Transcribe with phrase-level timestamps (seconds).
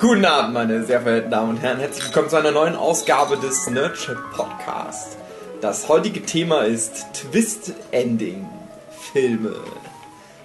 [0.00, 1.80] Guten Abend, meine sehr verehrten Damen und Herren.
[1.80, 5.16] Herzlich willkommen zu einer neuen Ausgabe des Nerdship Podcast.
[5.60, 8.48] Das heutige Thema ist Twist Ending
[9.12, 9.56] Filme.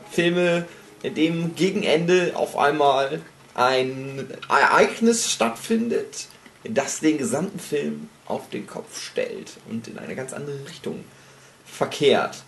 [0.09, 0.65] Filme,
[1.03, 3.21] in dem gegen Ende auf einmal
[3.53, 6.25] ein Ereignis stattfindet,
[6.63, 11.03] das den gesamten Film auf den Kopf stellt und in eine ganz andere Richtung
[11.63, 12.41] verkehrt.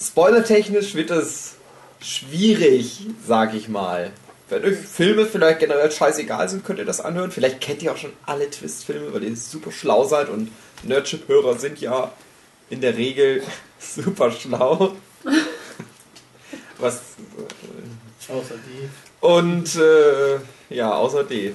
[0.00, 1.56] Spoilertechnisch wird es
[2.00, 4.12] schwierig, sag ich mal.
[4.52, 7.30] Wenn euch Filme vielleicht generell scheißegal sind, könnt ihr das anhören.
[7.30, 10.50] Vielleicht kennt ihr auch schon alle Twist-Filme, weil ihr super schlau seid und
[10.82, 12.12] Nerdship-Hörer sind ja
[12.68, 13.42] in der Regel
[13.78, 14.92] super schlau.
[16.78, 16.96] Was.
[18.28, 18.90] Äh, außer die.
[19.26, 20.38] Und, äh,
[20.68, 21.54] ja, außer die.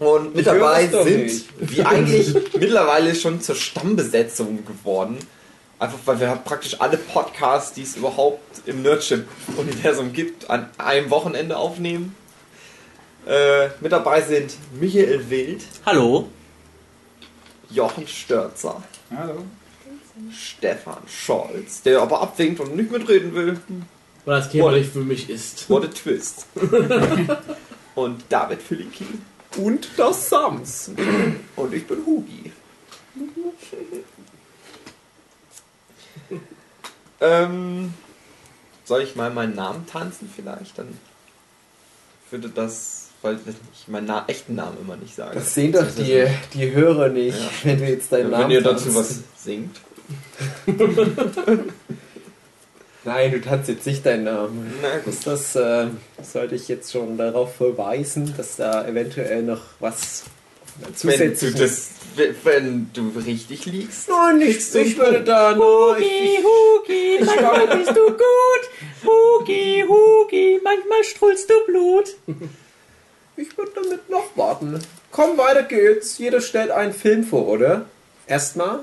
[0.00, 5.18] Und mit dabei sind, wie eigentlich mittlerweile schon zur Stammbesetzung geworden,
[5.78, 11.56] Einfach weil wir praktisch alle Podcasts, die es überhaupt im Nerdship-Universum gibt, an einem Wochenende
[11.56, 12.14] aufnehmen.
[13.26, 15.62] Äh, mit dabei sind Michael Wild.
[15.84, 16.28] Hallo.
[17.70, 18.82] Jochen Störzer.
[19.14, 19.42] Hallo.
[20.32, 23.60] Stefan Scholz, der aber abwinkt und nicht mitreden will.
[24.24, 25.68] Weil das Thema nicht für mich ist.
[25.68, 26.46] What a twist.
[27.94, 29.06] und David Filicki.
[29.58, 30.90] Und das Sams.
[31.56, 32.52] und ich bin Hugi.
[37.20, 37.94] Ähm,
[38.84, 40.78] soll ich mal meinen Namen tanzen vielleicht?
[40.78, 40.98] Dann
[42.30, 43.38] würde das, weil
[43.72, 45.34] ich meinen Na echten Namen immer nicht sage.
[45.34, 47.50] Das sehen doch die, die Hörer nicht, ja.
[47.64, 49.80] wenn du jetzt deinen ja, Namen Wenn ihr dazu was singt.
[53.04, 54.74] Nein, du tanzt jetzt nicht deinen Namen.
[54.82, 55.14] Na gut.
[55.24, 55.86] Das äh,
[56.22, 60.24] sollte ich jetzt schon darauf verweisen, dass da eventuell noch was
[60.94, 61.54] zusätzlich...
[61.54, 64.08] Wenn du, das, wenn du richtig liegst.
[64.08, 64.74] Nein, nichts.
[64.74, 65.54] Ich würde da...
[65.56, 68.64] Hugi, Hugi, manchmal bist du gut.
[69.04, 72.16] Hugi, Hugi, manchmal strullst du Blut.
[73.36, 74.80] Ich würde damit noch warten.
[75.10, 76.18] Komm, weiter geht's.
[76.18, 77.86] Jeder stellt einen Film vor, oder?
[78.26, 78.80] Erstmal.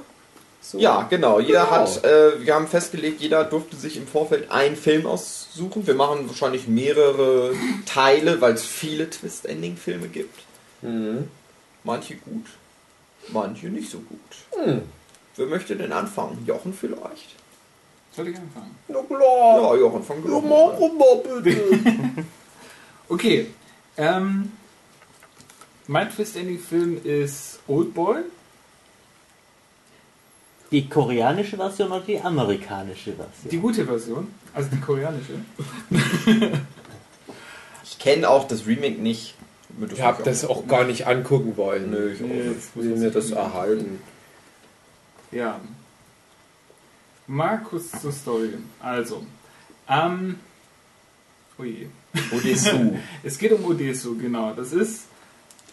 [0.62, 0.80] So.
[0.80, 1.40] Ja, genau.
[1.40, 1.72] Jeder genau.
[1.72, 5.86] hat, äh, wir haben festgelegt, jeder durfte sich im Vorfeld einen Film aussuchen.
[5.86, 7.54] Wir machen wahrscheinlich mehrere
[7.86, 10.40] Teile, weil es viele Twist-Ending-Filme gibt.
[10.82, 11.28] Mhm.
[11.84, 12.46] Manche gut,
[13.30, 14.66] manche nicht so gut.
[14.66, 14.82] Mhm.
[15.36, 16.44] Wer möchte denn anfangen?
[16.46, 17.36] Jochen vielleicht?
[18.16, 18.76] Soll ich anfangen?
[18.88, 19.62] Na klar.
[19.62, 22.26] Ja, Jochen, fang du ja, mach mal bitte.
[23.10, 23.48] okay.
[23.98, 24.52] Ähm,
[25.88, 28.22] mein Twist-Ending-Film ist Oldboy.
[30.72, 33.50] Die koreanische Version oder die amerikanische Version?
[33.52, 35.34] Die gute Version, also die koreanische.
[37.84, 39.36] ich kenne auch das Remake nicht.
[39.92, 41.90] Ich habe das auch gar nicht angucken wollen.
[41.92, 44.00] Nö, ich nee, will mir das erhalten.
[45.32, 45.60] Ja.
[47.28, 48.54] Markus zur Story.
[48.80, 49.26] Also,
[49.90, 50.40] ähm,
[51.58, 51.88] oh je.
[52.32, 52.98] Odesu.
[53.24, 54.54] es geht um Odesu, genau.
[54.54, 55.06] Das ist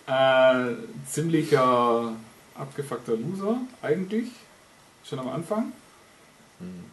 [0.07, 0.75] äh,
[1.07, 2.13] ziemlicher
[2.55, 4.29] abgefuckter Loser, eigentlich
[5.05, 5.73] schon am Anfang.
[6.59, 6.85] Hm.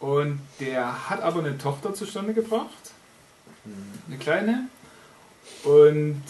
[0.00, 2.92] Und der hat aber eine Tochter zustande gebracht.
[3.64, 3.72] Hm.
[4.08, 4.68] Eine kleine.
[5.64, 6.22] Und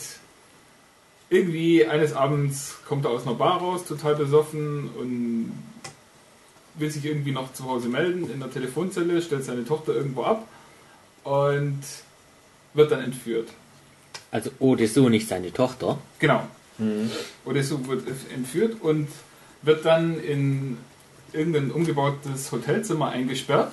[1.31, 5.53] irgendwie eines Abends kommt er aus einer Bar raus, total besoffen und
[6.75, 10.47] will sich irgendwie noch zu Hause melden in der Telefonzelle, stellt seine Tochter irgendwo ab
[11.25, 11.81] und
[12.75, 13.49] wird dann entführt.
[14.31, 15.99] Also Odesu nicht seine Tochter?
[16.19, 16.47] Genau.
[16.79, 17.11] Mhm.
[17.45, 19.09] Odesu wird entführt und
[19.63, 20.79] wird dann in
[21.33, 23.73] irgendein umgebautes Hotelzimmer eingesperrt.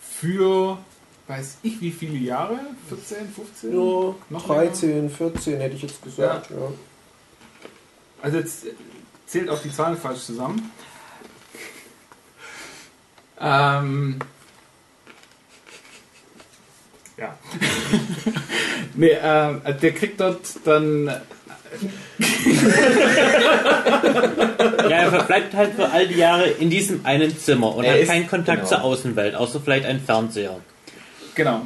[0.00, 0.78] Für
[1.28, 2.58] weiß ich wie viele Jahre?
[2.88, 3.72] 14, 15?
[3.72, 5.10] Ja, noch 13, länger?
[5.10, 6.50] 14 hätte ich jetzt gesagt.
[6.50, 6.56] Ja.
[6.56, 6.72] ja.
[8.22, 8.66] Also jetzt
[9.26, 10.70] zählt auch die Zahlen falsch zusammen.
[13.40, 14.18] Ähm,
[17.16, 17.36] ja.
[18.94, 21.10] nee, äh, der kriegt dort dann
[24.82, 28.06] ja, er verbleibt halt für all die Jahre in diesem einen Zimmer und er hat
[28.06, 28.68] keinen Kontakt genau.
[28.68, 30.60] zur Außenwelt, außer vielleicht ein Fernseher.
[31.34, 31.62] Genau.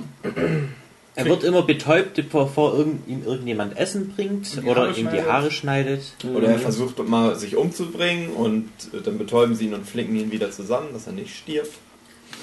[1.16, 6.12] Er wird immer betäubt, bevor ihm irgendjemand Essen bringt oder ihm die Haare schneidet.
[6.34, 8.68] Oder er versucht mal sich umzubringen und
[9.04, 11.72] dann betäuben sie ihn und flinken ihn wieder zusammen, dass er nicht stirbt.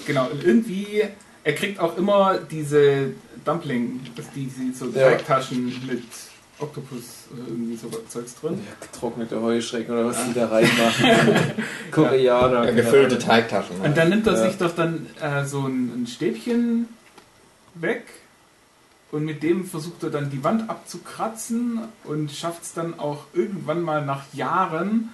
[0.08, 1.04] Genau, und irgendwie,
[1.44, 3.12] er kriegt auch immer diese
[3.46, 4.00] Dumpling,
[4.36, 5.94] diese so Teigtaschen ja.
[5.94, 6.04] mit
[6.58, 8.60] Oktopus oder irgendwie so Zeugs drin.
[8.66, 11.12] Ja, getrocknete Heuschrecken oder was die da reinmachen.
[11.92, 12.66] Koreaner.
[12.66, 13.82] Ja, gefüllte Teigtaschen.
[13.82, 16.88] Und dann nimmt er sich doch dann äh, so ein, ein Stäbchen
[17.76, 18.04] weg
[19.12, 23.82] und mit dem versucht er dann die Wand abzukratzen und schafft es dann auch irgendwann
[23.82, 25.10] mal nach Jahren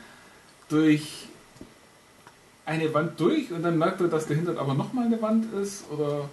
[0.69, 1.25] durch
[2.65, 6.29] eine Wand durch und dann merkt er, dass dahinter aber nochmal eine Wand ist oder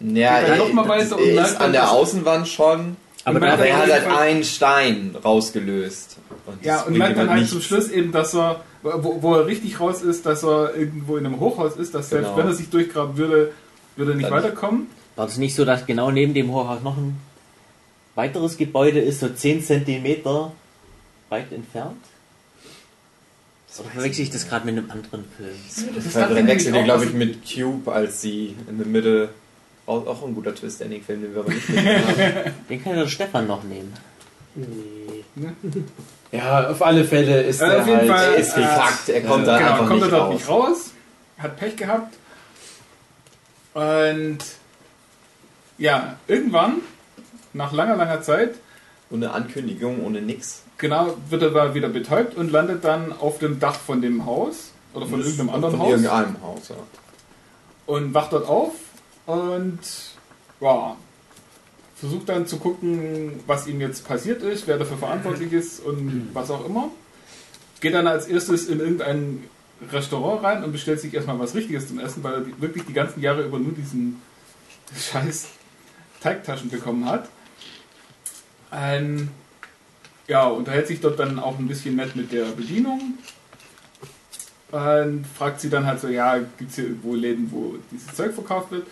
[0.00, 2.96] Ja, dann er, noch mal weiter und er merkt ist dann, an der Außenwand schon,
[3.24, 6.18] Aber aber er hat halt einen Stein rausgelöst.
[6.46, 7.52] Und Ja, und merkt dann halt nichts.
[7.52, 11.26] zum Schluss eben, dass er, wo, wo er richtig raus ist, dass er irgendwo in
[11.26, 12.38] einem Hochhaus ist, dass selbst Genau.
[12.38, 13.52] wenn er sich durchgraben würde,
[13.96, 14.86] würde er nicht Dann- weiterkommen.
[15.18, 17.18] War es nicht so, dass genau neben dem Hochhaus noch ein
[18.14, 20.52] weiteres Gebäude ist, so 10 Zentimeter
[21.28, 21.96] weit entfernt?
[23.80, 25.94] Oder verwechsel ich das gerade mit einem anderen Film?
[25.96, 29.30] Das verwechselt nämlich ihr, auch glaube ich, mit Cube, als sie in der Mitte.
[29.86, 32.52] Auch, ein guter Twist-Ending-Film, den wir aber nicht gesehen haben.
[32.68, 33.92] Den kann ja der Stefan noch nehmen.
[34.54, 35.24] Nee.
[36.30, 38.08] Ja, auf alle Fälle ist Ja, er auf jeden halt.
[38.10, 38.32] Fall.
[38.34, 39.52] Er ist gekackt, er kommt Ja.
[39.52, 40.34] da genau, einfach kommt er nicht raus.
[40.34, 40.90] nicht raus,
[41.38, 42.14] hat Pech gehabt.
[43.74, 44.38] Und
[45.78, 46.82] ja, irgendwann,
[47.52, 48.56] nach langer, langer Zeit,
[49.10, 50.62] Ohne Ankündigung, ohne nix.
[50.76, 54.72] genau, wird er da wieder betäubt und landet dann auf dem Dach von dem Haus
[54.92, 56.76] oder von irgendeinem anderen Von Haus irgendeinem Haus, ja.
[57.86, 58.72] und wacht dort auf
[59.26, 59.78] und
[60.60, 60.96] ja,
[61.96, 66.50] versucht dann zu gucken, was ihm jetzt passiert ist, wer dafür verantwortlich ist und was
[66.50, 66.90] auch immer.
[67.80, 69.44] Geht dann als erstes in irgendein
[69.92, 73.20] Restaurant rein und bestellt sich erstmal was Richtiges zum Essen, weil er wirklich die ganzen
[73.20, 74.20] Jahre über nur diesen
[74.96, 75.48] scheiß
[76.22, 77.28] Teigtaschen bekommen hat.
[78.72, 79.28] Ähm,
[80.26, 83.14] ja, unterhält sich dort dann auch ein bisschen nett mit der Bedienung.
[84.70, 88.34] Und fragt sie dann halt so, ja, gibt es hier irgendwo Läden, wo dieses Zeug
[88.34, 88.86] verkauft wird?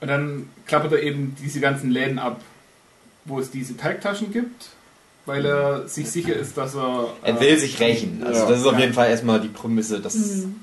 [0.00, 2.40] Und dann klappert er eben diese ganzen Läden ab,
[3.24, 4.68] wo es diese Teigtaschen gibt,
[5.24, 7.08] weil er sich sicher ist, dass er...
[7.22, 8.22] Er äh, will sich rächen.
[8.26, 8.48] Also Ja.
[8.50, 8.80] das ist auf Ja.
[8.80, 10.56] jeden Fall erstmal die Prämisse, dass Mhm.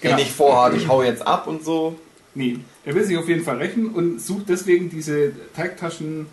[0.00, 0.16] er Genau.
[0.16, 1.96] nicht vorhat, ich hau jetzt ab und so.
[2.36, 6.26] Nee, er will sich auf jeden Fall rächen und sucht deswegen diese Teigtaschen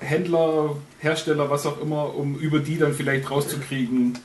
[0.00, 4.16] Händler, Hersteller, was auch immer, um über die dann vielleicht rauszukriegen,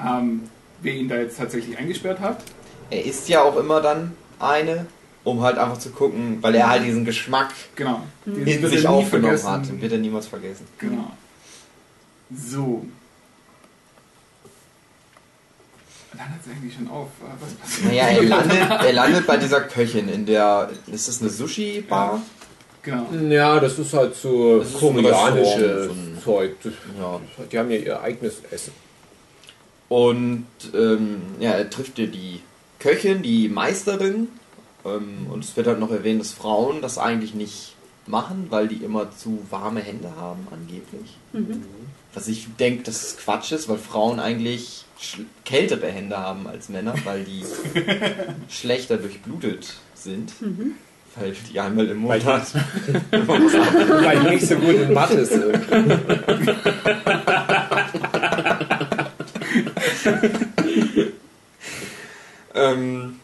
[0.00, 0.44] ähm,
[0.80, 2.42] wer ihn da jetzt tatsächlich eingesperrt hat.
[2.88, 4.86] Er isst ja auch immer dann eine,
[5.24, 8.06] um halt einfach zu gucken, weil er halt diesen Geschmack Genau.
[8.24, 9.48] In sich aufgenommen vergessen.
[9.50, 9.68] hat.
[9.68, 10.66] Den wird er niemals vergessen.
[10.78, 11.12] Genau.
[12.34, 12.86] So.
[16.18, 17.08] Hört es eigentlich schon auf.
[17.20, 17.86] Äh, Was passiert?
[17.88, 20.70] Naja, er landet, er landet bei dieser Köchin in der.
[20.86, 22.20] Ist das eine Sushi-Bar?
[22.82, 23.06] Genau.
[23.28, 25.90] Ja, das ist halt so Das koreanische
[26.24, 26.56] Zeug.
[26.98, 27.20] Ja.
[27.50, 28.72] Die haben ja ihr eigenes Essen.
[29.88, 32.40] Und ähm, ja, er trifft ja die
[32.78, 34.28] Köchin, die Meisterin.
[34.84, 37.74] Ähm, und es wird halt noch erwähnt, dass Frauen das eigentlich nicht
[38.06, 41.16] machen, weil die immer zu warme Hände haben, angeblich.
[42.14, 44.84] Was ich denke, dass es Quatsch ist, weil Frauen eigentlich
[45.44, 47.44] kältere Hände haben als Männer, weil die
[48.48, 50.32] schlechter durchblutet sind.
[51.16, 52.46] Weil die einmal im Weil Monat.
[53.10, 55.58] Weil die nicht so gut in Mathe sind.
[62.54, 63.20] Ähm,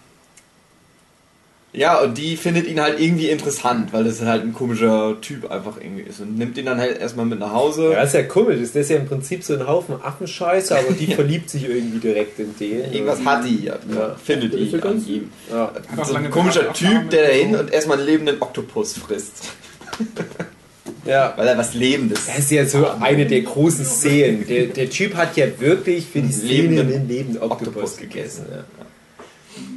[1.76, 5.76] ja, und die findet ihn halt irgendwie interessant, weil das halt ein komischer Typ einfach
[5.81, 6.21] irgendwie ist.
[6.21, 7.91] Und nimmt ihn dann halt erstmal mit nach Hause.
[7.93, 8.59] Ja, ist ja komisch.
[8.61, 12.38] Das ist ja im Prinzip so ein Haufen Affenscheiße, aber die verliebt sich irgendwie direkt
[12.38, 12.93] in den.
[12.93, 14.15] Irgendwas hat die, ja, Ja.
[14.25, 15.31] findet ja ihn an ganz- ihm.
[15.50, 15.73] Ja.
[16.05, 19.49] So ein komischer Typ, der da hin und erstmal einen lebenden Oktopus frisst.
[21.05, 21.35] ja.
[21.37, 24.47] Weil er was Lebendes Das ist ja so eine der großen Szenen.
[24.47, 28.47] Der, der Typ hat ja wirklich für die Szene Lebenden einen lebenden Oktopus, Oktopus gegessen.
[28.49, 28.65] Ja.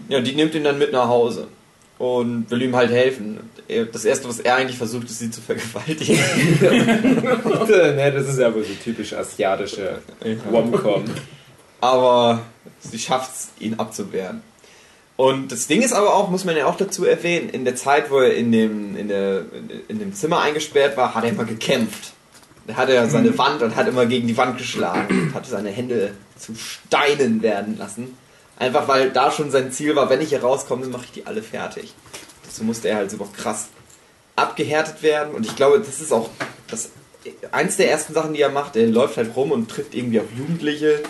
[0.10, 1.48] Ja, die nimmt ihn dann mit nach Hause
[1.98, 3.40] und will ihm halt helfen.
[3.68, 6.18] Er- Das erste, was er eigentlich versucht, ist sie zu vergewaltigen.
[6.62, 10.00] ne, das ist aber so typisch asiatische
[10.52, 11.06] Rom-Com.
[11.82, 12.42] aber
[12.80, 14.42] sie schafft es, ihn abzuwehren.
[15.16, 18.12] Und das Ding ist aber auch, muss man ja auch dazu erwähnen, in der Zeit,
[18.12, 19.42] wo er in dem, in der,
[19.88, 22.14] in dem Zimmer eingesperrt war, hat er immer gekämpft.
[22.68, 25.70] Er hatte ja seine Wand und hat immer gegen die Wand geschlagen und hatte seine
[25.72, 28.16] Hände zu Steinen werden lassen.
[28.60, 31.44] Einfach weil da schon sein Ziel war, wenn ich hier rauskomme, mache ich die alle
[31.44, 31.94] fertig.
[32.44, 33.68] Dazu musste er halt so krass
[34.36, 36.30] abgehärtet werden und ich glaube, das ist auch
[36.70, 36.92] das,
[37.52, 38.76] eins der ersten Sachen, die er macht.
[38.76, 41.02] Er läuft halt rum und trifft irgendwie auf Jugendliche,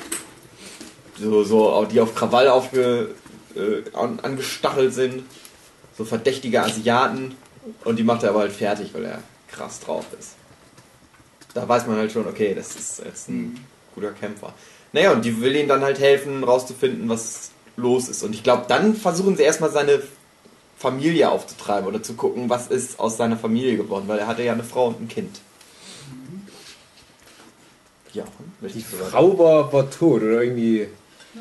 [1.18, 3.16] so, so, die auf Krawall aufge,
[3.56, 5.24] äh, an, angestachelt sind,
[5.98, 7.36] so verdächtige Asiaten
[7.84, 10.36] und die macht er aber halt fertig, weil er krass drauf ist.
[11.54, 14.54] Da weiß man halt schon, okay, das ist jetzt ein guter Kämpfer.
[14.98, 18.24] Naja, und die will ihm dann halt helfen, rauszufinden, was los ist.
[18.24, 20.01] Und ich glaube, dann versuchen sie erstmal seine
[20.75, 24.54] Familie aufzutreiben oder zu gucken, was ist aus seiner Familie geworden, weil er hatte ja
[24.54, 25.39] eine Frau und ein Kind.
[28.12, 28.24] Ja,
[28.63, 29.12] Die so weiter.
[29.12, 30.88] Frau war, war tot oder irgendwie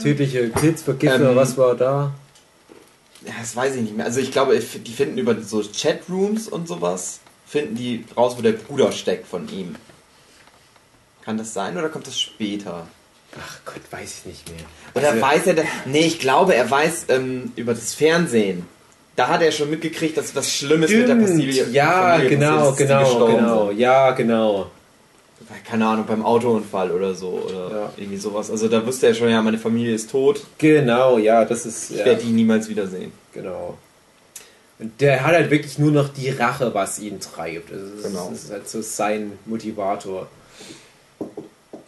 [0.02, 2.12] tödliche Pilzvergiftung Ähm, oder was war da?
[3.24, 4.04] Ja, das weiß ich nicht mehr.
[4.04, 8.52] Also ich glaube, die finden über so Chatrooms und sowas, finden die raus, wo der
[8.52, 9.76] Bruder steckt von ihm.
[11.22, 12.86] Kann das sein oder kommt das später?
[13.38, 14.64] Ach Gott, weiß ich nicht mehr.
[14.94, 18.66] Oder Also- weiß er, da- nee, ich glaube, er weiß ähm, über das Fernsehen,
[19.14, 21.28] da hat er schon mitgekriegt, dass was Schlimmes mit der Stimmt.
[21.28, 23.68] Familie Ja, Familie genau, passiert ist, dass die genau, gestorben genau.
[23.68, 23.78] sind.
[23.78, 24.66] Ja, genau.
[25.68, 27.92] Keine Ahnung, beim Autounfall oder so oder Ja.
[27.96, 28.50] irgendwie sowas.
[28.50, 31.90] Also da wusste er schon, ja, meine Familie ist tot, Genau, ja, das ist.
[31.90, 33.12] ich Ja, werde die niemals wiedersehen.
[33.32, 33.76] genau.
[34.78, 37.72] Und der hat halt wirklich nur noch die Rache, was ihn treibt.
[37.72, 38.24] Also das, Genau.
[38.26, 40.26] ist, das ist halt so sein Motivator.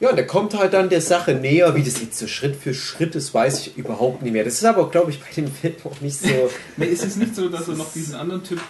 [0.01, 2.73] Ja, und der kommt halt dann der Sache näher, wie das jetzt so Schritt für
[2.73, 4.45] Schritt ist, weiß ich überhaupt nicht mehr.
[4.45, 6.29] Das ist aber, glaube ich, bei dem Film auch nicht so.
[6.77, 8.61] Nee, ist es nicht so, dass er noch diesen anderen Typ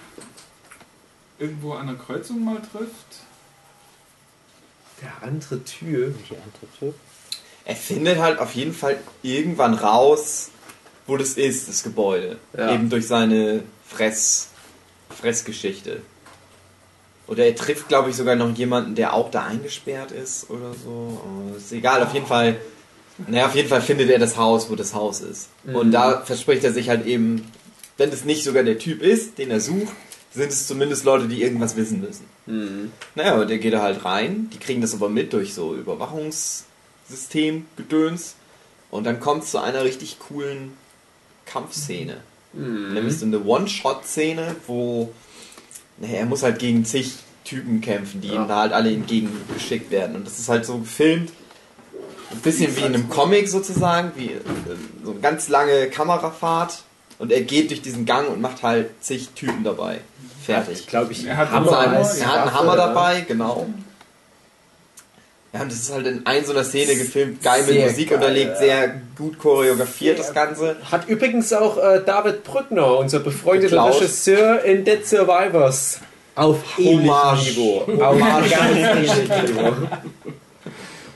[1.38, 3.26] irgendwo an der Kreuzung mal trifft?
[5.02, 6.14] Der andere Typ.
[6.16, 6.94] Welche andere Typ?
[7.64, 10.50] Er findet halt auf jeden Fall irgendwann raus,
[11.06, 12.38] wo das ist, das Gebäude.
[12.56, 12.72] Ja.
[12.72, 14.48] Eben durch seine Fress,
[15.10, 16.00] Fressgeschichte.
[17.28, 21.20] Oder er trifft, glaube ich, sogar noch jemanden, der auch da eingesperrt ist oder so.
[21.22, 22.56] Aber ist egal, auf jeden Fall.
[23.26, 25.48] Naja, auf jeden Fall findet er das Haus, wo das Haus ist.
[25.64, 27.50] Und da verspricht er sich halt eben,
[27.96, 29.92] wenn es nicht sogar der Typ ist, den er sucht,
[30.32, 32.24] sind es zumindest Leute, die irgendwas wissen müssen.
[32.46, 32.92] Mhm.
[33.14, 34.48] Naja, und der geht da halt rein.
[34.52, 38.36] Die kriegen das aber mit durch so Überwachungssystem, Gedöns.
[38.90, 40.72] Und dann kommt es zu einer richtig coolen
[41.44, 42.18] Kampfszene.
[42.54, 45.12] Nämlich so eine One-Shot-Szene, wo
[46.00, 47.14] naja, er muss halt gegen zig
[47.44, 48.42] Typen kämpfen, die Ja.
[48.42, 50.16] ihm da halt alle entgegengeschickt werden.
[50.16, 51.30] Und das ist halt so gefilmt,
[52.30, 54.40] ein bisschen wie in einem Comic sozusagen, wie äh,
[55.02, 56.82] so eine ganz lange Kamerafahrt.
[57.18, 60.00] Und er geht durch diesen Gang und macht halt zig Typen dabei.
[60.44, 60.80] Fertig.
[60.80, 61.92] Ich glaube, ich Er hat Hammer ja.
[61.92, 63.66] er hat einen Hammer dabei, genau.
[65.52, 68.10] Ja, und das ist halt in ein so einer Szene gefilmt, geil mit Sehr Musik
[68.10, 68.56] geil, unterlegt, ja.
[68.58, 70.76] sehr gut choreografiert das Ganze.
[70.90, 73.96] Hat übrigens auch äh, David Brückner, unser befreundeter Klaus.
[73.96, 76.00] Regisseur in Dead Survivors,
[76.34, 77.50] auf Hommage.
[77.50, 77.84] Niveau.
[77.86, 79.72] Niveau.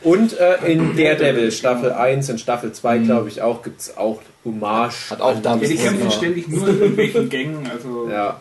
[0.02, 4.20] Und äh, in Daredevil Staffel 1 und Staffel 2, glaube ich, auch gibt es auch
[4.44, 5.10] Hommage.
[5.10, 7.70] Hat auch David Ja, die kämpfen ständig nur in irgendwelchen Gängen.
[7.72, 8.40] Also Ja.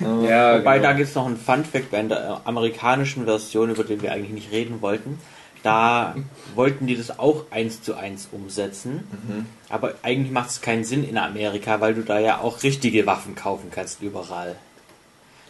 [0.00, 0.22] Ja.
[0.22, 0.90] ja Wobei, genau.
[0.90, 4.32] da gibt es noch einen Fun-Fact bei der äh, amerikanischen Version, über den wir eigentlich
[4.32, 5.18] nicht reden wollten.
[5.62, 6.14] Da
[6.54, 9.04] wollten die das auch eins zu eins umsetzen.
[9.68, 13.34] Aber eigentlich macht es keinen Sinn in Amerika, weil du da ja auch richtige Waffen
[13.34, 14.54] kaufen kannst überall.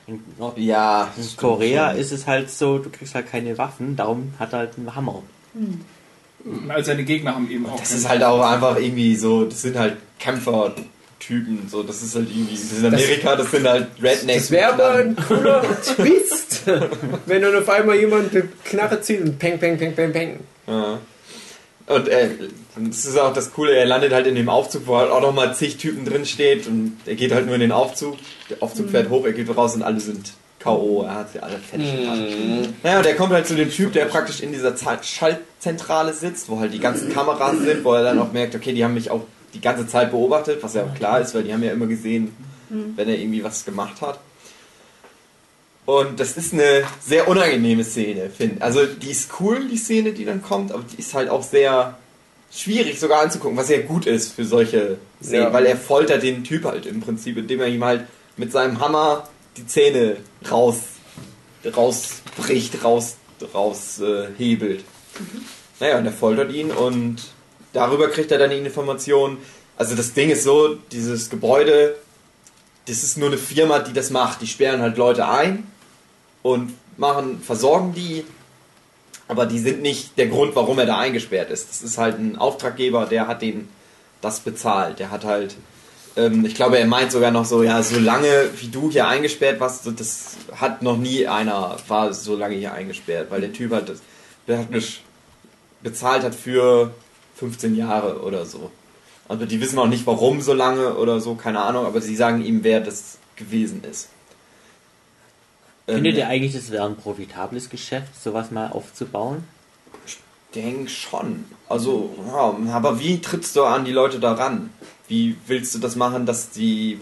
[0.07, 2.01] In, Nord Ja, in Korea schon.
[2.01, 5.23] ist es halt so, du kriegst halt keine Waffen, darum hat er halt einen Hammer.
[6.69, 7.79] all seine Gegner haben eben auch.
[7.79, 9.99] Das ist halt auch einfach irgendwie so, das sind halt
[11.19, 14.43] Kämpfertypen, so, das ist halt irgendwie, das ist in Amerika, das sind halt Rednecks.
[14.43, 16.63] Das wäre aber ein cooler Twist,
[17.27, 20.41] wenn dann auf einmal jemand eine Knarre zieht und peng, peng, peng, peng, peng.
[20.67, 20.99] Ja.
[21.87, 22.29] Und äh,
[22.77, 25.55] das ist auch das Coole, er landet halt in dem Aufzug, wo halt auch nochmal
[25.55, 28.17] zig Typen drin steht und er geht halt nur in den Aufzug.
[28.51, 31.05] Der Aufzug fährt hoch, er geht raus und alle sind K.O.
[31.05, 32.75] Er hat sie alle fertig gemacht.
[32.83, 36.59] Naja, und er kommt halt zu dem Typ, der praktisch in dieser Schaltzentrale sitzt, wo
[36.59, 39.23] halt die ganzen Kameras sind, wo er dann auch merkt, okay, die haben mich auch
[39.55, 42.35] die ganze Zeit beobachtet, was ja auch klar ist, weil die haben ja immer gesehen,
[42.69, 44.19] wenn er irgendwie was gemacht hat.
[45.87, 50.27] Und das ist eine sehr unangenehme Szene, finde Also die ist cool, die Szene, die
[50.27, 51.97] dann kommt, aber die ist halt auch sehr
[52.53, 55.53] schwierig sogar anzugucken, was sehr gut ist für solche Szenen, Ja.
[55.53, 58.05] weil er foltert den Typ halt im Prinzip, indem er ihm halt
[58.37, 60.17] mit seinem Hammer die Zähne
[60.51, 60.81] raus
[61.75, 63.17] rausbricht, raus,
[63.55, 64.85] raus äh, hebelt.
[65.81, 67.17] Naja, und er foltert ihn und
[67.79, 69.39] darüber kriegt er dann die Information.
[69.77, 71.95] Also das Ding ist so, dieses Gebäude,
[72.87, 74.41] das ist nur eine Firma, die das macht.
[74.43, 75.67] Die sperren halt Leute ein
[76.43, 78.25] und machen, versorgen die,
[79.29, 81.69] aber die sind nicht der Grund, warum er da eingesperrt ist.
[81.71, 83.69] Das ist halt ein Auftraggeber, der hat den
[84.21, 84.99] das bezahlt.
[84.99, 85.55] Der hat halt,
[86.17, 89.61] ähm, ich glaube, er meint sogar noch so, ja, so lange wie du hier eingesperrt
[89.61, 93.89] warst, das hat noch nie einer, war so lange hier eingesperrt, weil der Typ hat
[93.89, 93.99] das
[94.47, 95.03] praktisch
[95.83, 96.91] bezahlt hat für
[97.39, 98.71] 15 Jahre oder so.
[99.29, 102.45] Also die wissen auch nicht, warum so lange oder so, keine Ahnung, aber sie sagen
[102.45, 104.09] ihm, wer das gewesen ist.
[105.87, 109.45] Findet Ähm, ihr eigentlich, das wäre ein profitables Geschäft, sowas mal aufzubauen?
[110.55, 111.45] denk schon.
[111.69, 114.71] Also, ja, aber wie trittst du an die Leute daran?
[115.07, 117.01] Wie willst du das machen, dass die.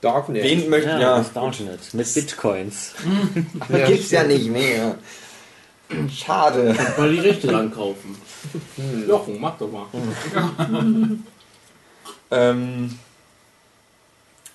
[0.00, 0.42] Darknet.
[0.42, 0.90] Wen möchten.
[0.90, 2.92] Ja, Ja, das Downnet mit Bitcoins.
[3.60, 4.96] aber gibt's ja nicht mehr.
[6.14, 6.76] Schade.
[6.98, 7.70] Mal die Rechte dran
[8.52, 9.08] kaufen.
[9.08, 9.86] Jochen, mach doch mal.
[12.30, 12.98] Ähm,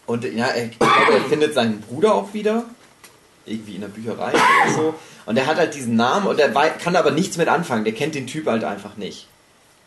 [0.05, 2.65] und ja, er, ich glaube, er findet seinen Bruder auch wieder.
[3.45, 4.93] Irgendwie in der Bücherei oder so.
[5.25, 7.83] Und er hat halt diesen Namen und er kann aber nichts mit anfangen.
[7.83, 9.27] Der kennt den Typ halt einfach nicht.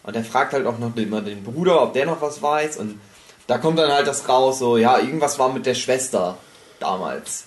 [0.05, 2.77] Und er fragt halt auch noch immer den Bruder, ob der noch was weiß.
[2.79, 3.01] Und
[3.47, 6.39] da kommt dann halt das raus, so, ja, irgendwas war mit der Schwester
[6.81, 7.45] damals.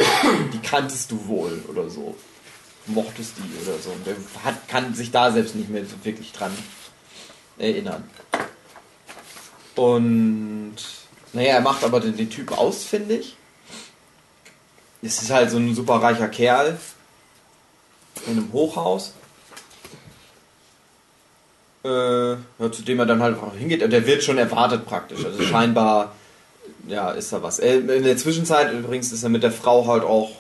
[0.54, 2.16] Die kanntest du wohl oder so.
[2.88, 3.90] Mochtest die oder so.
[3.92, 6.52] Und er hat, kann sich da selbst nicht mehr so wirklich dran
[7.58, 8.04] erinnern.
[9.76, 10.76] Und
[11.34, 13.36] naja, er macht aber den, den Typ ausfindig.
[15.02, 16.78] Es ist halt so ein super reicher Kerl
[18.26, 19.14] in einem Hochhaus.
[21.84, 23.84] Äh, ja, zu dem er dann halt auch hingeht.
[23.84, 25.24] Und der wird schon erwartet praktisch.
[25.24, 26.16] Also scheinbar,
[26.88, 27.60] ja, ist da was.
[27.60, 30.32] Äh, in der Zwischenzeit übrigens ist er mit der Frau halt auch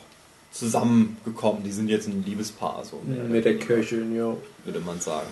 [0.55, 1.63] zusammengekommen.
[1.63, 4.35] Die sind jetzt ein Liebespaar, so Mit der Köchin, ja.
[4.63, 5.27] würde man sagen.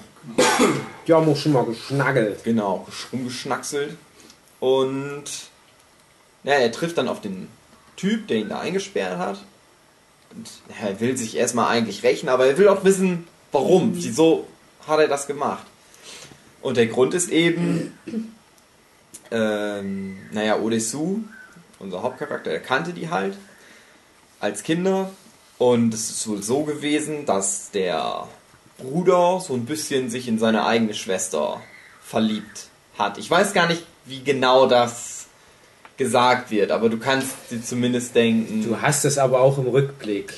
[1.08, 2.44] Die haben auch schon mal geschnaggelt.
[2.44, 3.96] Genau, rumgeschnackselt.
[4.60, 5.24] Und
[6.44, 7.48] ja, er trifft dann auf den
[7.96, 9.44] Typ, der ihn da eingesperrt hat.
[10.36, 10.50] Und
[10.82, 14.48] er will sich erstmal eigentlich rächen, aber er will auch wissen, warum, wieso
[14.88, 15.66] hat er das gemacht.
[16.62, 17.98] Und der Grund ist eben,
[19.32, 21.20] ähm, naja, Odesu,
[21.80, 23.38] unser Hauptcharakter, er kannte die halt
[24.44, 25.10] als Kinder.
[25.58, 28.28] Und es ist wohl so gewesen, dass der
[28.78, 31.62] Bruder so ein bisschen sich in seine eigene Schwester
[32.04, 33.18] verliebt hat.
[33.18, 35.28] Ich weiß gar nicht, wie genau das
[35.96, 38.64] gesagt wird, aber du kannst dir zumindest denken.
[38.64, 40.34] Du hast es aber auch im Rückblick.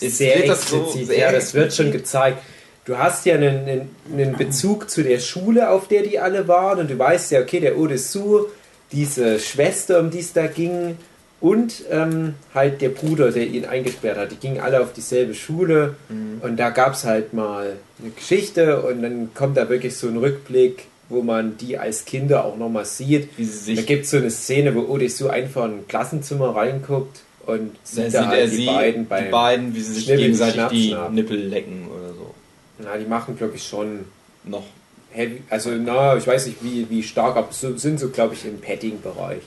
[0.00, 1.06] Ist- sehr wird das so explizit.
[1.08, 2.04] sehr ja, das wird schon explizit?
[2.06, 2.42] gezeigt.
[2.86, 6.78] Du hast ja einen, einen, einen Bezug zu der Schule, auf der die alle waren,
[6.78, 8.46] und du weißt ja, okay, der Odesu,
[8.92, 10.96] diese Schwester, um die es da ging,
[11.40, 14.32] und ähm, halt der Bruder, der ihn eingesperrt hat.
[14.32, 16.40] Die gingen alle auf dieselbe Schule Mhm.
[16.42, 20.16] und da gab es halt mal eine Geschichte und dann kommt da wirklich so ein
[20.16, 23.28] Rückblick, wo man die als Kinder auch nochmal sieht.
[23.66, 28.06] Da gibt es so eine Szene, wo Odesu einfach in ein Klassenzimmer reinguckt und sieht
[28.06, 30.72] sieht da halt er die sie, beiden die beiden, wie sie sich Schnibbeln, gegenseitig Schnaps
[30.72, 31.12] die ab.
[31.12, 32.34] Nippel lecken oder so.
[32.78, 34.06] Na, die machen, glaube ich, schon
[34.44, 34.64] Noch.
[35.12, 35.42] heavy.
[35.50, 38.58] Also, na, ich weiß nicht, wie, wie stark, aber so, sind so, glaube ich, im
[38.60, 39.42] Padding-Bereich.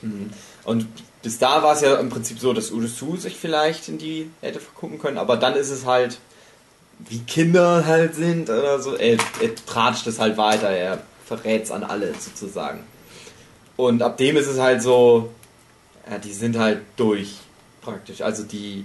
[0.64, 0.86] Und
[1.22, 4.60] bis da war es ja im Prinzip so, dass Udesu sich vielleicht in die hätte
[4.60, 6.18] vergucken können, aber dann ist es halt,
[7.08, 11.70] wie Kinder halt sind oder so, er, er tratscht es halt weiter, er verrät es
[11.70, 12.80] an alle sozusagen.
[13.76, 15.30] Und ab dem ist es halt so,
[16.10, 17.36] ja, die sind halt durch
[17.80, 18.22] praktisch.
[18.22, 18.84] Also die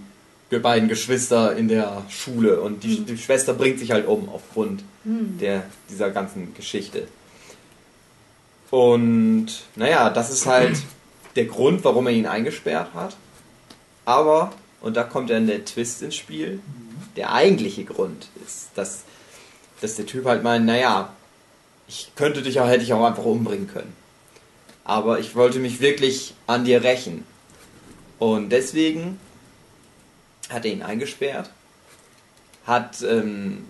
[0.61, 5.63] beiden Geschwister in der Schule und die, die Schwester bringt sich halt um aufgrund der,
[5.89, 7.07] dieser ganzen Geschichte.
[8.69, 10.77] Und naja, das ist halt
[11.35, 13.15] der Grund, warum er ihn eingesperrt hat.
[14.05, 16.59] Aber, und da kommt dann der Twist ins Spiel,
[17.15, 19.03] der eigentliche Grund ist, dass,
[19.81, 21.13] dass der Typ halt meint, naja,
[21.87, 23.93] ich könnte dich auch, hätte ich auch einfach umbringen können.
[24.83, 27.25] Aber ich wollte mich wirklich an dir rächen.
[28.19, 29.19] Und deswegen
[30.49, 31.49] hat er ihn eingesperrt,
[32.65, 33.65] hat, ähm,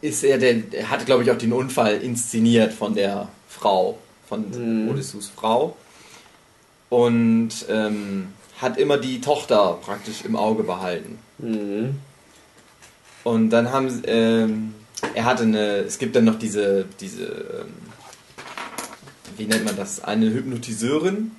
[0.00, 4.50] ist er der, er hatte glaube ich auch den Unfall inszeniert von der Frau, von
[4.50, 4.90] Mhm.
[4.90, 5.76] Odysseus Frau
[6.94, 8.28] und ähm,
[8.60, 11.18] hat immer die Tochter praktisch im Auge behalten.
[11.38, 11.96] Mhm.
[13.24, 14.74] Und dann haben sie, ähm,
[15.12, 17.72] er hatte eine, es gibt dann noch diese, diese, ähm,
[19.36, 21.32] wie nennt man das, eine Hypnotiseurin,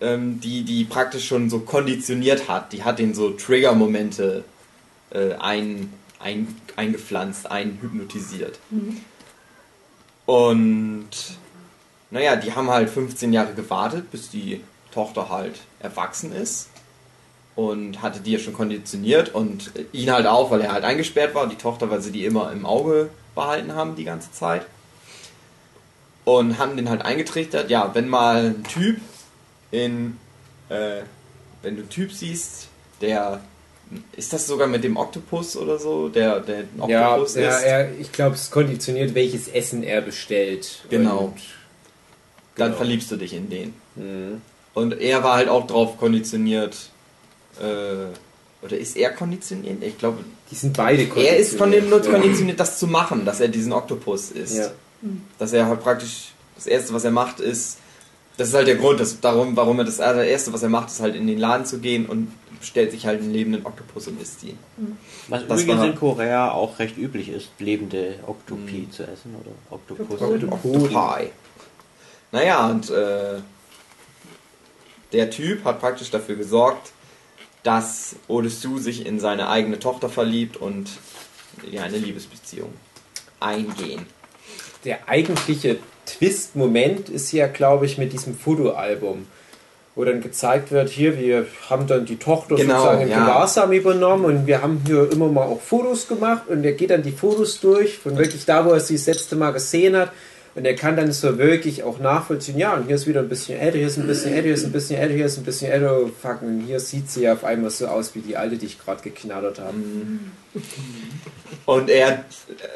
[0.00, 2.72] ähm, die, die praktisch schon so konditioniert hat.
[2.72, 4.42] Die hat den so Trigger-Momente
[5.10, 8.58] äh, ein, ein, eingepflanzt, einhypnotisiert.
[10.26, 11.38] Und
[12.10, 16.68] naja, die haben halt 15 Jahre gewartet, bis die Tochter halt erwachsen ist.
[17.54, 21.48] Und hatte die ja schon konditioniert und ihn halt auch, weil er halt eingesperrt war.
[21.48, 24.66] Die Tochter, weil sie die immer im Auge behalten haben die ganze Zeit.
[26.24, 29.00] Und haben den halt eingetrichtert, ja, wenn mal ein Typ
[29.70, 30.18] in,
[30.68, 31.02] äh,
[31.62, 32.66] wenn du einen Typ siehst,
[33.00, 33.40] der,
[34.16, 37.62] ist das sogar mit dem Oktopus oder so, der, der ein Ja, Oktopus ja ist?
[37.62, 40.84] er, ich glaube, es konditioniert, welches Essen er bestellt.
[40.90, 41.18] Genau.
[41.26, 41.38] Und,
[42.56, 42.76] dann genau.
[42.78, 43.74] verliebst du dich in den.
[43.94, 44.40] Mhm.
[44.74, 46.90] Und er war halt auch drauf konditioniert,
[47.60, 47.64] äh,
[48.64, 49.82] oder ist er konditioniert?
[49.82, 50.18] Ich glaube,
[50.50, 51.98] Die sind beide er ist von dem ja.
[51.98, 54.56] konditioniert, das zu machen, dass er diesen Oktopus ist.
[54.56, 54.70] Ja.
[55.38, 57.78] Dass er halt praktisch, das Erste, was er macht, ist,
[58.38, 61.00] das ist halt der Grund, dass, darum, warum er das allererste, was er macht, ist
[61.00, 64.42] halt in den Laden zu gehen und bestellt sich halt einen lebenden Oktopus und isst
[64.42, 64.58] ihn.
[65.28, 69.50] Was Das übrigens war- in Korea auch recht üblich ist, lebende Oktopi zu essen oder
[69.70, 70.20] Oktopus.
[70.20, 71.30] Octopi.
[72.32, 73.40] Naja, und äh,
[75.12, 76.92] der Typ hat praktisch dafür gesorgt,
[77.62, 80.90] dass Odysseus sich in seine eigene Tochter verliebt und
[81.70, 82.72] ja, eine Liebesbeziehung
[83.40, 84.06] eingehen.
[84.84, 89.26] Der eigentliche Twist-Moment ist ja, glaube ich, mit diesem Fotoalbum,
[89.96, 93.24] wo dann gezeigt wird, hier, wir haben dann die Tochter Genau, sozusagen in ja.
[93.24, 97.02] Gewahrsam übernommen und wir haben hier immer mal auch Fotos gemacht und er geht dann
[97.02, 100.12] die Fotos durch, von wirklich da, wo er sie das letzte Mal gesehen hat.
[100.56, 103.58] Und er kann dann so wirklich auch nachvollziehen, ja, und hier ist wieder ein bisschen
[103.58, 105.70] älter, hier ist ein bisschen älter, hier ist ein bisschen älter, hier ist ein bisschen
[105.70, 106.00] älter.
[106.00, 108.64] Oh, Fuck, und hier sieht sie ja auf einmal so aus wie die alte, die
[108.64, 109.74] ich gerade geknattert habe.
[111.66, 112.24] Und er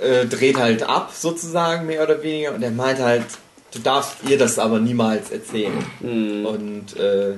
[0.03, 3.25] äh, dreht halt ab, sozusagen, mehr oder weniger, und er meint halt,
[3.73, 5.73] du darfst ihr das aber niemals erzählen.
[6.03, 7.31] Und äh,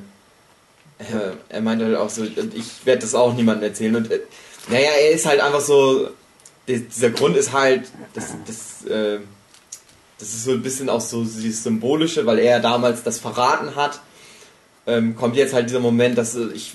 [0.98, 3.94] er, er meinte halt auch so, ich werde das auch niemandem erzählen.
[3.94, 4.18] Und äh,
[4.68, 6.08] naja, er ist halt einfach so,
[6.66, 9.20] der, dieser Grund ist halt, das, das, äh,
[10.22, 14.00] das ist so ein bisschen auch so dieses Symbolische, weil er damals das verraten hat.
[14.86, 16.74] Ähm, kommt jetzt halt dieser Moment, dass äh, ich,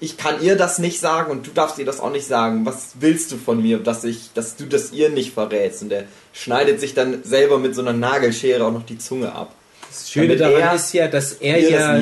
[0.00, 2.64] ich kann ihr das nicht sagen und du darfst ihr das auch nicht sagen.
[2.64, 5.82] Was willst du von mir, dass ich, dass du das ihr nicht verrätst?
[5.82, 9.54] Und er schneidet sich dann selber mit so einer Nagelschere auch noch die Zunge ab.
[9.90, 12.00] Das Schöne Damit daran ist ja, dass er ja, das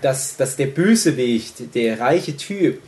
[0.00, 2.80] dass, dass der Bösewicht, der reiche Typ,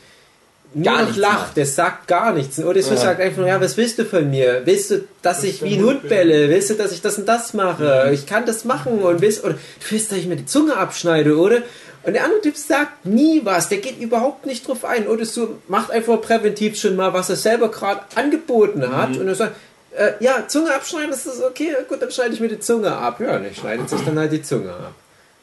[0.82, 2.58] Gar noch nichts lacht, der sagt gar nichts.
[2.58, 2.96] Oder so Ja.
[2.98, 4.62] sagt einfach nur, ja, was willst du von mir?
[4.64, 6.48] Willst du, dass Das ich der wie ein Hund belle?
[6.50, 8.10] Willst du, dass ich das und das mache?
[8.12, 11.36] Ich kann das machen und willst, oder du willst, dass ich mir die Zunge abschneide,
[11.38, 11.62] oder?
[12.04, 15.08] Und der andere Typ sagt nie was, der geht überhaupt nicht drauf ein.
[15.08, 19.16] Oder so macht einfach präventiv schon mal, was er selber gerade angeboten hat.
[19.16, 19.56] Und er sagt,
[19.96, 23.20] äh, ja, Zunge abschneiden, das ist okay, gut, dann schneide ich mir die Zunge ab.
[23.20, 24.92] Ja, und er schneidet sich dann halt die Zunge ab.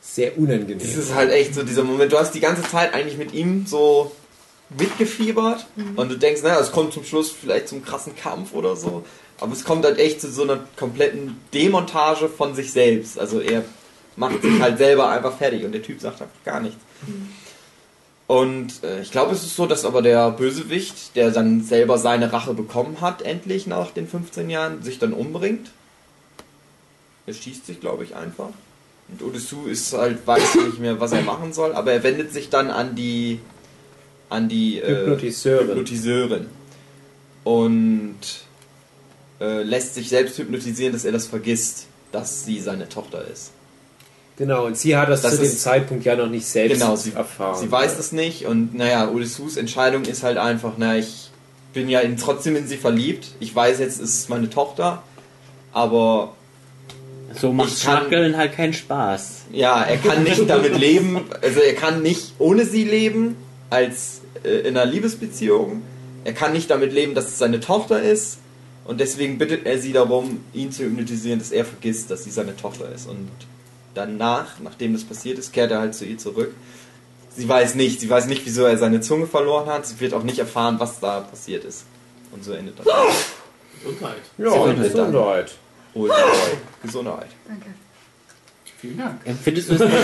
[0.01, 0.77] Sehr unangenehm.
[0.79, 2.13] Das ist halt echt so dieser Moment.
[2.13, 4.11] Du hast die ganze Zeit eigentlich mit ihm so
[4.69, 9.03] mitgefiebert und du denkst, naja, es kommt zum Schluss vielleicht zum krassen Kampf oder so.
[9.39, 13.19] Aber es kommt halt echt zu so einer kompletten Demontage von sich selbst.
[13.19, 13.63] Also er
[14.15, 16.79] macht sich halt selber einfach fertig und der Typ sagt einfach gar nichts.
[18.27, 22.33] Und äh, ich glaube, es ist so, dass aber der Bösewicht, der dann selber seine
[22.33, 25.69] Rache bekommen hat, endlich nach den 15 Jahren, sich dann umbringt.
[27.27, 28.49] Er schießt sich, glaube ich, einfach.
[29.09, 32.49] Und Odessu ist halt, weiß nicht mehr, was er machen soll, aber er wendet sich
[32.49, 33.39] dann an die
[34.29, 35.67] an die äh, Hypnotiseurin.
[35.69, 36.45] Hypnotiseurin.
[37.43, 38.15] Und
[39.39, 43.51] äh, lässt sich selbst hypnotisieren, dass er das vergisst, dass sie seine Tochter ist.
[44.37, 47.13] Genau, und sie hat das, Das zu dem Zeitpunkt ja noch nicht selbst Genau, sie,
[47.13, 47.57] erfahren.
[47.59, 51.29] sie weiß es nicht und naja, Odysseus Entscheidung ist halt einfach, na, ich
[51.73, 53.27] bin ja in, trotzdem in sie verliebt.
[53.39, 55.03] Ich weiß jetzt, es ist meine Tochter,
[55.71, 56.33] aber
[57.39, 59.43] So macht Schnackeln halt keinen Spaß.
[59.53, 63.37] ja, er kann nicht damit leben, also er kann nicht ohne sie leben,
[63.69, 65.81] als äh, in einer Liebesbeziehung.
[66.23, 68.39] Er kann nicht damit leben, dass es seine Tochter ist
[68.85, 72.55] und deswegen bittet er sie darum, ihn zu hypnotisieren, dass er vergisst, dass sie seine
[72.55, 73.07] Tochter ist.
[73.09, 73.29] Und
[73.95, 76.53] danach, nachdem das passiert ist, kehrt er halt zu ihr zurück.
[77.35, 79.87] Sie weiß nicht, sie weiß nicht, wieso er seine Zunge verloren hat.
[79.87, 81.85] Sie wird auch nicht erfahren, was da passiert ist.
[82.31, 82.85] Und so endet das.
[83.81, 84.21] Gesundheit.
[84.37, 85.51] Ja, Gesundheit, Gesundheit.
[85.95, 86.57] Oh, Gesundheit.
[86.83, 87.27] Gesundheit.
[87.47, 87.65] Danke.
[88.79, 89.21] Vielen Dank.
[89.25, 89.89] Empfindest du das,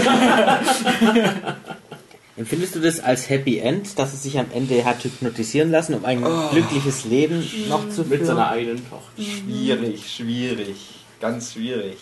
[2.42, 6.06] Empfindest du das als Happy End, dass er sich am Ende hat hypnotisieren lassen, um
[6.06, 8.26] ein glückliches Leben noch zu Mit führen?
[8.26, 9.22] seiner eigenen Tochter.
[9.22, 10.76] Schwierig, schwierig.
[11.20, 11.98] Ganz schwierig.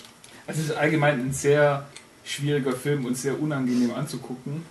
[0.48, 1.86] Also es ist allgemein ein sehr
[2.24, 4.64] schwieriger Film und sehr unangenehm anzugucken.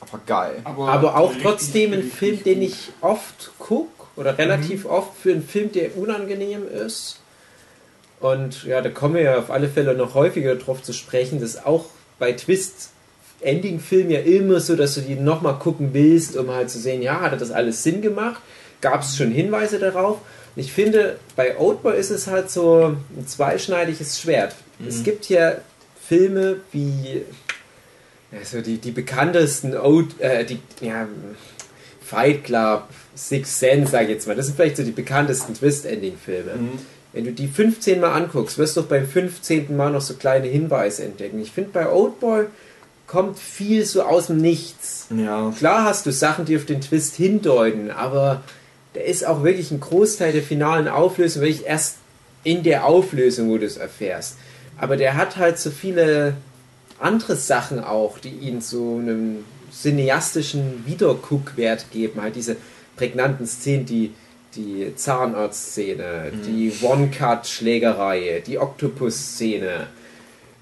[0.00, 0.60] Aber geil.
[0.64, 2.68] Aber, Aber auch richtig, trotzdem ein Film, den gut.
[2.68, 7.20] ich oft gucke oder relativ oft für einen Film, der unangenehm ist.
[8.18, 11.64] Und ja, da kommen wir ja auf alle Fälle noch häufiger drauf zu sprechen, dass
[11.64, 11.84] auch
[12.18, 12.32] bei
[13.42, 17.20] Twist-Ending-Filmen ja immer so, dass du die nochmal gucken willst, um halt zu sehen, ja,
[17.20, 18.40] hat das alles Sinn gemacht?
[18.80, 20.18] Gab es schon Hinweise darauf?
[20.54, 24.54] Und ich finde, bei Oldboy ist es halt so ein zweischneidiges Schwert.
[24.86, 25.56] Es gibt ja
[26.08, 27.22] Filme wie
[28.32, 31.06] also die, die bekanntesten Old, äh, die, ja,
[32.02, 36.52] Fight Club, Six Sense, sag ich jetzt mal, das sind vielleicht so die bekanntesten Twist-Ending-Filme.
[37.12, 39.76] Wenn du die 15 Mal anguckst, wirst du doch beim 15.
[39.76, 41.40] Mal noch so kleine Hinweise entdecken.
[41.42, 42.46] Ich finde, bei Oldboy
[43.12, 45.06] kommt viel so aus dem Nichts.
[45.14, 45.52] Ja.
[45.58, 48.42] Klar hast du Sachen, die auf den Twist hindeuten, aber
[48.94, 51.96] da ist auch wirklich ein Großteil der finalen Auflösung wirklich erst
[52.42, 54.38] in der Auflösung, wo du es erfährst.
[54.78, 56.38] Aber der hat halt so viele
[56.98, 62.22] andere Sachen auch, die ihn so einen cineastischen Wiederguckwert geben.
[62.22, 62.56] Halt diese
[62.96, 64.12] prägnanten Szenen, die,
[64.56, 69.88] die Zahnarztszene, die One-Cut-Schlägerei, die Octopus-Szene,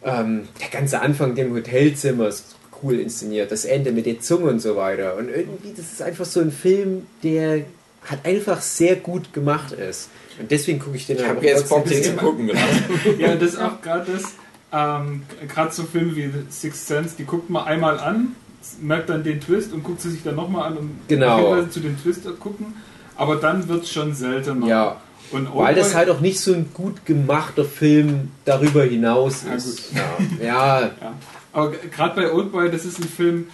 [0.02, 4.60] ähm, der ganze Anfang dem Hotelzimmer ist cool inszeniert, das Ende mit der Zunge und
[4.60, 5.16] so weiter.
[5.16, 7.64] Und irgendwie, das ist einfach so ein Film, der
[8.08, 10.08] halt einfach sehr gut gemacht ist.
[10.38, 12.84] Und deswegen gucke ich den Ich halt habe jetzt Bock, den zu gucken gelassen.
[13.18, 14.32] Ja, das ist auch gerade das.
[14.72, 18.36] Ähm, gerade so Filme wie Sixth Sense, die guckt man einmal an,
[18.80, 21.38] merkt dann den Twist und guckt sie sich dann nochmal an und Genau.
[21.38, 22.74] Hinweise zu dem Twist gucken.
[23.20, 24.66] Aber dann wird es schon seltener.
[24.66, 24.96] Ja,
[25.30, 29.92] Und weil das halt auch nicht so ein gut gemachter Film darüber hinaus Ja, ist.
[30.40, 31.12] Ja, ja, Ja.
[31.52, 33.48] Aber gerade bei Oldboy, das ist ein Film,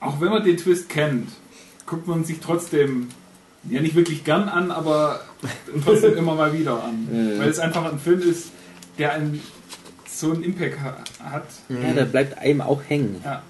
[0.00, 1.28] auch wenn man den Twist kennt,
[1.86, 3.06] guckt man sich trotzdem
[3.70, 5.20] ja nicht wirklich gern an, aber
[5.84, 7.06] trotzdem immer mal wieder an.
[7.08, 7.38] Mhm.
[7.38, 8.50] Weil es einfach ein Film ist,
[8.98, 9.40] der einen,
[10.08, 11.46] so einen Impact ha hat.
[11.68, 13.20] Ja, da bleibt einem auch hängen.
[13.24, 13.42] Ja.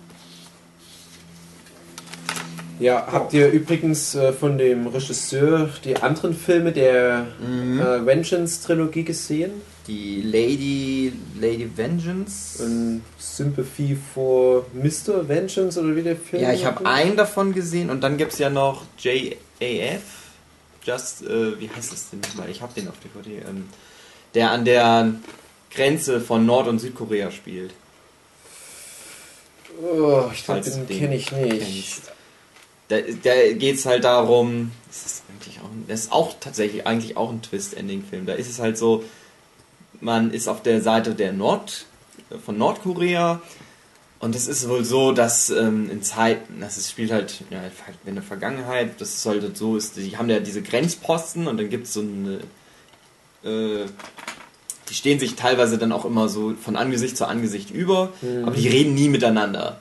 [2.78, 7.80] Ja, habt ihr übrigens äh, von dem Regisseur die anderen Filme der Mhm.
[7.80, 9.52] äh, Vengeance-Trilogie gesehen?
[9.86, 12.62] Die Lady, Lady Vengeance.
[12.62, 15.26] Und Sympathy for Mr.
[15.28, 18.38] Vengeance oder wie der Film Ja, ich habe einen davon gesehen und dann gibt es
[18.38, 20.02] ja noch JAF.
[20.82, 22.50] Just, äh, wie heißt das denn nochmal?
[22.50, 23.38] Ich habe den auf DVD.
[23.48, 23.68] Ähm,
[24.34, 25.12] der an der
[25.74, 27.72] Grenze von Nord- und Südkorea spielt.
[29.82, 31.58] Oh, ich glaube, den kenne ich nicht.
[31.58, 32.12] kennst.
[32.88, 37.16] Da, da geht es halt darum, das ist eigentlich auch, das ist auch tatsächlich eigentlich
[37.16, 38.26] auch ein Twist-Ending-Film.
[38.26, 39.04] Da ist es halt so,
[40.00, 41.86] man ist auf der Seite der Nord,
[42.44, 43.40] von Nordkorea
[44.18, 47.60] und es ist wohl so, dass ähm, in Zeiten, das ist, spielt halt ja,
[48.06, 51.68] in der Vergangenheit, das ist halt so, ist, die haben ja diese Grenzposten und dann
[51.68, 52.40] gibt es so eine,
[53.44, 53.86] äh,
[54.88, 58.12] die stehen sich teilweise dann auch immer so von Angesicht zu Angesicht über,
[58.44, 59.80] aber die reden nie miteinander.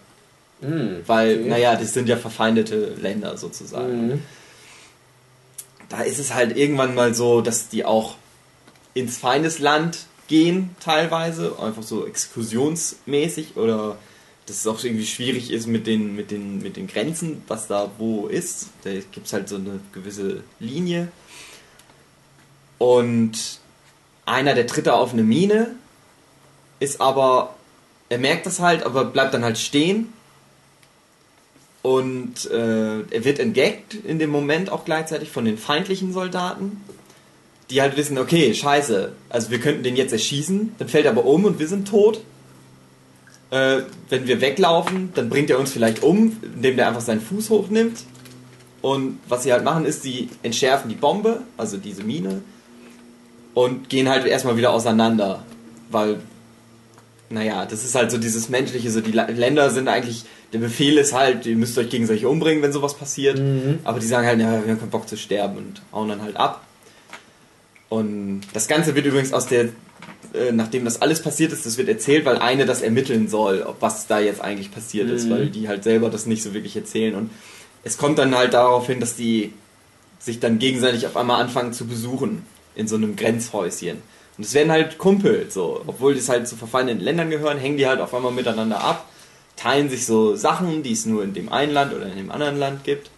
[0.65, 1.49] Hm, Weil, okay.
[1.49, 4.07] naja, das sind ja verfeindete Länder sozusagen.
[4.07, 4.21] Mhm.
[5.89, 8.15] Da ist es halt irgendwann mal so, dass die auch
[8.93, 13.97] ins Feindesland gehen, teilweise, einfach so exkursionsmäßig oder
[14.47, 17.91] dass es auch irgendwie schwierig ist mit den, mit den, mit den Grenzen, was da
[17.97, 18.69] wo ist.
[18.83, 21.07] Da gibt es halt so eine gewisse Linie.
[22.77, 23.59] Und
[24.25, 25.75] einer, der tritt da auf eine Mine,
[26.79, 27.55] ist aber,
[28.09, 30.13] er merkt das halt, aber bleibt dann halt stehen
[31.85, 36.81] und äh, er wird entgeggt in dem Moment auch gleichzeitig von den feindlichen Soldaten,
[37.69, 41.25] die halt wissen, okay, scheiße, also wir könnten den jetzt erschießen, dann fällt er aber
[41.25, 42.21] um und wir sind tot.
[43.51, 47.51] Äh, wenn wir weglaufen, dann bringt er uns vielleicht um, indem der einfach seinen Fuß
[47.51, 47.99] hochnimmt.
[48.81, 52.41] Und was sie halt machen, ist, sie entschärfen die Bombe, also diese Mine,
[53.53, 55.43] und gehen halt erstmal wieder auseinander.
[55.91, 56.19] Weil,
[57.29, 61.11] naja, das ist halt so dieses Menschliche, so die Länder sind eigentlich, der Befehl ist
[61.13, 63.37] halt, ihr müsst euch gegenseitig umbringen, wenn sowas passiert.
[63.83, 66.37] Aber die sagen halt, ja, wir haben keinen Bock zu sterben und hauen dann halt
[66.37, 66.65] ab.
[67.89, 69.65] Und das Ganze wird übrigens aus der,
[70.33, 73.81] äh, nachdem das alles passiert ist, das wird erzählt, weil eine das ermitteln soll, ob
[73.81, 77.15] was da jetzt eigentlich passiert ist, weil die halt selber das nicht so wirklich erzählen.
[77.15, 77.31] Und
[77.83, 79.51] es kommt dann halt darauf hin, dass die
[80.19, 82.43] sich dann gegenseitig auf einmal anfangen zu besuchen
[82.75, 83.97] in so einem Grenzhäuschen.
[84.37, 87.87] Und es werden halt Kumpel, so, obwohl das halt zu verfeindeten Ländern gehören, hängen die
[87.87, 89.05] halt auf einmal miteinander ab,
[89.55, 92.57] teilen sich so Sachen, die es nur in dem einen Land oder in dem anderen
[92.57, 93.09] Land gibt.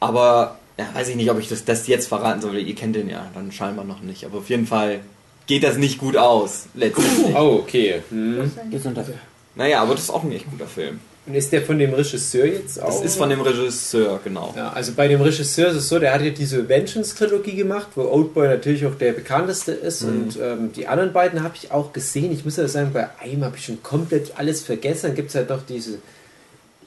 [0.00, 3.08] Aber, ja, weiß ich nicht, ob ich das, das jetzt verraten soll, ihr kennt den
[3.08, 4.24] ja dann scheinbar noch nicht.
[4.24, 5.00] Aber auf jeden Fall
[5.46, 7.34] geht das nicht gut aus, letztendlich.
[7.34, 8.02] Oh, okay.
[8.10, 8.50] Hm.
[8.70, 9.06] Gesundheit.
[9.54, 11.00] Naja, aber das ist auch ein echt guter Film.
[11.26, 12.86] Und ist der von dem Regisseur jetzt auch?
[12.88, 14.52] Das ist von dem Regisseur, genau.
[14.56, 18.02] Ja, also bei dem Regisseur ist es so, der hat ja diese Vengeance-Trilogie gemacht, wo
[18.02, 20.08] Oldboy natürlich auch der bekannteste ist Mhm.
[20.08, 22.30] und ähm, die anderen beiden habe ich auch gesehen.
[22.30, 25.06] Ich muss ja sagen, bei einem habe ich schon komplett alles vergessen.
[25.06, 25.98] Dann gibt es halt noch diese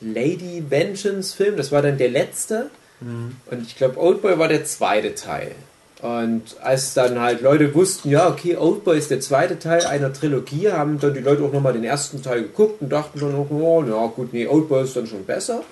[0.01, 2.69] Lady Vengeance-Film, das war dann der letzte.
[2.99, 5.51] Und ich glaube, Oldboy war der zweite Teil.
[6.01, 10.69] Und als dann halt Leute wussten, ja, okay, Oldboy ist der zweite Teil einer Trilogie,
[10.71, 13.81] haben dann die Leute auch nochmal den ersten Teil geguckt und dachten dann noch, oh,
[13.81, 15.63] na gut, nee, Oldboy ist dann schon besser.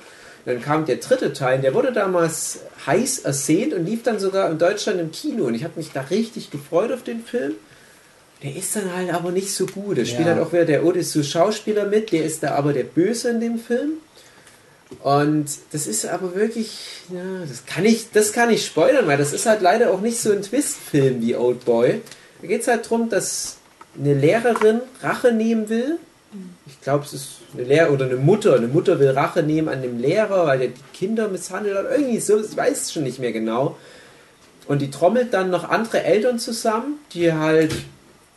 [0.46, 4.58] Dann kam der dritte Teil, der wurde damals heiß ersehnt und lief dann sogar in
[4.58, 5.46] Deutschland im Kino.
[5.46, 7.54] Und ich habe mich da richtig gefreut auf den Film.
[8.44, 9.98] Der ist dann halt aber nicht so gut.
[9.98, 10.34] Da spielt Ja.
[10.36, 13.60] halt auch wieder der Odysseus Schauspieler mit, der ist da aber der Böse in dem
[13.60, 13.94] Film.
[15.02, 16.78] Und das ist aber wirklich,
[17.10, 20.20] ja, das kann ich, das kann ich spoilern, weil das ist halt leider auch nicht
[20.20, 22.02] so ein Twist-Film wie Old Boy.
[22.42, 23.58] Da geht es halt darum, dass
[23.98, 26.00] eine Lehrerin Rache nehmen will.
[26.68, 28.56] Ich glaube, es ist eine Lehrer oder eine Mutter.
[28.56, 31.86] Eine Mutter will Rache nehmen an dem Lehrer, weil der die Kinder misshandelt hat.
[31.92, 33.78] Irgendwie so, ich weiß es schon nicht mehr genau.
[34.68, 37.74] Und die trommelt dann noch andere Eltern zusammen, die halt,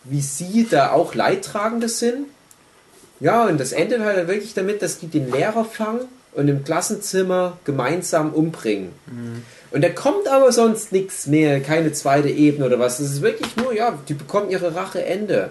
[0.04, 2.26] wie sie, da auch Leidtragende sind.
[3.20, 7.58] Ja, und das endet halt wirklich damit, dass die den Lehrer fangen und im Klassenzimmer
[7.64, 8.90] gemeinsam umbringen.
[9.70, 13.00] Und da kommt aber sonst nichts mehr, keine zweite Ebene oder was.
[13.00, 15.50] Es ist wirklich nur, ja, die bekommen ihre Rache Ende.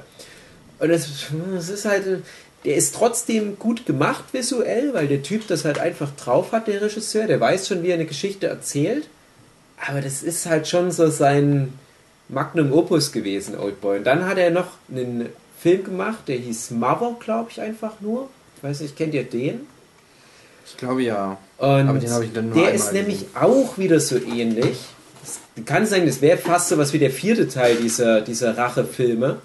[0.79, 2.23] Und es, es ist halt,
[2.65, 6.81] der ist trotzdem gut gemacht visuell, weil der Typ das halt einfach drauf hat, der
[6.81, 7.27] Regisseur.
[7.27, 9.07] Der weiß schon, wie er eine Geschichte erzählt.
[9.87, 11.73] Aber das ist halt schon so sein
[12.29, 13.99] Magnum Opus gewesen, Oldboy.
[13.99, 18.29] Und dann hat er noch einen Film gemacht, der hieß Mother, glaube ich, einfach nur.
[18.57, 19.67] Ich weiß nicht, kennt ihr den?
[20.69, 21.37] Ich glaube ja.
[21.57, 23.35] Und Aber den habe ich dann nur der ist nämlich gesehen.
[23.35, 24.77] auch wieder so ähnlich.
[25.23, 29.37] Es kann sein, das wäre fast so was wie der vierte Teil dieser, dieser Rachefilme.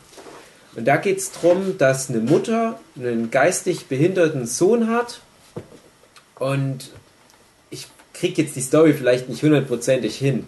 [0.74, 5.20] Und da geht es darum, dass eine Mutter einen geistig behinderten Sohn hat.
[6.38, 6.90] Und
[7.70, 10.46] ich kriege jetzt die Story vielleicht nicht hundertprozentig hin.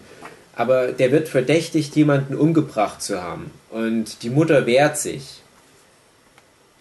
[0.55, 3.51] Aber der wird verdächtigt, jemanden umgebracht zu haben.
[3.71, 5.41] Und die Mutter wehrt sich.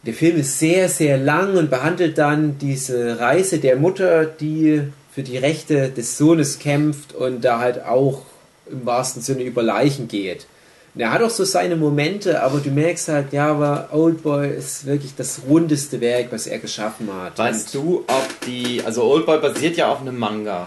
[0.07, 5.23] Der Film ist sehr, sehr lang und behandelt dann diese Reise der Mutter, die für
[5.23, 8.23] die Rechte des Sohnes kämpft und da halt auch
[8.71, 10.47] im wahrsten Sinne über Leichen geht.
[10.95, 14.87] Und er hat auch so seine Momente, aber du merkst halt, ja, aber Oldboy ist
[14.87, 17.39] wirklich das rundeste Werk, was er geschaffen hat.
[17.39, 18.81] Weißt Und du, ob die.
[18.85, 20.67] Also Oldboy basiert ja auf einem Manga.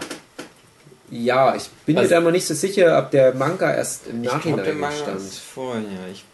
[1.10, 4.22] Ja, ich bin Was- mir da mal nicht so sicher, ob der Manga erst im
[4.22, 5.20] Ich glaube, der Nachhinein Manga entstand.
[5.20, 5.82] ist vorher.
[6.12, 6.24] Ich.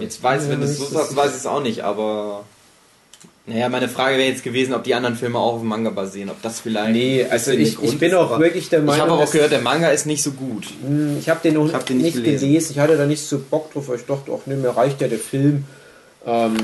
[0.00, 2.44] Jetzt weiß ich, wenn du es so sagst, weiß ich es auch nicht, aber.
[3.48, 6.30] Naja, meine Frage wäre jetzt gewesen, ob die anderen Filme auch auf dem Manga basieren.
[6.30, 6.90] Ob das vielleicht.
[6.92, 9.88] Nee, also ich, ich bin auch wirklich der Ich habe Meinung, auch gehört, der Manga
[9.90, 10.66] ist nicht so gut.
[10.84, 12.48] Hm, Ich habe den noch hab den nicht nicht gelesen.
[12.48, 12.72] gelesen.
[12.72, 15.06] Ich hatte da nicht so Bock drauf, weil ich dachte, auch nee, mir reicht ja
[15.06, 15.64] der Film.
[16.26, 16.56] Ähm,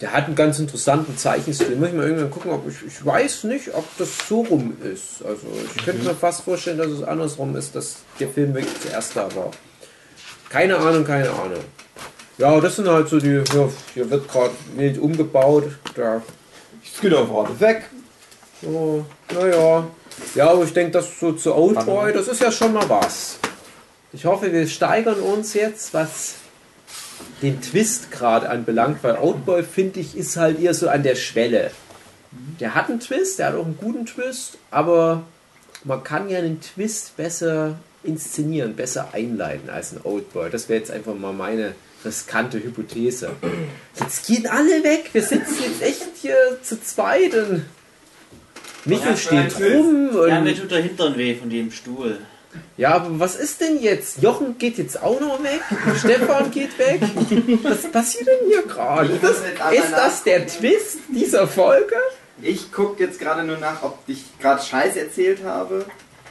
[0.00, 1.76] der hat einen ganz interessanten Zeichenstil.
[1.76, 5.22] Muss ich mal irgendwann gucken, ob ich, ich weiß nicht, ob das so rum ist.
[5.26, 9.14] Also ich könnte mir fast vorstellen, dass es andersrum ist, dass der Film wirklich zuerst
[9.14, 9.50] da war.
[10.48, 11.60] Keine Ahnung, keine Ahnung.
[12.38, 15.64] Ja, das sind halt so die, ja, hier wird gerade wild umgebaut.
[15.94, 17.82] Da auch gerade weg.
[18.62, 19.86] Oh, naja.
[20.34, 23.38] Ja, aber ich denke, das so zu Oldboy, das ist ja schon mal was.
[24.12, 26.34] Ich hoffe, wir steigern uns jetzt, was
[27.42, 31.70] den Twist gerade anbelangt, weil Oldboy, finde ich, ist halt eher so an der Schwelle.
[32.60, 35.22] Der hat einen Twist, der hat auch einen guten Twist, aber
[35.84, 40.50] man kann ja einen Twist besser inszenieren, besser einleiten als ein Oldboy.
[40.50, 43.30] Das wäre jetzt einfach mal meine riskante Hypothese.
[43.98, 47.64] Jetzt gehen alle weg, wir sitzen jetzt echt hier zu zweit und
[48.84, 52.18] Michael Ja, steht rum Ja, mir tut der Hintern weh von dem Stuhl.
[52.76, 54.22] ja, aber was ist denn jetzt?
[54.22, 55.60] Jochen geht jetzt auch noch weg,
[55.98, 57.00] Stefan geht weg.
[57.62, 59.12] Was passiert denn hier gerade?
[59.12, 61.96] Ist das der Twist dieser Folge?
[62.42, 65.86] Ich gucke jetzt gerade nur nach, ob ich gerade Scheiß erzählt habe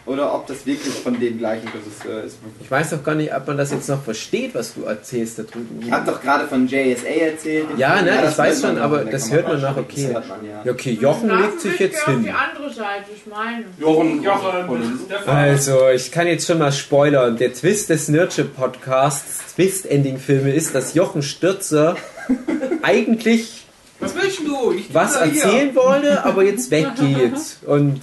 [0.06, 2.38] oder ob das wirklich von dem gleichen Regisseur ist.
[2.60, 5.44] Ich weiß doch gar nicht, ob man das jetzt noch versteht, was du erzählst da
[5.44, 5.80] drüben.
[5.82, 7.68] Ich habe doch gerade von JSA erzählt.
[7.78, 10.04] Ja, ne, ich das weiß schon, aber das hört man nach, okay.
[10.08, 10.62] Das hört man, ja.
[10.66, 12.24] Ja, okay, Jochen legt sich jetzt auf hin.
[12.24, 13.64] die andere Seite, ich meine.
[13.80, 15.36] Jochen, Jochen, Stefan.
[15.36, 17.38] Also, ich kann jetzt schon mal spoilern.
[17.38, 21.96] Der Twist des Nerdship Podcasts, Twist-Ending-Filme, ist, dass Jochen Stürzer
[22.82, 23.66] eigentlich
[24.00, 24.72] Was willst du?
[24.74, 27.38] Ich was erzählen wollte, aber jetzt weggeht.
[27.66, 28.02] Und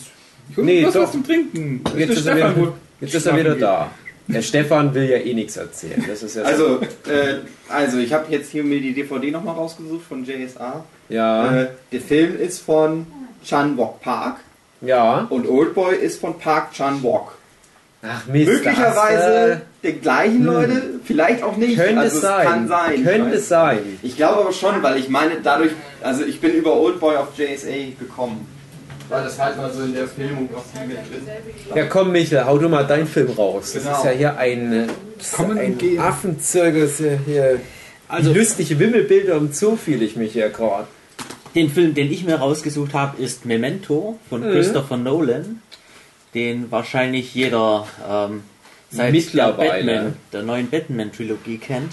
[0.50, 1.82] Ich hol Nee, mir was, zum Trinken.
[1.96, 3.90] Jetzt der ist er Stefan wieder, jetzt ist er wieder da.
[4.28, 6.04] Der Stefan will ja eh nichts erzählen.
[6.08, 10.04] Das ist ja Also, äh, also ich habe jetzt hier mir die DVD nochmal rausgesucht
[10.08, 10.84] von JSA.
[11.08, 13.06] ja, Äh, der Film ist von
[13.44, 14.36] Chan Wok Park
[14.82, 15.26] ja.
[15.30, 17.36] und Oldboy ist von Park Chan Wok.
[18.02, 18.46] Ach Mist.
[18.48, 21.76] Möglicherweise die gleichen Leute, vielleicht auch nicht.
[21.76, 22.46] könnte also es sein.
[22.46, 22.92] kann sein.
[22.94, 23.78] Ich Könnte es sein.
[24.02, 27.68] Ich glaube aber schon, weil ich meine, dadurch, also ich bin über Oldboy auf JSA
[27.98, 28.46] gekommen.
[29.10, 31.26] Weil das halt mal so in der Filmografie mit drin
[31.74, 33.72] Ja, komm, Michael, hau du mal deinen Film raus.
[33.74, 33.96] Das Genau.
[33.98, 34.86] ist ja hier ein, äh,
[35.36, 35.98] Kommen ein.
[35.98, 37.00] Affenzirkus.
[37.00, 37.60] äh, Hier.
[38.08, 40.86] Also lustige Wimmelbilder im Zoo fühle ich mich hier gerade.
[41.54, 44.52] Den Film, den ich mir rausgesucht habe, ist Memento von Mhm.
[44.52, 45.60] Christopher Nolan,
[46.34, 48.42] den wahrscheinlich jeder ähm,
[48.90, 49.84] seit Mittlerweile.
[49.84, 51.92] der, Batman, der neuen Batman-Trilogie kennt.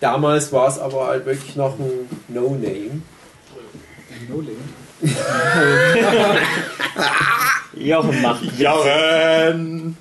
[0.00, 3.00] Damals war es aber halt wirklich noch ein No-Name.
[7.74, 9.96] Jochen macht Jochen!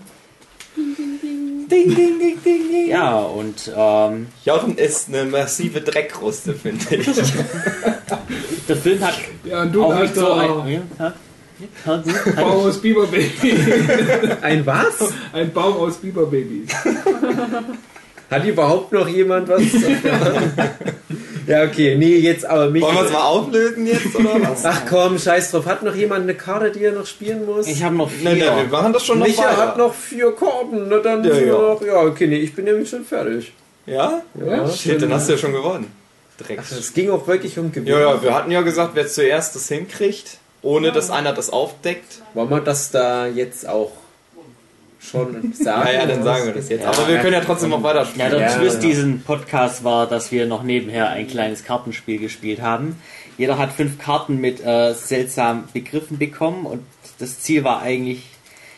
[0.75, 2.89] Ding, ding, ding, ding, ding.
[2.89, 7.05] Ja, und ähm, Jochen ist eine massive Dreckkruste, finde ich.
[8.67, 10.81] der Film hat Ja, und du auch hast nicht so doch ein...
[10.99, 11.13] Ja,
[11.85, 12.03] ja,
[12.35, 13.31] Baum aus Biberbaby.
[14.41, 15.13] Ein was?
[15.31, 16.69] Ein Baum aus Biberbabys.
[18.31, 19.61] Hat überhaupt noch jemand was?
[21.47, 22.81] Ja, okay, nee, jetzt aber mich.
[22.81, 24.65] Wollen wir es mal auflösen jetzt, oder was?
[24.65, 25.65] Ach komm, scheiß drauf.
[25.65, 27.67] Hat noch jemand eine Karte, die er noch spielen muss?
[27.67, 28.45] Ich habe noch Nein, vier.
[28.51, 29.57] nein, wir machen das schon noch Micha weiter.
[29.57, 30.87] hat noch vier Karten.
[30.89, 31.61] Na dann Ja, sind wir ja.
[31.61, 31.81] noch.
[31.85, 33.51] Ja, okay, nee, ich bin nämlich schon fertig.
[33.85, 34.21] Ja?
[34.35, 35.91] Ja, Shit, dann hast du ja schon gewonnen.
[36.37, 36.59] Dreck.
[36.61, 37.87] Ach, es ging auch wirklich um Gewinn.
[37.87, 42.21] Ja, ja, wir hatten ja gesagt, wer zuerst das hinkriegt, ohne dass einer das aufdeckt.
[42.33, 43.91] Wollen wir das da jetzt auch
[45.01, 45.87] schon sagen?
[45.87, 46.83] Ja, ja, dann sagen wir das jetzt.
[46.83, 47.21] Ja, Aber wir ja.
[47.21, 48.29] können ja trotzdem noch weiter Ja, spielen.
[48.31, 48.89] der Ja, Twist ja.
[48.89, 53.01] diesen Podcast war, dass wir noch nebenher ein kleines Kartenspiel gespielt haben.
[53.37, 56.81] Jeder hat fünf Karten mit äh, seltsamen Begriffen bekommen und
[57.19, 58.23] das Ziel war eigentlich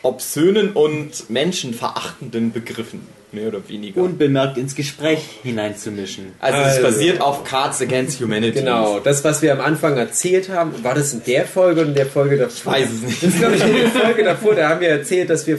[0.02, 4.02] Obszönen und menschenverachtenden Begriffen, mehr oder weniger.
[4.02, 6.32] unbemerkt ins Gespräch hineinzumischen.
[6.40, 6.82] also es Also.
[6.82, 8.60] basiert auf Cards Against Humanity.
[8.60, 11.94] Genau, das, was wir am Anfang erzählt haben, war das in der Folge und in
[11.94, 12.74] der Folge davor?
[12.76, 13.22] Ich weiß es nicht.
[13.22, 15.58] Das ist, glaube ich, in der Folge davor, da haben wir erzählt, dass wir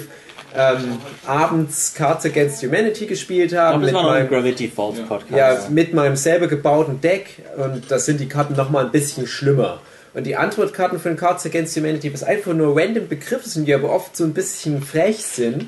[0.57, 3.81] ähm, abends Cards Against Humanity gespielt haben.
[3.81, 5.31] Das mit meinem, Gravity Falls Podcast.
[5.31, 9.81] ja, mit meinem selber gebauten Deck und das sind die Karten nochmal ein bisschen schlimmer.
[10.13, 13.91] Und die Antwortkarten von Cards Against Humanity, was einfach nur random Begriffe sind, die aber
[13.91, 15.67] oft so ein bisschen frech sind.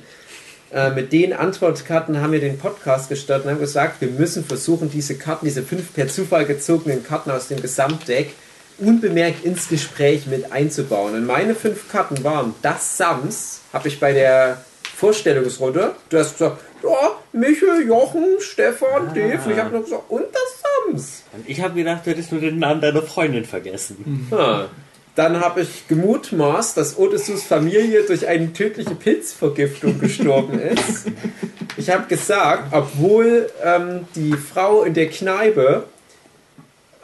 [0.72, 4.90] Äh, mit den Antwortkarten haben wir den Podcast gestartet und haben gesagt, wir müssen versuchen,
[4.90, 8.34] diese Karten, diese fünf per Zufall gezogenen Karten aus dem Gesamtdeck
[8.78, 11.16] unbemerkt ins Gespräch mit einzubauen.
[11.16, 14.64] Und meine fünf Karten waren das Sams, habe ich bei der
[14.98, 20.26] Vorstellungsrunde, du hast gesagt, ja, Michel, Jochen, Stefan, Dave, und ich habe noch gesagt, und
[20.34, 21.24] das Sams.
[21.34, 24.28] Und ich habe gedacht, du hättest nur den Namen deiner Freundin vergessen.
[24.32, 24.70] Ha.
[25.14, 31.12] Dann habe ich gemutmaßt, dass Odysseus Familie durch eine tödliche Pilzvergiftung gestorben ist.
[31.78, 35.84] Ich habe gesagt, obwohl ähm, die Frau in der Kneipe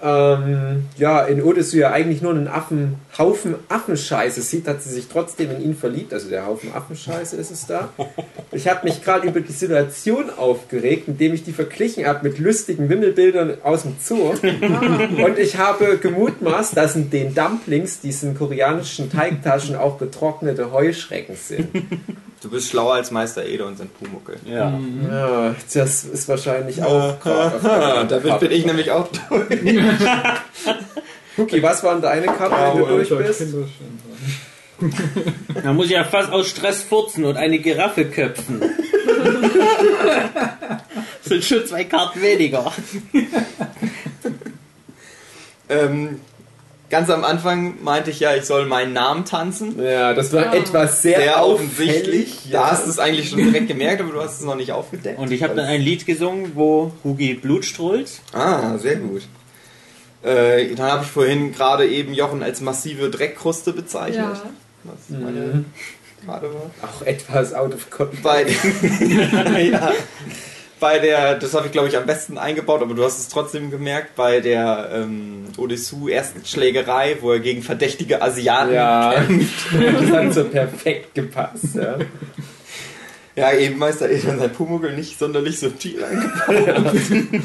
[0.03, 5.07] ähm, ja, in Odysseus ja eigentlich nur einen Affen, Haufen Affenscheiße sieht, hat sie sich
[5.07, 6.13] trotzdem in ihn verliebt.
[6.13, 7.89] Also der Haufen Affenscheiße ist es da.
[8.51, 12.89] Ich habe mich gerade über die Situation aufgeregt, indem ich die verglichen habe mit lustigen
[12.89, 14.31] Wimmelbildern aus dem Zoo.
[14.31, 21.69] Und ich habe gemutmaßt, dass in den Dumplings, diesen koreanischen Teigtaschen, auch getrocknete Heuschrecken sind.
[22.43, 24.35] Du bist schlauer als Meister Ede und sein Pumuckel.
[24.45, 24.77] Ja.
[25.09, 29.47] Ja, das ist wahrscheinlich auch Ah, damit bin ich nämlich auch durch.
[31.37, 33.45] Cookie, was waren deine Karten, wenn du durch bist?
[35.63, 38.61] Da muss ich ja fast aus Stress furzen und eine Giraffe köpfen.
[41.21, 42.73] sind schon zwei Karten weniger.
[45.69, 46.19] Ähm,
[46.93, 49.83] ganz am Anfang meinte ich ja, ich soll meinen Namen tanzen.
[49.83, 50.53] Ja, das war Ja.
[50.53, 52.45] etwas sehr, Sehr offensichtlich.
[52.45, 52.61] Ja.
[52.61, 55.17] Da hast du es eigentlich schon direkt gemerkt, aber du hast es noch nicht aufgedeckt.
[55.17, 58.11] Und ich habe dann ein Lied gesungen, wo Hugi Blut strahlt.
[58.31, 59.23] Ah, sehr gut.
[60.21, 64.37] Äh, dann habe ich vorhin gerade eben Jochen als massive Dreckkruste bezeichnet.
[64.37, 64.49] Ja.
[64.83, 65.65] Was meine
[66.23, 66.69] gerade war.
[66.87, 68.21] Auch etwas out of context.
[68.23, 68.43] Bei,
[69.71, 69.91] ja,
[70.83, 73.71] bei der, das habe ich glaube ich am besten eingebaut, aber du hast es trotzdem
[73.71, 79.67] gemerkt, bei der ähm, Odysseus ersten Schlägerei, wo er gegen verdächtige Asiaten Ja, kämpft.
[80.01, 81.75] das hat so perfekt gepasst.
[81.75, 81.99] Ja.
[83.37, 87.01] Ja, eben Meister Eden sein Pumuckl nicht sonderlich subtil eingebaut.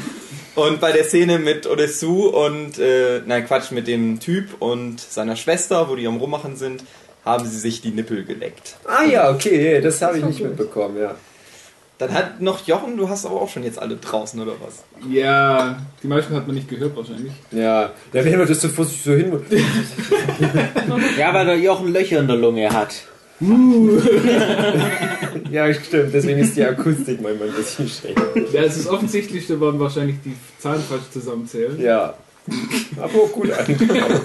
[0.55, 5.37] Und bei der Szene mit Odysseus und, äh, nein Quatsch, mit dem Typ und seiner
[5.37, 6.83] Schwester, wo die am Rummachen sind,
[7.23, 8.75] haben sie sich die Nippel geleckt.
[8.85, 11.15] Ah ja, okay, das habe ich nicht mitbekommen, ja.
[11.99, 14.85] Dann hat noch Jochen, du hast aber auch schon jetzt alle draußen, oder was?
[15.11, 17.33] Ja, die meisten hat man nicht gehört wahrscheinlich.
[17.51, 19.37] Ja, da werden wir das so vorsichtig so hin.
[21.17, 22.95] Ja, weil der Jochen Löcher in der Lunge hat.
[25.51, 28.19] Ja, stimmt, deswegen ist die Akustik manchmal ein bisschen schlecht.
[28.51, 31.79] Ja, es ist offensichtlich, da waren wahrscheinlich die Zahlen falsch zusammenzählen.
[31.79, 32.13] Ja.
[32.97, 34.21] Aber auch gut angekommen.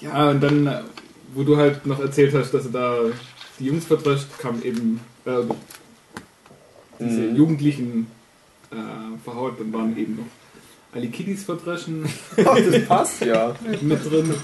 [0.00, 0.84] Ja, und dann,
[1.34, 2.98] wo du halt noch erzählt hast, dass er da
[3.58, 5.42] die Jungs verdrescht, kam eben äh,
[6.98, 7.36] diese Mhm.
[7.36, 8.06] Jugendlichen
[8.70, 8.76] äh,
[9.24, 10.26] verhaut, dann waren eben noch
[10.94, 13.54] alle Kiddies verdreschen das passt ja.
[13.82, 14.34] mit drin.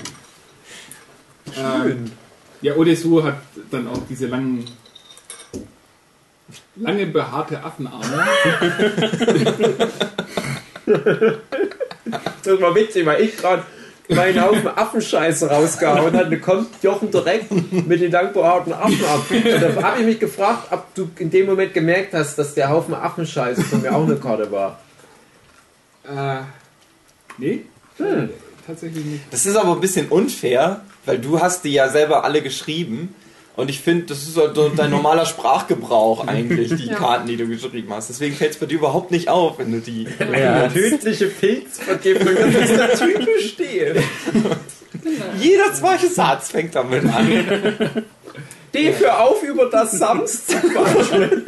[1.56, 2.12] Ähm, Schön.
[2.60, 3.38] ja, Odessu hat
[3.70, 4.64] dann auch diese langen,
[6.76, 8.26] lange behaarte Affenarme.
[12.44, 13.62] Das war witzig, weil ich gerade
[14.08, 16.06] meinen Haufen Affenscheiße rausgehauen hat.
[16.06, 17.50] Und dann kommt Jochen direkt
[17.86, 19.24] mit den dankbarten Affen ab.
[19.30, 19.44] Und
[19.76, 22.94] da habe ich mich gefragt, ob du in dem Moment gemerkt hast, dass der Haufen
[22.94, 24.78] Affenscheiße von mir auch eine Karte war.
[26.04, 26.42] Äh,
[27.38, 27.60] nee,
[27.98, 28.30] Hm.
[28.66, 29.22] tatsächlich nicht.
[29.30, 33.14] Das ist aber ein bisschen unfair, weil du hast die ja selber alle geschrieben.
[33.54, 36.94] Und ich finde, das ist halt so dein normaler Sprachgebrauch eigentlich, die Ja.
[36.94, 38.08] Karten, die du geschrieben hast.
[38.08, 40.06] Deswegen fällt es bei dir überhaupt nicht auf, wenn du die...
[40.32, 40.68] Ja.
[40.68, 44.02] Tödliche Pilzvergiftung, das ist der typisch Stil.
[45.38, 47.26] Jeder zweite Satz fängt damit an.
[48.74, 51.42] D für auf über das Sams zu quatschen.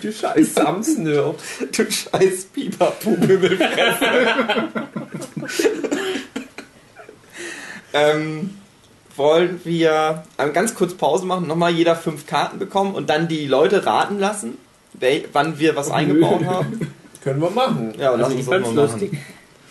[0.00, 1.36] Du scheiß Sams-Nerd.
[1.76, 4.06] Du scheiß Pipapu-Bimmelfresse.
[7.92, 8.50] ähm,
[9.16, 13.46] wollen wir ähm, ganz kurz Pause machen, nochmal jeder fünf Karten bekommen und dann die
[13.46, 14.58] Leute raten lassen,
[15.32, 16.92] wann wir was eingebaut haben?
[17.22, 17.94] Können wir machen.
[17.98, 18.76] Ja, lass Also uns ich das mal machen.
[18.76, 19.18] lustig.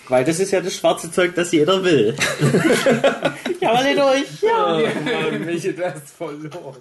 [0.07, 2.15] Weil das ist ja das schwarze Zeug, das jeder will.
[3.61, 4.41] ja, alle durch.
[4.41, 4.77] Ja.
[4.77, 6.77] Oh Mann, Michi, du hast verloren.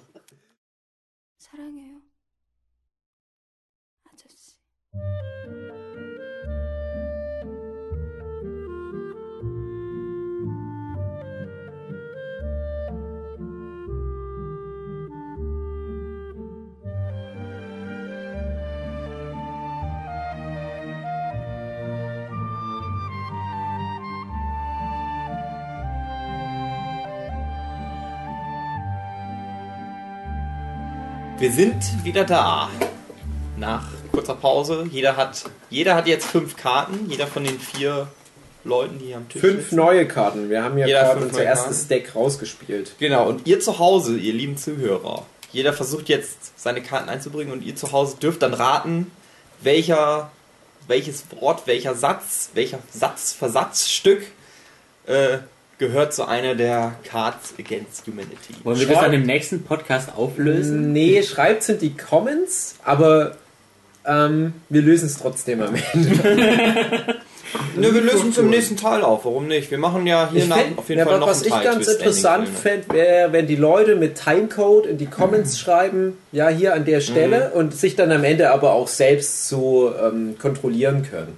[31.41, 32.69] Wir sind wieder da.
[33.57, 34.87] Nach kurzer Pause.
[34.91, 37.09] Jeder hat, jeder hat jetzt fünf Karten.
[37.09, 38.09] Jeder von den vier
[38.63, 39.75] Leuten, die hier am Tisch Fünf sitzen.
[39.75, 40.51] neue Karten.
[40.51, 41.87] Wir haben ja Jeder gerade unser erstes.
[41.87, 42.93] Deck rausgespielt.
[42.99, 47.63] Genau, und ihr zu Hause, ihr lieben Zuhörer, jeder versucht jetzt seine Karten einzubringen und
[47.63, 49.09] ihr zu Hause dürft dann raten,
[49.61, 50.29] welcher,
[50.87, 54.27] welches Wort, welcher Satz, welcher Satz, Versatzstück
[55.07, 55.39] äh,
[55.81, 58.53] gehört zu einer der Cards Against Humanity.
[58.63, 60.93] Wollen wir das dann im nächsten Podcast auflösen?
[60.93, 63.35] Nee, schreibt in die Comments, aber
[64.05, 67.15] ähm, wir lösen es trotzdem am Ende.
[67.75, 69.25] Ne, wir lösen es im nächsten Teil auf.
[69.25, 69.71] Warum nicht?
[69.71, 71.63] Wir machen ja hier nach, fänd, auf jeden ja, Fall noch was einen ich Teil
[71.65, 72.83] ganz Twist interessant Filme.
[72.83, 77.01] fände, wäre, wenn die Leute mit Timecode in die Comments schreiben, ja, hier an der
[77.01, 81.37] Stelle und sich dann am Ende aber auch selbst so ähm, kontrollieren können.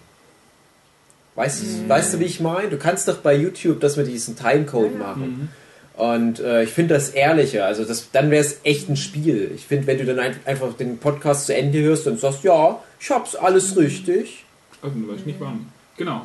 [1.35, 2.69] Weißt, du weißt du, wie ich meine?
[2.69, 5.49] Du kannst doch bei YouTube das mit diesem Timecode machen.
[5.95, 7.65] Und äh, ich finde das ehrlicher.
[7.65, 9.51] Also das, dann wäre es echt ein Spiel.
[9.55, 12.81] Ich finde, wenn du dann ein, einfach den Podcast zu Ende hörst und sagst, ja,
[12.99, 14.45] ich hab's alles richtig.
[14.81, 15.67] Also, du weißt nicht wann.
[15.97, 16.23] Genau.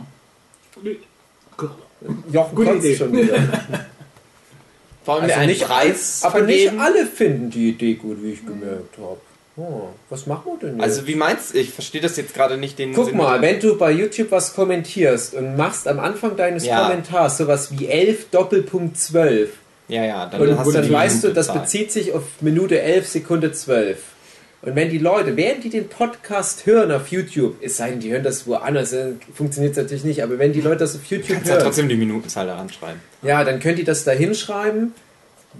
[2.32, 2.96] Jochen Gute Idee.
[2.96, 3.38] schon wieder.
[5.04, 8.98] Vor allem Also nicht, Preis aber nicht alle finden die Idee gut, wie ich gemerkt
[8.98, 9.20] habe.
[9.60, 10.84] Oh, was machen wir denn jetzt?
[10.84, 11.58] Also wie meinst du?
[11.58, 13.16] Ich verstehe das jetzt gerade nicht den Guck Sinn.
[13.16, 16.82] mal, wenn du bei YouTube was kommentierst und machst am Anfang deines Ja.
[16.86, 19.50] Kommentars sowas wie 11 Doppelpunkt 12
[19.88, 21.58] Ja, ja, dann und hast du dann weißt du, das Minutenzahl.
[21.62, 23.98] bezieht sich auf Minute 11 Sekunde 12.
[24.60, 28.10] Und wenn die Leute, während die den Podcast hören auf YouTube, es sei denn, die
[28.12, 31.28] hören das woanders, dann funktioniert es natürlich nicht, aber wenn die Leute das auf YouTube
[31.36, 33.00] Kannst ja hören, trotzdem die Minutenzahl da ranschreiben.
[33.22, 34.94] Ja, dann könnt ihr das da hinschreiben,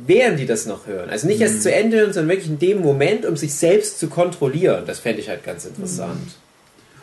[0.07, 1.11] während die das noch hören.
[1.11, 1.42] Also nicht Mhm.
[1.42, 4.84] erst zu Ende hören, sondern wirklich in dem Moment, um sich selbst zu kontrollieren.
[4.86, 6.36] Das fände ich halt ganz interessant.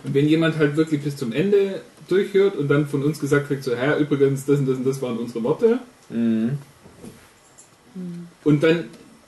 [0.04, 3.64] Und wenn jemand halt wirklich bis zum Ende durchhört und dann von uns gesagt kriegt,
[3.64, 5.80] so, Herr, übrigens, das und das und das waren unsere Worte.
[6.10, 6.60] Mhm.
[8.44, 8.86] Und dann,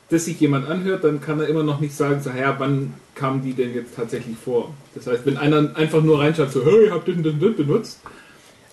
[0.10, 3.42] dass sich jemand anhört, dann kann er immer noch nicht sagen, so, Herr, wann kamen
[3.44, 4.74] die denn jetzt tatsächlich vor?
[4.94, 8.00] Das heißt, wenn einer einfach nur reinschreibt, so, hey, ich hab das und das benutzt,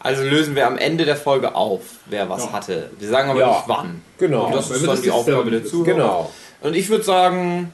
[0.05, 2.53] Also lösen wir am Ende der Folge auf, wer was Ja.
[2.53, 2.91] hatte.
[2.99, 3.49] Wir sagen aber Ja.
[3.49, 4.03] nicht wann.
[4.19, 4.47] Genau.
[4.47, 5.85] Und das ist dann die Aufgabe der Zuhörer.
[5.95, 6.31] Genau.
[6.61, 7.73] Und ich würde sagen,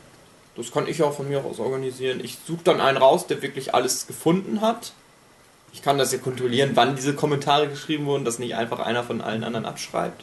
[0.56, 2.20] das kann ich auch von mir aus organisieren.
[2.22, 4.92] Ich suche dann einen raus, der wirklich alles gefunden hat.
[5.72, 9.20] Ich kann das ja kontrollieren, wann diese Kommentare geschrieben wurden, dass nicht einfach einer von
[9.20, 10.22] allen anderen abschreibt.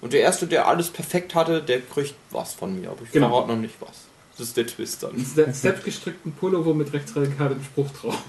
[0.00, 2.90] Und der Erste, der alles perfekt hatte, der kriegt was von mir.
[2.90, 3.28] Aber ich Genau.
[3.28, 3.90] verrate noch nicht was.
[4.38, 5.12] Das ist der Twist dann.
[5.18, 8.18] se- selbstgestrickten Pullover mit rechtsradikalem Spruch drauf.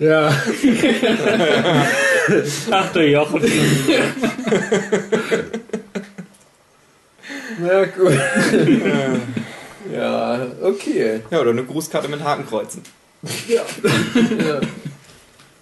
[0.00, 0.32] Ja.
[2.70, 3.42] Ach du Jochen.
[7.60, 8.12] Na gut.
[9.92, 11.20] ja, okay.
[11.30, 12.82] Ja, oder eine Grußkarte mit Hakenkreuzen.
[13.48, 13.62] Ja.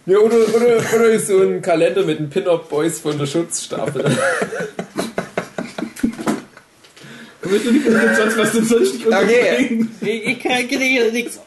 [0.04, 4.04] Ja, oder, oder, oder so ein Kalender mit den Pin-Up-Boys von der Schutzstaffel.
[7.48, 7.86] Kommst du nicht
[8.16, 9.94] sonst was denn sonst nicht unterbringen?
[10.00, 11.40] Ich, ich kann hier nichts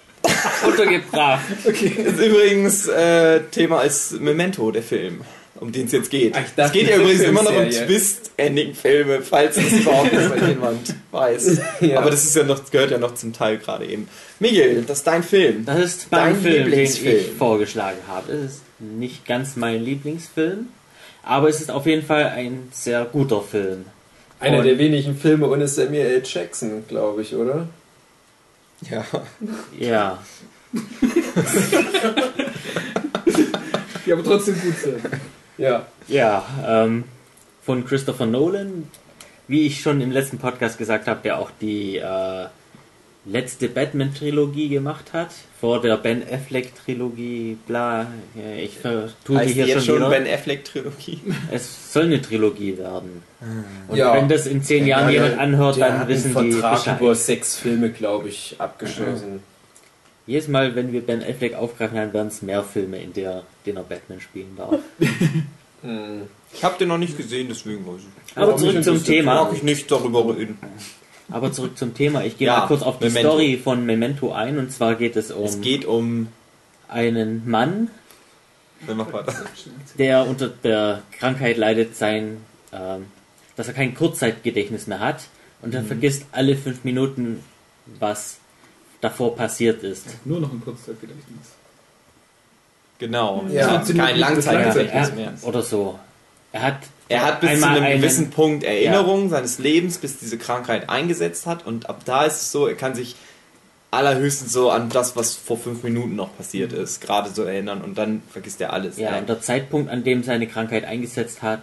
[0.66, 1.41] untergebracht.
[1.66, 1.91] Okay.
[2.06, 5.22] Das übrigens äh, Thema ist Memento, der Film,
[5.60, 6.36] um den es jetzt geht.
[6.36, 7.70] Ach, ich es geht ja übrigens immer noch um.
[7.70, 10.12] Twist-Ending-Filme, falls das überhaupt
[10.47, 11.62] jemand weiß.
[11.82, 12.00] Ja.
[12.00, 14.08] Aber das ist ja noch, gehört ja noch zum Teil gerade eben.
[14.39, 15.66] Miguel, das ist dein Film.
[15.66, 17.18] Das ist mein Dein Film, den Lieblingsfilm.
[17.18, 18.34] ich vorgeschlagen habe.
[18.34, 20.68] Es ist nicht ganz mein Lieblingsfilm,
[21.24, 23.86] aber es ist auf jeden Fall ein sehr guter Film.
[24.40, 26.24] Einer Und- der wenigen Filme ohne Samuel L.
[26.26, 27.68] Jackson, glaube ich, oder?
[28.90, 29.06] Ja.
[29.78, 30.20] Ja,
[34.06, 35.00] Die aber trotzdem gut sind.
[35.58, 35.86] Ja.
[36.08, 37.04] ja, ähm,
[37.66, 38.88] von Christopher Nolan,
[39.48, 42.46] wie ich schon im letzten Podcast gesagt habe, der auch die äh,
[43.26, 48.07] letzte Batman-Trilogie gemacht hat, vor der Ben Affleck-Trilogie, bla,
[48.57, 50.09] ich vertue hier jetzt schon schon wieder.
[50.09, 51.20] Ben Affleck-Trilogie?
[51.51, 53.24] Es soll eine Trilogie werden.
[53.88, 54.13] Und Ja.
[54.15, 56.99] wenn das in zehn Jahren jemand anhört, der dann hat wissen einen die Vertrag Bescheid.
[57.01, 59.41] über sechs Filme, glaube ich, abgeschlossen.
[60.26, 63.78] Jedes Mal, wenn wir Ben Affleck aufgreifen, dann werden es mehr Filme, in der, denen
[63.78, 64.76] er Batman spielen darf.
[65.82, 66.24] Hm.
[66.53, 68.38] Ich habe den noch nicht gesehen, deswegen weiß ich.
[68.38, 69.01] Aber zurück zum.
[69.01, 69.45] Thema.
[69.45, 70.57] Mag ich nicht darüber reden.
[71.32, 72.23] Aber zurück zum Thema.
[72.23, 73.30] Ich gehe Ja, mal kurz auf die Memento.
[73.30, 74.57] Story von Memento ein.
[74.57, 76.27] Und zwar geht es um Es geht um.
[76.88, 77.89] einen Mann,
[79.97, 82.38] der unter der Krankheit leidet, sein,
[82.73, 83.05] ähm,
[83.55, 85.23] dass er kein Kurzzeitgedächtnis mehr hat.
[85.61, 85.75] Und Mhm.
[85.75, 87.43] er vergisst alle fünf Minuten,
[87.99, 88.38] was
[89.01, 90.05] davor passiert ist.
[90.25, 91.47] Nur noch ein Kurzzeitgedächtnis.
[92.99, 93.45] Genau.
[93.49, 93.82] Ja.
[93.84, 95.34] Ja, kein Langzeitgedächtnis mehr.
[95.43, 95.99] oder so.
[96.51, 96.80] Er hat,
[97.10, 100.89] Er hat bis zu einmal einem einen- gewissen Punkt Erinnerung seines Lebens, bis diese Krankheit
[100.89, 101.66] eingesetzt hat.
[101.66, 103.16] Und ab da ist es so, er kann sich
[103.91, 107.82] allerhöchstens so an das, was vor fünf Minuten noch passiert ist, gerade so erinnern.
[107.82, 108.97] Und dann vergisst er alles.
[108.97, 109.18] Ja, Ja.
[109.18, 111.62] und der Zeitpunkt, an dem seine Krankheit eingesetzt hat,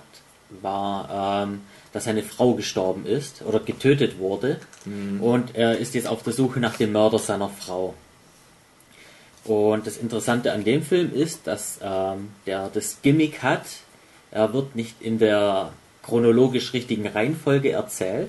[0.60, 1.60] war, ähm,
[1.92, 4.58] dass seine Frau gestorben ist oder getötet wurde.
[5.20, 7.94] Und er ist jetzt auf der Suche nach dem Mörder seiner Frau.
[9.44, 13.62] Und das Interessante an dem Film ist, dass ähm, der das Gimmick hat,
[14.36, 15.72] er wird nicht in der
[16.02, 18.28] chronologisch richtigen Reihenfolge erzählt,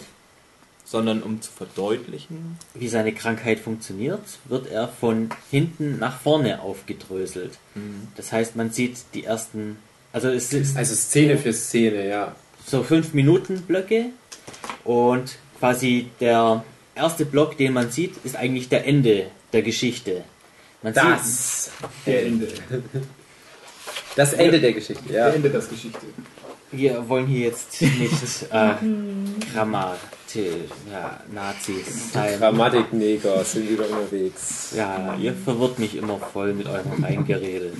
[0.85, 2.57] sondern um zu verdeutlichen.
[2.73, 7.59] Wie seine Krankheit funktioniert, wird er von hinten nach vorne aufgedröselt.
[8.15, 9.79] Das heißt, man sieht die ersten,
[10.13, 12.35] also es ist Also Szene für Szene, ja.
[12.65, 14.05] so 5 Minuten Blöcke
[14.85, 16.63] und quasi der
[16.95, 20.23] erste Block, den man sieht, ist eigentlich der Ende der Geschichte.
[20.81, 21.69] Man Das.
[22.05, 22.47] Der Ende.
[24.15, 25.25] Das Ende der Geschichte, ja.
[25.25, 25.99] Der Ende das Geschichte.
[26.71, 28.11] Wir wollen hier jetzt nicht
[28.51, 28.73] äh,
[29.53, 30.49] Grammati,
[30.91, 32.37] ja, Nazis sein.
[32.39, 34.73] Grammatikneger sind wieder unterwegs.
[34.75, 37.71] Ja, ihr verwirrt mich immer voll mit eurem Reingerede.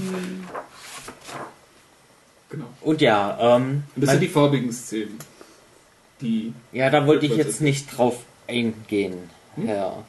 [2.49, 2.65] Genau.
[2.81, 5.19] Und ja, ähm, Und das sind die farbigen Szenen.
[6.21, 6.53] Die.
[6.71, 10.03] ja, da wollte ich jetzt nicht drauf eingehen, Herr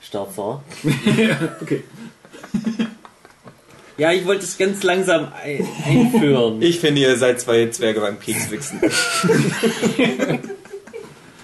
[0.00, 0.62] Störzer.
[1.60, 1.84] Okay.
[4.00, 6.62] Ja, ich wollte es ganz langsam ein einführen.
[6.62, 8.80] Ich finde, ihr seid zwei Zwerge beim Kekswichsen.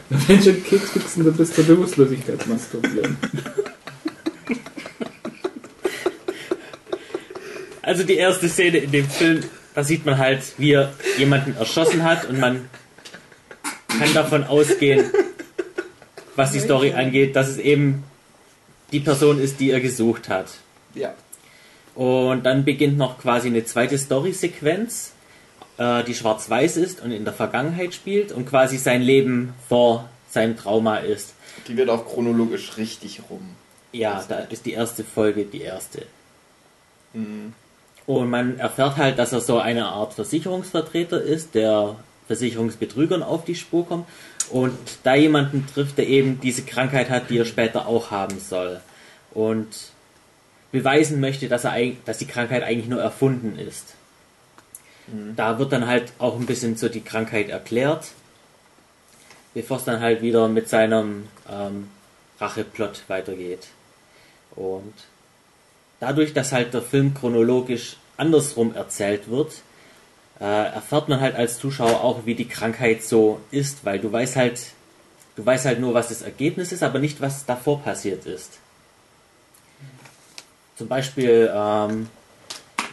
[0.09, 3.18] Wenn schon Kekswichsen, dann bist du Bewusstlosigkeit masturbieren.
[7.82, 9.42] Also die erste Szene in dem Film,
[9.74, 12.70] da sieht man halt, wie er jemanden erschossen hat und man
[13.98, 15.04] kann davon ausgehen,
[16.36, 18.04] was die Story angeht, dass es eben
[18.92, 20.46] die Person ist, die er gesucht hat.
[20.94, 21.12] Ja.
[21.97, 25.12] Und dann beginnt noch quasi eine zweite Story-Sequenz,
[25.78, 30.57] äh, die schwarz-weiß ist und in der Vergangenheit spielt und quasi sein Leben vor seinem
[30.57, 31.34] Trauma ist.
[31.66, 33.57] Die wird auch chronologisch richtig rum.
[33.92, 36.03] Ja, da ist die erste Folge die erste.
[38.07, 43.55] Und man erfährt halt, dass er so eine Art Versicherungsvertreter ist, der Versicherungsbetrügern auf die
[43.55, 44.07] Spur kommt
[44.51, 48.80] und da jemanden trifft, der eben diese Krankheit hat, die er später auch haben soll.
[49.32, 49.68] Und
[50.72, 53.94] beweisen möchte, dass, er, dass die Krankheit eigentlich nur erfunden ist.
[55.36, 58.08] Da wird dann halt auch ein bisschen so die Krankheit erklärt,
[59.54, 61.88] bevor es dann halt wieder mit seinem ähm,
[62.40, 63.68] Racheplot weitergeht.
[64.56, 64.94] Und
[66.00, 69.52] dadurch, dass halt der Film chronologisch andersrum erzählt wird,
[70.40, 74.34] äh, erfährt man halt als Zuschauer auch, wie die Krankheit so ist, weil du weißt
[74.36, 74.60] halt,
[75.36, 78.58] du weißt halt nur, was das Ergebnis ist, aber nicht, was davor passiert ist.
[80.76, 82.08] Zum Beispiel ähm,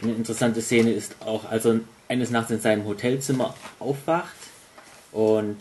[0.02, 4.34] eine interessante Szene ist auch, als er eines Nachts in seinem Hotelzimmer aufwacht
[5.12, 5.56] und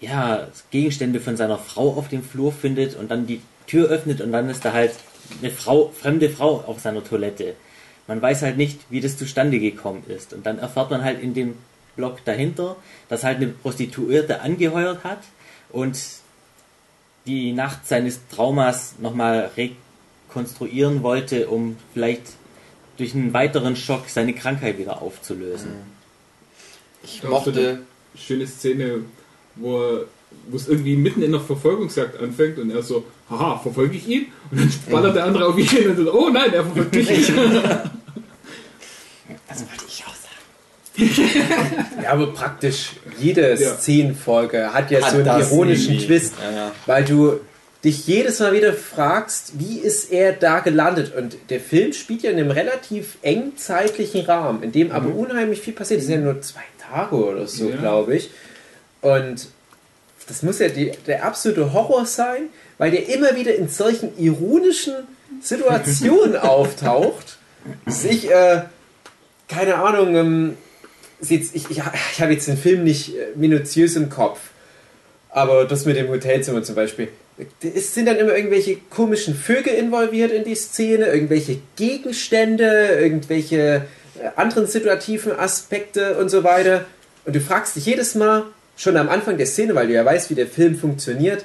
[0.00, 4.32] ja, Gegenstände von seiner Frau auf dem Flur findet und dann die Tür öffnet und
[4.32, 4.94] dann ist da halt
[5.40, 7.54] eine Frau, fremde Frau auf seiner Toilette.
[8.06, 10.32] Man weiß halt nicht, wie das zustande gekommen ist.
[10.32, 11.54] Und dann erfährt man halt in dem
[11.96, 12.76] Blog dahinter,
[13.08, 15.20] dass halt eine Prostituierte angeheuert hat
[15.70, 15.98] und
[17.26, 19.50] die Nacht seines Traumas nochmal
[20.30, 22.22] rekonstruieren wollte, um vielleicht
[22.96, 25.70] durch einen weiteren Schock seine Krankheit wieder aufzulösen.
[27.02, 27.50] Ich mochte.
[27.50, 27.78] eine
[28.14, 29.00] schöne Szene,
[29.56, 30.04] wo, er,
[30.48, 34.26] wo es irgendwie mitten in der Verfolgungsjagd anfängt und er so, haha, verfolge ich ihn?
[34.50, 37.08] Und dann ballert der andere auf ihn und so, oh nein, er verfolgt mich.
[39.48, 42.02] Das wollte ich auch sagen.
[42.04, 43.74] Ja, aber praktisch jede Ja.
[43.74, 46.06] Szenenfolge hat ja Hat so einen ironischen irgendwie.
[46.06, 46.72] Twist, Ja, ja.
[46.86, 47.40] weil du
[47.84, 51.14] dich jedes Mal wieder fragst, wie ist er da gelandet?
[51.16, 55.60] Und der Film spielt ja in einem relativ eng zeitlichen Rahmen, in dem aber unheimlich
[55.60, 56.00] viel passiert.
[56.00, 57.76] Es sind ja nur zwei Tage oder so, Ja.
[57.76, 58.30] glaube ich.
[59.00, 59.48] Und
[60.28, 64.94] das muss ja die, der absolute Horror sein, weil der immer wieder in solchen ironischen
[65.40, 67.38] Situationen auftaucht.
[67.86, 68.62] Sich, äh,
[69.48, 70.56] keine Ahnung, ähm,
[71.20, 71.82] ich, ich, ich
[72.20, 74.40] habe jetzt den Film nicht äh, minutiös im Kopf,
[75.30, 77.08] aber das mit dem Hotelzimmer zum Beispiel.
[77.62, 83.86] Es sind dann immer irgendwelche komischen Vögel involviert in die Szene, irgendwelche Gegenstände, irgendwelche
[84.20, 86.84] äh, anderen situativen Aspekte und so weiter.
[87.24, 88.44] Und du fragst dich jedes Mal,
[88.76, 91.44] schon am Anfang der Szene, weil du ja weißt, wie der Film funktioniert,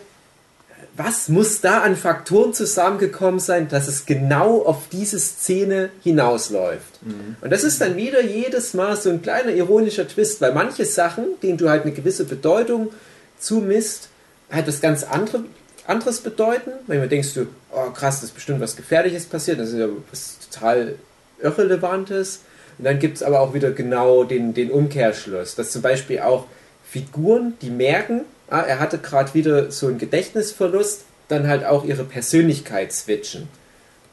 [0.97, 6.99] was muss da an Faktoren zusammengekommen sein, dass es genau auf diese Szene hinausläuft?
[7.41, 11.25] Und das ist dann wieder jedes Mal so ein kleiner ironischer Twist, weil manche Sachen,
[11.43, 12.91] denen du halt eine gewisse Bedeutung
[13.37, 14.07] zumisst,
[14.49, 15.43] halt was ganz andere,
[15.88, 16.71] anderes bedeuten.
[16.88, 20.38] Manchmal denkst du, oh krass, das ist bestimmt was Gefährliches passiert, das ist ja was
[20.51, 20.95] total
[21.41, 22.41] Irrelevantes.
[22.77, 26.45] Und dann gibt es aber auch wieder genau den, den Umkehrschluss, dass zum Beispiel auch
[26.89, 32.03] Figuren, die merken, ah, er hatte gerade wieder so einen Gedächtnisverlust, dann halt auch ihre
[32.03, 33.47] Persönlichkeit switchen.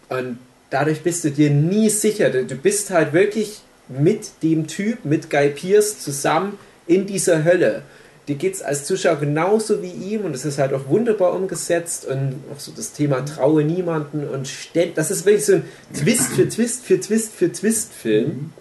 [0.08, 0.38] Und
[0.70, 2.30] dadurch bist du dir nie sicher.
[2.30, 7.82] Du bist halt wirklich mit dem Typ, mit Guy Pierce zusammen in dieser Hölle.
[8.28, 12.06] Dir geht es als Zuschauer genauso wie ihm und es ist halt auch wunderbar umgesetzt
[12.06, 16.32] und auch so das Thema Traue niemanden und ständ, das ist wirklich so ein Twist
[16.32, 18.52] für Twist für Twist für Twist Film,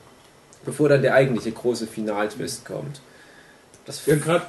[0.66, 3.01] bevor dann der eigentliche große Finaltwist kommt.
[3.86, 4.45] Das Ja, gerade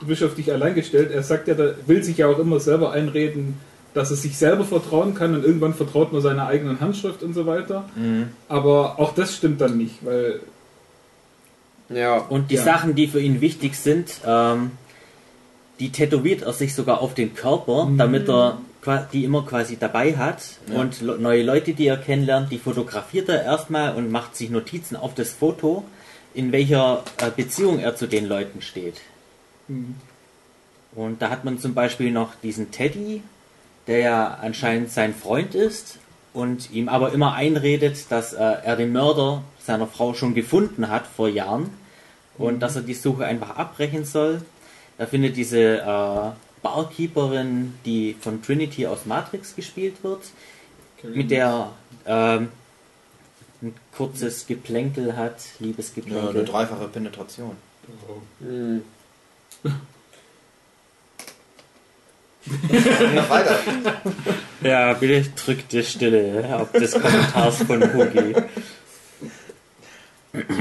[0.00, 1.10] du bist auf dich allein gestellt.
[1.10, 3.58] Er sagt ja, er will sich ja auch immer selber einreden,
[3.94, 7.46] dass er sich selber vertrauen kann und irgendwann vertraut man seiner eigenen Handschrift und so
[7.46, 7.88] weiter.
[7.94, 8.28] Mhm.
[8.48, 10.40] Aber auch das stimmt dann nicht, weil
[11.88, 12.16] Ja.
[12.18, 12.62] Und die Ja.
[12.64, 14.72] Sachen, die für ihn wichtig sind, ähm,
[15.80, 18.58] die tätowiert er sich sogar auf den Körper, damit er
[19.12, 20.42] die immer quasi dabei hat.
[20.72, 20.80] Ja.
[20.80, 24.96] Und le- neue Leute, die er kennenlernt, die fotografiert er erstmal und macht sich Notizen
[24.96, 25.84] auf das Foto,
[26.34, 28.96] in welcher äh, Beziehung er zu den Leuten steht.
[29.68, 29.94] hm,
[30.94, 33.22] Und da hat man zum Beispiel noch diesen Teddy,
[33.86, 35.98] der ja anscheinend sein Freund ist
[36.32, 41.06] und ihm aber immer einredet, dass äh, er den Mörder seiner Frau schon gefunden hat
[41.06, 41.70] vor Jahren
[42.38, 44.42] und dass er die Suche einfach abbrechen soll.
[44.98, 46.30] Da findet diese äh,
[46.62, 50.22] Barkeeperin, die von Trinity aus Matrix gespielt wird,
[51.02, 51.70] mit der
[52.06, 52.48] ähm,
[53.62, 56.44] ein kurzes Geplänkel hat, Ja, eine Liebesgeplänkel.
[56.44, 57.56] dreifache Penetration.
[58.40, 58.82] Hm.
[63.14, 63.58] Noch weiter.
[64.62, 68.34] Ja, bitte drückt die Stille ab des Kommentars von Hugi.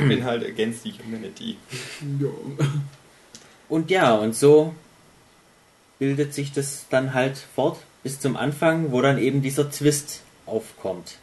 [0.09, 1.57] Inhalt against the humanity.
[2.19, 2.30] ja.
[3.69, 4.74] Und ja, und so
[5.99, 11.17] bildet sich das dann halt fort bis zum Anfang, wo dann eben dieser Twist aufkommt.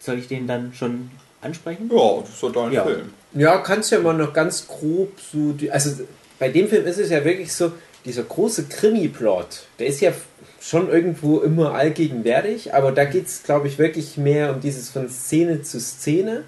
[0.00, 1.90] Soll ich den dann schon ansprechen?
[1.92, 2.84] Ja, das ist so dein Ja.
[2.84, 3.12] Film.
[3.34, 5.52] Ja, kannst ja mal noch ganz grob so.
[5.52, 5.90] Die, also
[6.38, 7.72] bei dem Film ist es ja wirklich so,
[8.04, 10.12] dieser große Krimi-Plot, der ist ja
[10.60, 15.08] schon irgendwo immer allgegenwärtig, aber da geht es, glaube ich, wirklich mehr um dieses von
[15.08, 16.44] Szene zu Szene.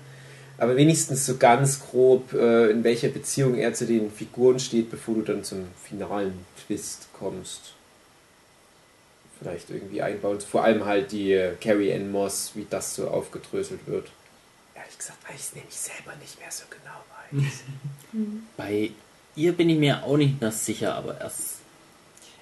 [0.59, 5.15] Aber wenigstens so ganz grob, äh, in welcher Beziehung er zu den Figuren steht, bevor
[5.15, 7.75] du dann zum finalen Twist kommst.
[9.39, 10.41] Vielleicht irgendwie einbauen.
[10.41, 14.09] Vor allem halt die äh, Carrie Ann Moss, wie das so aufgedröselt wird.
[14.75, 17.53] Ehrlich gesagt, weil ich es nämlich selber nicht mehr so genau weiß.
[18.57, 18.91] Bei
[19.37, 21.59] ihr bin ich mir auch nicht mehr sicher, aber erst.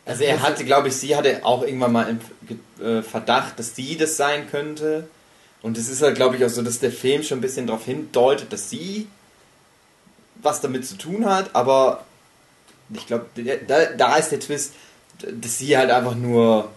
[0.06, 3.96] Also er hatte, glaube ich, sie hatte auch irgendwann mal im äh, Verdacht, dass sie
[3.98, 5.08] das sein könnte.
[5.62, 7.84] Und es ist halt, glaube ich, auch so, dass der Film schon ein bisschen darauf
[7.84, 9.06] hindeutet, dass sie
[10.42, 12.04] was damit zu tun hat, aber
[12.94, 13.26] ich glaube,
[13.66, 14.74] da, da ist der Twist,
[15.40, 16.70] dass sie halt einfach nur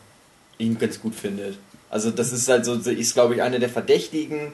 [0.57, 1.57] ihn ganz gut findet.
[1.89, 4.53] Also das ist halt so, sie ist, glaube ich, eine der Verdächtigen.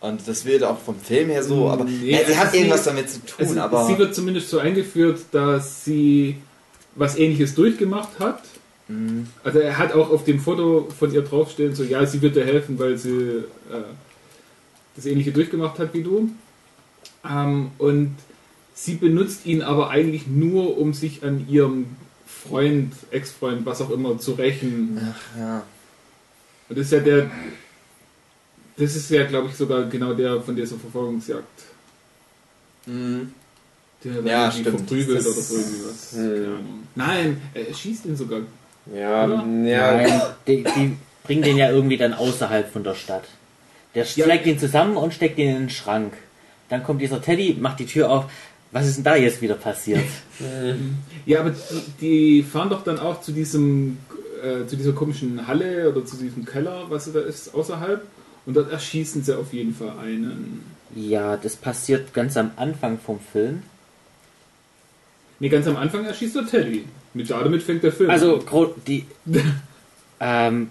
[0.00, 2.56] Und das wird auch vom Film her so, aber Nee, ja, sie also hat sie-
[2.58, 3.86] irgendwas damit zu tun, Es, aber...
[3.86, 6.38] sie wird zumindest so eingeführt, dass sie
[6.96, 8.42] was ähnliches durchgemacht hat.
[8.88, 9.26] Mhm.
[9.44, 12.44] Also er hat auch auf dem Foto von ihr draufstehen, so ja, sie wird dir
[12.44, 13.44] helfen, weil sie äh,
[14.96, 16.30] das ähnliche durchgemacht hat wie du.
[17.28, 18.16] Ähm, und
[18.74, 21.86] sie benutzt ihn aber eigentlich nur, um sich an ihrem
[22.26, 24.98] Freund, Ex-Freund, was auch immer, zu rächen.
[25.00, 25.62] Ach, ja.
[26.68, 27.30] Und das ist ja der.
[28.76, 31.44] Das ist ja, glaube ich, sogar genau der von dieser Verfolgungsjagd.
[32.86, 33.32] Mhm.
[34.02, 34.68] Der Ja, stimmt.
[34.80, 36.10] verprügelt oder so irgendwie was.
[36.12, 36.82] Keine Ahnung.
[36.94, 38.40] Nein, er schießt ihn sogar.
[38.86, 39.42] Ja, ja.
[39.44, 43.24] Nein, die, die bringen den ja irgendwie dann außerhalb von der Stadt.
[43.94, 44.24] Der Ja.
[44.24, 46.14] schlägt ihn zusammen und steckt ihn in den Schrank.
[46.68, 48.24] Dann kommt dieser Teddy, macht die Tür auf.
[48.72, 50.04] Was ist denn da jetzt wieder passiert?
[51.24, 53.98] Ja, aber die, die fahren doch dann auch zu diesem,
[54.42, 58.02] äh, zu dieser komischen Halle oder zu diesem Keller, was da ist, außerhalb.
[58.44, 60.64] Und dort erschießen sie auf jeden Fall einen.
[60.96, 63.62] Ja, das passiert ganz am Anfang vom Film.
[65.42, 66.84] Ne, ganz am Anfang erschießt der Teddy.
[67.14, 68.44] Mit ja, damit fängt der Film Also
[68.86, 69.04] die
[70.20, 70.68] ähm,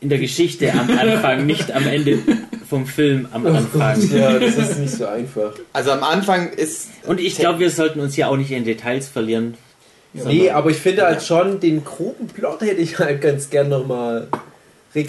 [0.00, 2.18] in der Geschichte am Anfang, nicht am Ende
[2.68, 3.98] vom Film am Anfang.
[4.14, 5.54] ja, das ist nicht so einfach.
[5.72, 6.90] Also am Anfang ist.
[7.06, 9.54] Und ich glaube, wir sollten uns hier auch nicht in Details verlieren.
[10.12, 14.28] Nee, aber ich finde halt schon, den groben Plot hätte ich halt ganz gern nochmal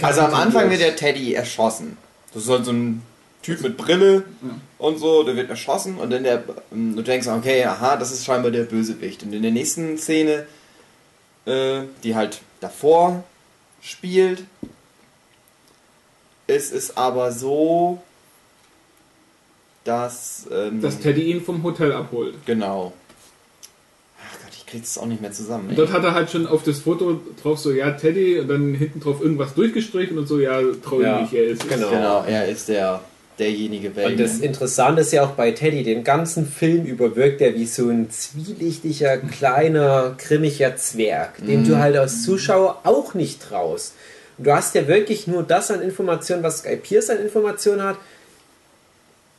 [0.04, 1.98] Also am Anfang wird der Teddy erschossen.
[2.34, 3.02] Das ist halt so ein
[3.42, 4.24] Typ mit Brille
[4.78, 6.44] und so, der wird erschossen und dann der.
[6.72, 9.24] ähm, Du denkst, okay, aha, das ist scheinbar der Bösewicht.
[9.24, 10.46] Und in der nächsten Szene,
[11.46, 13.24] äh, die halt davor
[13.82, 14.44] spielt,
[16.46, 18.02] ist es aber so,
[19.84, 20.48] dass.
[20.52, 22.36] Ähm, Dass Teddy ihn vom Hotel abholt.
[22.46, 22.94] Genau.
[24.20, 25.66] Ach Gott, ich krieg's auch nicht mehr zusammen.
[25.66, 25.76] Und ey.
[25.78, 29.00] dort hat er halt schon auf das Foto drauf so, ja, Teddy, und dann hinten
[29.00, 31.90] drauf irgendwas durchgestrichen und so, ja, trau Ja, ich nicht, er ist genau.
[31.90, 33.02] Genau, er ist der
[33.42, 37.42] derjenige, wer Und das Interessante ist ja auch bei Teddy, den ganzen Film über wirkt
[37.42, 43.42] er wie so ein zwielichtiger, kleiner, grimmiger Zwerg, den du halt als Zuschauer auch nicht
[43.42, 43.96] traust.
[44.38, 47.98] Und du hast ja wirklich nur das an Informationen, was Guy Pierce an Informationen hat,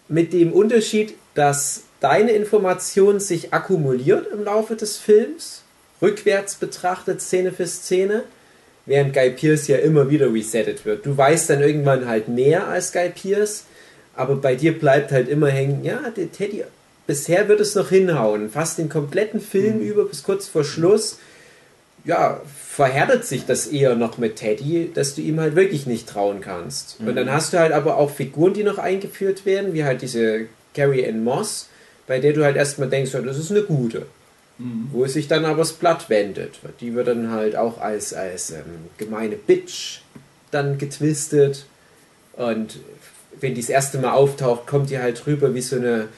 [0.09, 5.63] mit dem Unterschied, dass deine Information sich akkumuliert im Laufe des Films,
[6.03, 8.25] rückwärts betrachtet, Szene für Szene,
[8.85, 11.07] während Guy Pierce ja immer wieder resettet wird.
[11.07, 13.65] Du weißt dann irgendwann halt mehr als Guy Pierce,
[14.15, 16.65] aber bei dir bleibt halt immer hängen, ja, der Teddy
[17.07, 18.51] bisher wird es noch hinhauen.
[18.51, 21.19] Fast den kompletten Film über bis kurz vor Schluss,
[22.05, 26.41] ja, verhärtet sich das eher noch mit Teddy, dass du ihm halt wirklich nicht trauen
[26.41, 26.99] kannst.
[27.01, 30.47] Und dann hast du halt aber auch Figuren, die noch eingeführt werden, wie halt diese
[30.75, 31.69] Carrie Ann Moss,
[32.07, 34.07] bei der du halt erstmal denkst, ja, das ist eine gute.
[34.93, 36.61] Wo es sich dann aber das Blatt wendet.
[36.81, 40.01] Die wird dann halt auch als, als ähm, gemeine Bitch
[40.51, 41.67] dann getwistet.
[42.37, 42.79] Und
[43.41, 46.09] wenn die das erste Mal auftaucht, kommt die halt rüber wie so eine,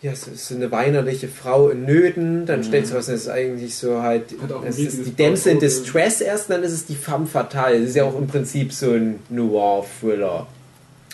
[0.00, 2.46] ja, so, so eine weinerliche Frau in Nöten.
[2.46, 5.60] Dann stellt sich raus, das ist eigentlich so halt, das ist die Damsel in.
[5.60, 7.80] Distress erst, und dann ist es die femme fatale.
[7.80, 10.46] Das ist ja auch im Prinzip so ein Noir-Thriller.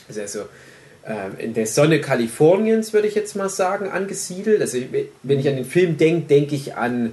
[0.09, 0.41] Also
[1.07, 4.61] ähm, in der Sonne Kaliforniens, würde ich jetzt mal sagen, angesiedelt.
[4.61, 4.79] Also
[5.23, 7.13] wenn ich an den Film denke, denke ich an,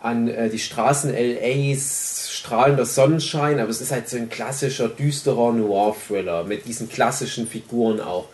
[0.00, 5.52] an äh, die Straßen LAs, strahlender Sonnenschein, aber es ist halt so ein klassischer, düsterer
[5.52, 8.28] Noir-Thriller mit diesen klassischen Figuren auch.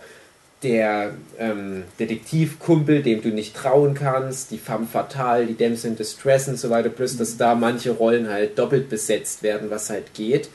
[0.62, 6.46] Der ähm, Detektivkumpel, dem du nicht trauen kannst, die femme fatale, die Damsel in Distress
[6.46, 10.50] und so weiter, plus dass da manche Rollen halt doppelt besetzt werden, was halt geht,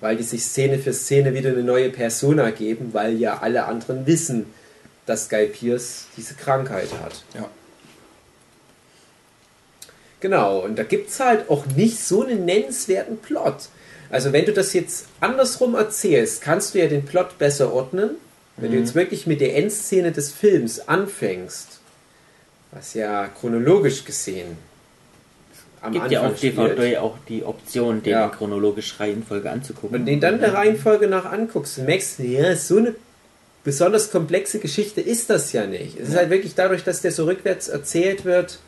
[0.00, 4.04] weil die sich Szene für Szene wieder eine neue Persona geben, weil ja alle anderen
[4.04, 4.46] wissen,
[5.06, 7.22] dass Guy Pierce diese Krankheit hat.
[7.34, 7.48] Ja.
[10.22, 13.68] Genau, und da gibt es halt auch nicht so einen nennenswerten Plot.
[14.08, 18.10] Also wenn du das jetzt andersrum erzählst, kannst du ja den Plot besser ordnen.
[18.56, 21.80] Wenn du jetzt wirklich mit der Endszene des Films anfängst,
[22.70, 24.56] was ja chronologisch gesehen
[25.80, 28.26] am Gibt ja Anfang auf DVD spielt, auch die Option, den Ja.
[28.26, 29.98] in chronologischer Reihenfolge anzugucken.
[29.98, 32.94] und den dann der Reihenfolge nach anguckst, dann merkst du, ja, so eine
[33.64, 35.98] besonders komplexe Geschichte ist das ja nicht.
[35.98, 38.60] Es ist halt wirklich dadurch, dass der so rückwärts erzählt wird,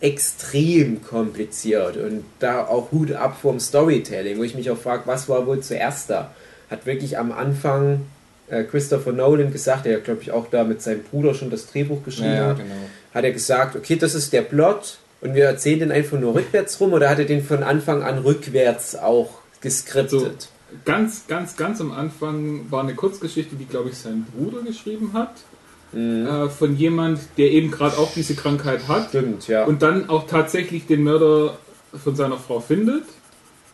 [0.00, 5.28] extrem kompliziert und da auch Hut ab vom Storytelling, wo ich mich auch frage, was
[5.28, 6.30] war wohl zuerst da?
[6.70, 8.02] Hat wirklich am Anfang
[8.48, 12.04] äh, Christopher Nolan gesagt, der glaube ich auch da mit seinem Bruder schon das Drehbuch
[12.04, 12.74] geschrieben Ja, hat, genau.
[13.12, 16.80] hat er gesagt, okay, das ist der Plot und wir erzählen den einfach nur rückwärts
[16.80, 19.30] rum oder hat er den von Anfang an rückwärts auch
[19.60, 20.48] geskriptet?
[20.84, 25.32] Ganz, ganz, ganz am Anfang war eine Kurzgeschichte, die, glaube ich, sein Bruder geschrieben hat.
[25.94, 29.08] Äh, von jemand, der eben gerade auch diese Krankheit hat.
[29.08, 29.64] Stimmt, ja.
[29.64, 31.56] Und dann auch tatsächlich den Mörder
[32.04, 33.04] von seiner Frau findet,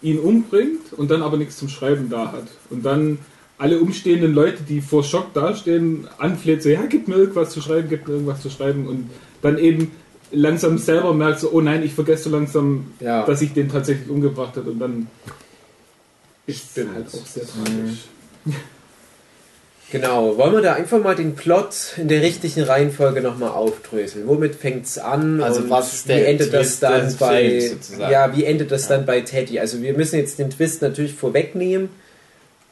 [0.00, 2.46] ihn umbringt und dann aber nichts zum Schreiben da hat.
[2.70, 3.18] Und dann
[3.58, 7.88] alle umstehenden Leute, die vor Schock dastehen, anfleht, so, ja, gib mir irgendwas zu schreiben,
[7.88, 8.86] gib mir irgendwas zu schreiben.
[8.86, 9.10] Und
[9.42, 9.90] dann eben
[10.30, 13.24] langsam selber merkt, so, oh nein, ich vergesse so langsam, Ja.
[13.26, 14.70] dass ich den tatsächlich umgebracht habe.
[14.70, 15.06] Und dann
[16.46, 16.94] ist Stimmt.
[16.94, 18.04] halt auch sehr tragisch.
[19.90, 24.26] Genau, wollen wir da einfach mal den Plot in der richtigen Reihenfolge nochmal aufdröseln?
[24.26, 25.42] Womit fängt's an?
[25.42, 28.12] Also und was ist wie endet das Twist dann des bei sozusagen?
[28.12, 29.60] Ja, wie endet das dann bei Teddy?
[29.60, 31.90] Also wir müssen jetzt den Twist natürlich vorwegnehmen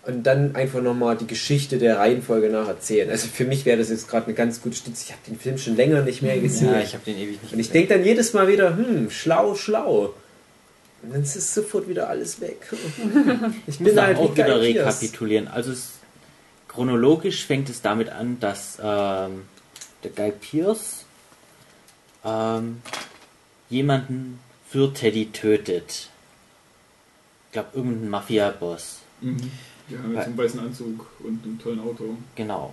[0.04, 3.08] und dann einfach nochmal die Geschichte der Reihenfolge nach erzählen.
[3.10, 5.04] Also für mich wäre das jetzt gerade eine ganz gute Stütze.
[5.06, 6.72] Ich habe den Film schon länger nicht mehr gesehen.
[6.72, 9.54] ja, ich habe den ewig nicht und ich denke dann jedes Mal wieder, hm, schlau,
[9.54, 10.14] schlau.
[11.02, 12.58] Und dann ist sofort wieder alles weg.
[13.66, 15.48] Ich bin da halt auch wie wieder rekapitulieren.
[15.48, 15.92] Also es,
[16.74, 19.42] chronologisch fängt es damit an, dass ähm,
[20.02, 21.04] der Guy Pierce
[22.24, 22.82] ähm,
[23.70, 26.08] jemanden für Teddy tötet.
[27.48, 29.00] Ich glaube, irgendeinen Mafia-Boss.
[29.20, 29.50] Mhm.
[29.88, 32.16] Ja, mit so einem weißen Anzug und einem tollen Auto.
[32.34, 32.72] Genau.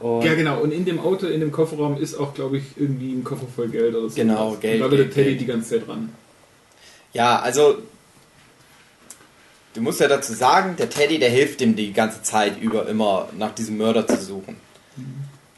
[0.00, 0.60] Und Ja, genau.
[0.60, 3.68] Und in dem Auto, in dem Kofferraum ist auch, glaube ich, irgendwie ein Koffer voll
[3.68, 4.14] Geld oder so.
[4.16, 5.40] Genau, Geld, Und da wird Teddy Geld.
[5.40, 6.12] die ganze Zeit dran.
[7.14, 7.78] Ja, also
[9.76, 13.28] du musst ja dazu sagen, der Teddy, der hilft ihm die ganze Zeit über immer
[13.36, 14.56] nach diesem Mörder zu suchen.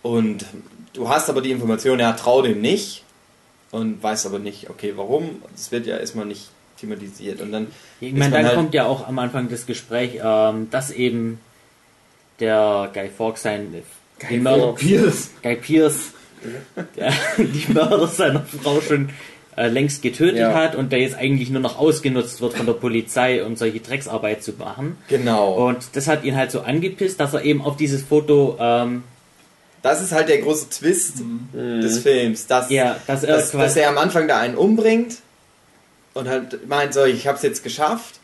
[0.02, 0.44] Und
[0.92, 3.04] du hast aber die Information, er traut ihm nicht
[3.70, 5.42] und weiß aber nicht, okay, warum.
[5.52, 6.48] Das wird ja erstmal nicht
[6.80, 7.40] thematisiert.
[7.40, 7.68] Und dann
[8.00, 11.40] ich meine, dann halt- kommt ja auch am Anfang das Gespräch, ähm, dass eben
[12.40, 13.74] der Guy Fawkes sein
[14.30, 15.30] den Mörder, Pierce.
[15.42, 16.12] Guy Pierce
[16.96, 19.10] der, die Mörder seiner Frau schon
[19.58, 20.54] äh, längst getötet Ja.
[20.54, 24.42] hat und der jetzt eigentlich nur noch ausgenutzt wird von der Polizei, um solche Drecksarbeit
[24.42, 24.96] zu machen.
[25.08, 25.52] genau.
[25.66, 29.02] Und das hat ihn halt so angepisst, dass er eben auf dieses Foto, ähm,
[29.82, 31.14] Das ist halt der große Twist
[31.54, 35.16] des Films, dass, ja, dass er dass, dass er am Anfang da einen umbringt
[36.14, 38.16] und halt meint, so, ich hab's jetzt geschafft.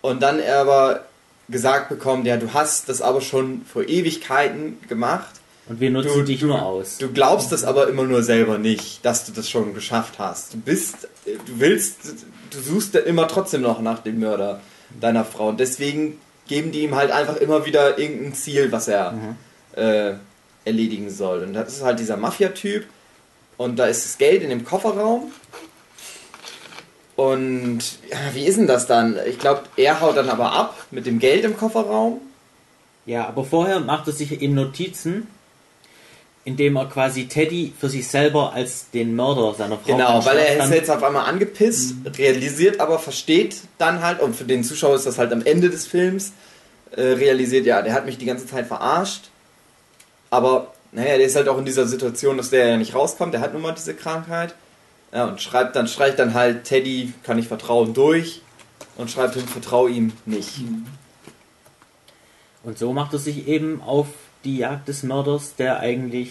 [0.00, 1.04] Und dann er aber
[1.48, 5.28] gesagt bekommt, ja, du hast das aber schon vor Ewigkeiten gemacht.
[5.68, 6.98] Und wir nutzen du- dich nur aus.
[6.98, 10.54] Du glaubst das aber immer nur selber nicht, dass du das schon geschafft hast.
[10.54, 11.96] Du bist, du willst,
[12.50, 14.60] du suchst immer trotzdem noch nach dem Mörder
[15.00, 15.48] deiner Frau.
[15.48, 19.36] Und deswegen geben die ihm halt einfach immer wieder irgendein Ziel, was er
[19.74, 20.12] äh,
[20.64, 21.42] erledigen soll.
[21.42, 22.84] Und das ist halt dieser Mafia-Typ.
[23.56, 25.32] Und da ist das Geld in dem Kofferraum.
[27.16, 27.78] Und
[28.10, 29.16] ja, wie ist denn das dann?
[29.26, 32.20] Ich glaube, er haut dann aber ab mit dem Geld im Kofferraum.
[33.06, 35.26] Ja, aber vorher macht er sich eben Notizen,
[36.46, 40.64] indem er quasi Teddy für sich selber als den Mörder seiner Frau Genau, weil er
[40.64, 45.06] ist jetzt auf einmal angepisst, realisiert aber, versteht dann halt, und für den Zuschauer ist
[45.06, 46.32] das halt am Ende des Films,
[46.92, 49.30] äh, realisiert, ja, der hat mich die ganze Zeit verarscht,
[50.30, 53.40] aber naja, der ist halt auch in dieser Situation, dass der ja nicht rauskommt, der
[53.40, 54.54] hat nun mal diese Krankheit,
[55.12, 58.40] ja, und schreibt dann, streicht dann halt Teddy, kann ich vertrauen, durch
[58.96, 60.60] und schreibt hin, vertraue ihm nicht.
[62.62, 64.06] Und so macht er sich eben auf
[64.44, 66.30] die Jagd des Mörders, der eigentlich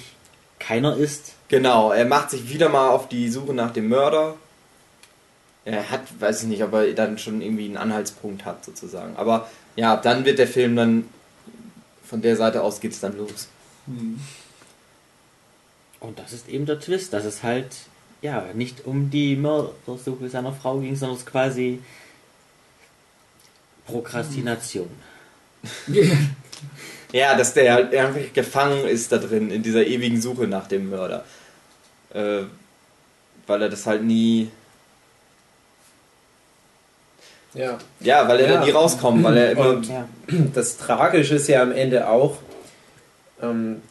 [0.60, 1.34] keiner ist.
[1.48, 4.36] Genau, er macht sich wieder mal auf die Suche nach dem Mörder.
[5.66, 9.16] Er hat, weiß ich nicht, ob er dann schon irgendwie einen Anhaltspunkt hat, sozusagen.
[9.18, 11.10] Aber ja, dann wird der Film dann,
[12.04, 13.48] von der Seite aus geht's dann los.
[16.00, 17.76] Und das ist eben der Twist, dass es halt
[18.22, 21.82] ja nicht um die Mördersuche seiner Frau ging, sondern es quasi
[23.86, 24.90] Prokrastination.
[27.12, 30.90] Ja, dass der halt einfach gefangen ist da drin, in dieser ewigen Suche nach dem
[30.90, 31.24] Mörder.
[32.14, 32.44] Äh,
[33.48, 34.50] weil er das halt nie,
[37.54, 37.78] Ja.
[38.02, 38.60] ja, weil er Ja.
[38.60, 39.90] da nie rauskommt, weil er immer, Und
[40.54, 42.38] das Tragische ist ja am Ende auch,
[43.42, 43.82] ähm,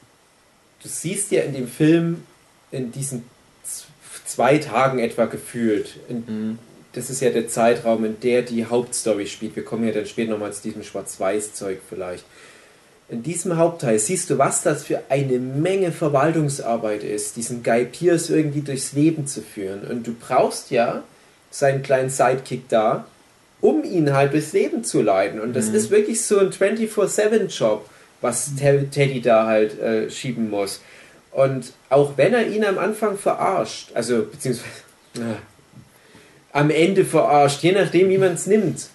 [0.82, 2.24] du siehst ja in dem Film
[2.70, 3.24] in diesen
[4.26, 6.58] zwei Tagen etwa gefühlt, in, Mhm.
[6.92, 9.56] das ist ja der Zeitraum, in der die Hauptstory spielt.
[9.56, 12.24] Wir kommen ja dann später nochmal zu diesem Schwarz-Weiß-Zeug vielleicht.
[13.08, 18.30] In diesem Hauptteil siehst du, was das für eine Menge Verwaltungsarbeit ist, diesen Guy Pierce
[18.30, 19.82] irgendwie durchs Leben zu führen.
[19.82, 21.02] Und du brauchst ja
[21.50, 23.06] seinen kleinen Sidekick da,
[23.60, 25.38] um ihn halt durchs Leben zu leiten.
[25.38, 27.88] Und das ist wirklich so ein 24-7-Job,
[28.22, 30.80] was Te- Teddy da halt äh, schieben muss.
[31.30, 34.68] Und auch wenn er ihn am Anfang verarscht, also beziehungsweise
[35.16, 35.36] äh,
[36.52, 38.86] am Ende verarscht, je nachdem, wie man es nimmt,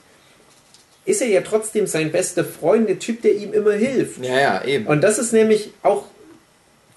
[1.09, 4.23] ist er ja trotzdem sein bester Freund, der Typ, der ihm immer hilft.
[4.23, 4.85] ja, ja, eben.
[4.87, 6.05] Und das ist nämlich auch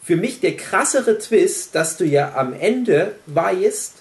[0.03, 3.95] für mich der krassere Twist, dass du ja am Ende weißt,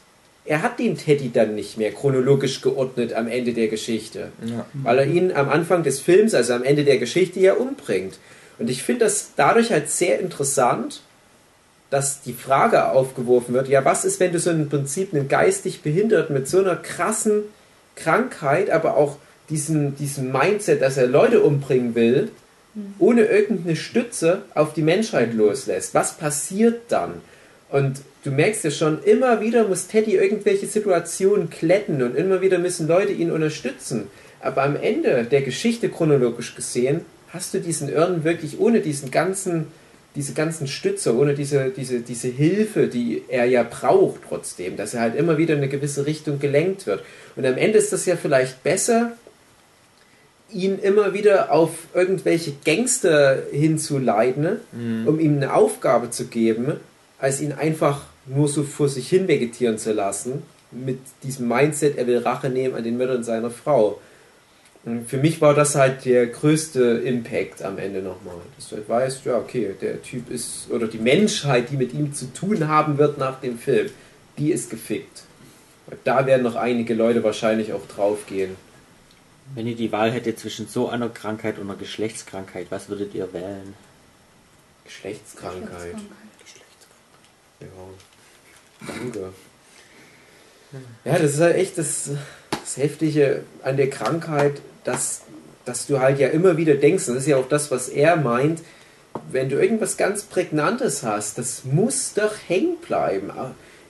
[0.46, 4.32] er hat den Teddy dann nicht mehr chronologisch geordnet am Ende der Geschichte.
[4.44, 4.66] Ja.
[4.74, 8.18] Weil er ihn am Anfang des Films, also am Ende der Geschichte, ja umbringt.
[8.58, 11.02] Und ich finde das dadurch halt sehr interessant,
[11.92, 15.82] dass die Frage aufgeworfen wird, ja, was ist, wenn du so im Prinzip einen geistig
[15.82, 17.44] Behinderten mit so einer krassen
[17.96, 19.18] Krankheit, aber auch
[19.52, 22.32] diesen, diesen Mindset, dass er Leute umbringen will,
[23.00, 25.94] ohne irgendeine Stütze auf die Menschheit loslässt.
[25.94, 27.16] Was passiert dann?
[27.70, 32.60] Und du merkst ja schon, immer wieder muss Teddy irgendwelche Situationen kletten und immer wieder
[32.60, 34.08] müssen Leute ihn unterstützen.
[34.40, 39.68] Aber am Ende der Geschichte chronologisch gesehen, hast du diesen Irren wirklich ohne diesen ganzen,
[40.16, 45.02] diese ganzen Stütze, ohne diese, diese, diese Hilfe, die er ja braucht trotzdem, dass er
[45.02, 47.04] halt immer wieder in eine gewisse Richtung gelenkt wird.
[47.36, 49.14] Und am Ende ist das ja vielleicht besser,
[50.54, 54.58] ihn immer wieder auf irgendwelche Gangster hinzuleiten,
[55.06, 56.74] um ihm eine Aufgabe zu geben,
[57.20, 62.08] als ihn einfach nur so vor sich hin vegetieren zu lassen, mit diesem Mindset, er
[62.08, 64.00] will Rache nehmen an den Mördern seiner Frau.
[64.84, 68.38] Und für mich war das halt der größte Impact am Ende nochmal.
[68.56, 72.14] Dass du halt weißt, ja, okay, der Typ ist, oder die Menschheit, die mit ihm
[72.14, 73.90] zu tun haben wird nach dem Film,
[74.38, 75.24] die ist gefickt.
[76.04, 78.56] Da werden noch einige Leute wahrscheinlich auch draufgehen.
[79.54, 83.32] Wenn ihr die Wahl hättet zwischen so einer Krankheit und einer Geschlechtskrankheit, was würdet ihr
[83.34, 83.74] wählen?
[84.86, 85.96] Geschlechtskrankheit.
[87.60, 87.68] Ja.
[88.88, 89.34] Danke.
[91.04, 92.12] Ja, das ist halt echt das,
[92.50, 95.22] das Heftige an der Krankheit, dass,
[95.66, 98.16] dass du halt ja immer wieder denkst, und das ist ja auch das, was er
[98.16, 98.62] meint,
[99.30, 103.32] wenn du irgendwas ganz Prägnantes hast, das muss doch hängen bleiben.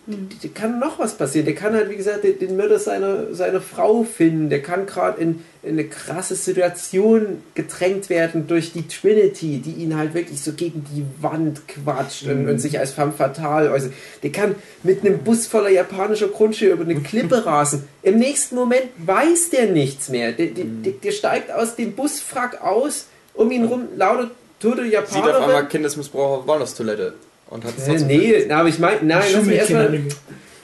[0.07, 1.45] Aber Da kann noch was passieren.
[1.45, 4.49] Der kann halt, wie gesagt, den, den Mörder seiner, seiner Frau finden.
[4.49, 9.95] Der kann gerade in, in eine krasse Situation gedrängt werden durch die Trinity, die ihn
[9.95, 13.93] halt wirklich so gegen die Wand quatscht und, und sich als femme fatale äußert.
[14.23, 17.87] Der kann mit einem Bus voller japanischer Grundschule über eine Klippe rasen.
[18.01, 20.31] Im nächsten Moment weiß der nichts mehr.
[20.31, 24.97] Der, der, der, der steigt aus dem Busfrack aus, um ihn rum lauter tote Sieht
[24.97, 25.45] auf Japaner.
[25.45, 27.13] einmal Kindesmissbrauch auf Walnuss-Toilette.
[27.51, 29.99] Und hat es Äh, nee, na, aber ich meine, nein, lass mich, erst mal,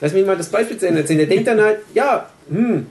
[0.00, 1.18] lass mich mal das Beispiel zu Ende erzählen.
[1.18, 2.86] Der denkt dann halt, ja, hm,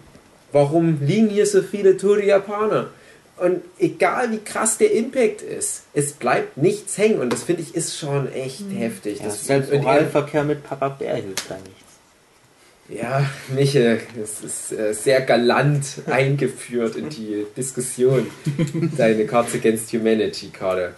[0.54, 2.92] warum liegen hier so viele tote Japaner?
[3.38, 7.20] Und egal wie krass der Impact ist, es bleibt nichts hängen.
[7.20, 9.20] Und das finde ich ist schon echt heftig.
[9.20, 13.02] Ja, Das, selbst er- Oralverkehr mit Papa Bär hilft da nichts.
[13.02, 18.26] ja, Michael, es ist äh, sehr galant eingeführt in die Diskussion.
[18.98, 20.94] Deine Cards Against Humanity Karte.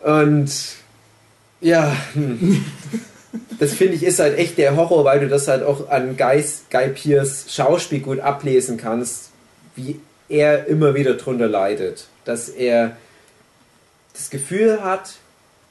[0.00, 0.50] Und
[1.60, 2.64] ja, hm.
[3.58, 6.64] das finde ich ist halt echt der Horror, weil du das halt auch an Guys,
[6.70, 9.30] Guy Pearce Schauspiel gut ablesen kannst,
[9.76, 12.06] wie er immer wieder drunter leidet.
[12.24, 12.96] Dass er
[14.12, 15.14] das Gefühl hat,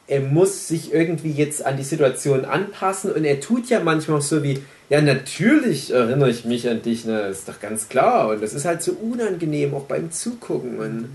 [0.08, 4.24] er muss sich irgendwie jetzt an die Situation anpassen und er tut ja manchmal auch
[4.24, 8.42] so wie, ja natürlich erinnere ich mich an dich, ne, ist doch ganz klar und
[8.42, 11.10] das ist halt so unangenehm, auch beim Zugucken und,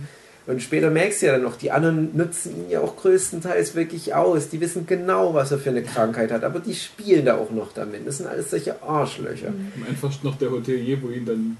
[0.46, 4.14] und später merkst du ja dann noch, die anderen nutzen ihn ja auch größtenteils wirklich
[4.14, 7.50] aus, die wissen genau, was er für eine Krankheit hat, aber die spielen da auch
[7.50, 9.48] noch damit, das sind alles solche Arschlöcher.
[9.48, 11.56] Am einfachsten noch der Hotelier, wo ihn dann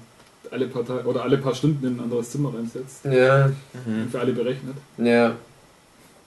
[0.51, 3.05] alle paar Tage oder alle paar Stunden in ein anderes Zimmer reinsetzt.
[3.05, 3.51] Ja,
[3.85, 4.75] Und für alle berechnet.
[4.97, 5.35] Ja.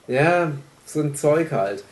[0.07, 0.51] Ja,
[0.85, 1.83] so ein Zeug halt.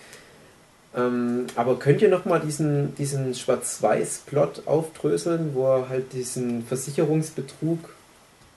[0.96, 7.80] Ähm, aber könnt ihr nochmal diesen, diesen Schwarz-Weiß-Plot aufdröseln, wo er halt diesen Versicherungsbetrug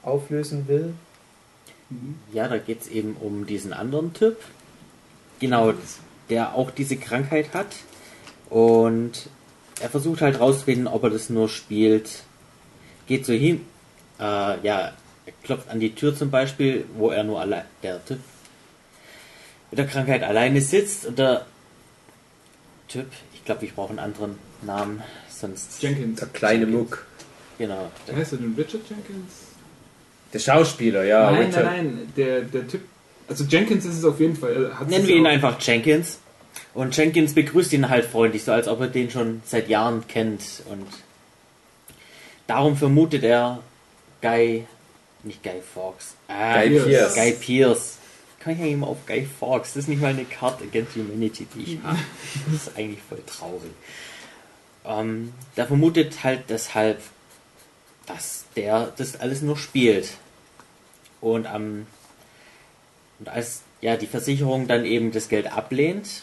[0.02, 0.94] auflösen will?
[2.32, 4.36] Ja, da geht es eben um diesen anderen Typ.
[5.40, 5.72] Genau,
[6.28, 7.76] der auch diese Krankheit hat.
[8.50, 9.28] Und
[9.80, 12.24] er versucht halt rauszufinden, ob er das nur spielt.
[13.06, 13.62] Geht so hin,
[14.18, 14.92] äh, ja,
[15.26, 18.18] er klopft an die Tür zum Beispiel, wo er nur allein, der Typ
[19.70, 21.46] mit der Krankheit alleine sitzt und der
[22.88, 25.82] Typ, ich glaube, ich brauche einen anderen Namen, sonst.
[25.82, 26.20] Jenkins.
[26.20, 26.90] Der kleine Jenkins.
[26.90, 27.06] Muck.
[27.58, 27.90] Genau.
[28.06, 28.54] Wie heißt er denn?
[28.56, 29.47] Richard Jenkins?
[30.32, 31.30] Der Schauspieler, ja.
[31.30, 31.64] nein, Richard.
[31.64, 32.12] nein, nein.
[32.16, 32.82] Der, der Typ.
[33.28, 34.72] Also Jenkins ist es auf jeden Fall.
[34.78, 36.18] Hat Nennen wir ihn auch- einfach Jenkins.
[36.74, 40.42] Und Jenkins begrüßt ihn halt freundlich, so als ob er den schon seit Jahren kennt.
[40.70, 40.86] Und
[42.46, 43.60] darum vermutet er
[44.22, 44.64] Guy,
[45.22, 47.14] nicht Guy Fawkes, ah, Guy Pearce.
[47.14, 47.94] Guy Pierce.
[48.40, 49.74] Kann ich ja immer auf Guy Fawkes.
[49.74, 51.98] Das ist nicht mal eine Card Against Humanity, die ich habe.
[52.50, 53.70] Das ist eigentlich voll traurig.
[54.84, 57.00] Ähm, der vermutet halt deshalb,
[58.08, 60.14] dass der das alles nur spielt.
[61.20, 61.86] Und am
[63.18, 66.22] und als ja die Versicherung dann eben das Geld ablehnt,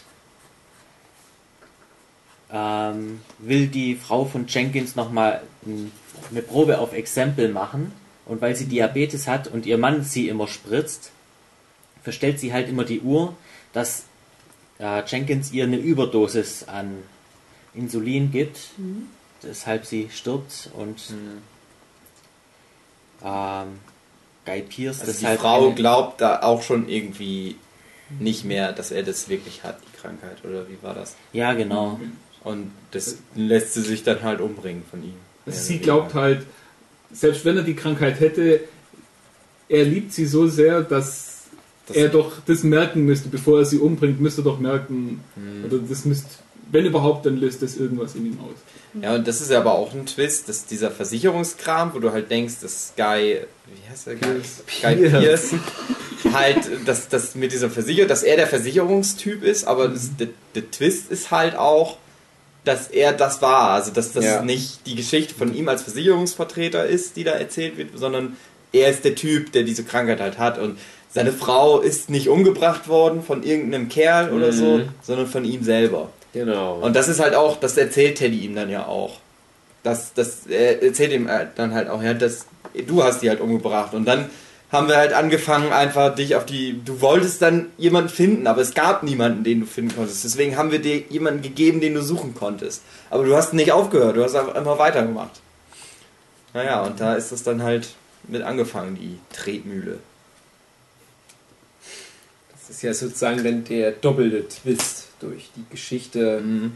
[2.50, 5.42] ähm, will die Frau von Jenkins nochmal
[6.30, 7.92] eine Probe auf Exempel machen.
[8.24, 11.12] Und weil sie Diabetes hat und ihr Mann sie immer spritzt,
[12.02, 13.36] verstellt sie halt immer die Uhr,
[13.72, 14.04] dass
[14.80, 17.02] äh, Jenkins ihr eine Überdosis an
[17.72, 18.58] Insulin gibt,
[19.42, 20.98] weshalb sie stirbt und
[23.24, 23.78] ähm,
[24.44, 27.56] Guy Pierce Also die deshalb Frau glaubt da auch schon irgendwie
[28.20, 31.16] nicht mehr, dass er das wirklich hat, die Krankheit, oder wie war das?
[31.32, 31.98] Ja, genau.
[32.44, 35.14] Und das lässt sie sich dann halt umbringen von ihm.
[35.44, 36.46] Also sie glaubt halt,
[37.12, 38.60] selbst wenn er die Krankheit hätte,
[39.68, 41.44] er liebt sie so sehr, dass
[41.88, 45.64] Das- er doch das merken müsste, bevor er sie umbringt, müsste er doch merken, Hm.
[45.64, 46.28] oder das müsste,
[46.70, 48.56] wenn überhaupt, dann löst das irgendwas in ihm aus.
[49.02, 52.30] Ja, und das ist ja aber auch ein Twist, dass dieser Versicherungskram, wo du halt
[52.30, 54.40] denkst, dass Guy, wie heißt der Guy?
[54.82, 55.20] Guy Pierce.
[55.20, 55.54] Pierce,
[56.32, 56.56] halt,
[56.86, 61.10] dass, dass mit dieser Versicherung, dass er der Versicherungstyp ist, aber das, der, der Twist
[61.10, 61.98] ist halt auch,
[62.64, 64.42] dass er das war, also dass das Ja.
[64.42, 68.36] nicht die Geschichte von ihm als Versicherungsvertreter ist, die da erzählt wird, sondern
[68.72, 70.78] er ist der Typ, der diese Krankheit halt hat und
[71.12, 74.88] seine Frau ist nicht umgebracht worden von irgendeinem Kerl oder so, Mhm.
[75.02, 76.10] sondern von ihm selber.
[76.36, 76.80] Genau.
[76.80, 79.20] Und das ist halt auch, das erzählt Teddy ihm dann ja auch.
[79.82, 82.44] Das, das er erzählt ihm äh, dann halt auch, ja, das,
[82.86, 83.94] du hast die halt umgebracht.
[83.94, 84.28] Und dann
[84.70, 86.78] haben wir halt angefangen, einfach dich auf die.
[86.84, 90.24] Du wolltest dann jemanden finden, aber es gab niemanden, den du finden konntest.
[90.24, 92.82] Deswegen haben wir dir jemanden gegeben, den du suchen konntest.
[93.08, 95.40] Aber du hast nicht aufgehört, du hast einfach immer weitergemacht.
[96.52, 97.94] Naja, und da ist das dann halt
[98.28, 100.00] mit angefangen, die Tretmühle.
[102.50, 106.40] Das ist ja sozusagen dann der doppelte Twist durch die Geschichte.
[106.40, 106.72] Mhm.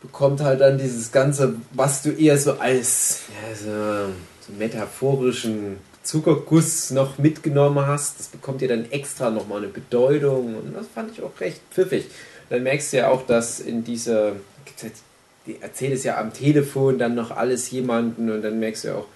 [0.00, 4.12] Bekommt halt dann dieses Ganze, was du eher so als ja, so,
[4.46, 5.78] so metaphorischen
[6.08, 11.12] Zuckerguss noch mitgenommen hast, das bekommt dir dann extra nochmal eine Bedeutung und das fand
[11.12, 12.06] ich auch recht pfiffig.
[12.48, 14.32] Dann merkst du ja auch, dass in dieser,
[15.46, 18.94] die erzählt es ja am Telefon dann noch alles jemanden und dann merkst du ja
[18.94, 19.06] auch,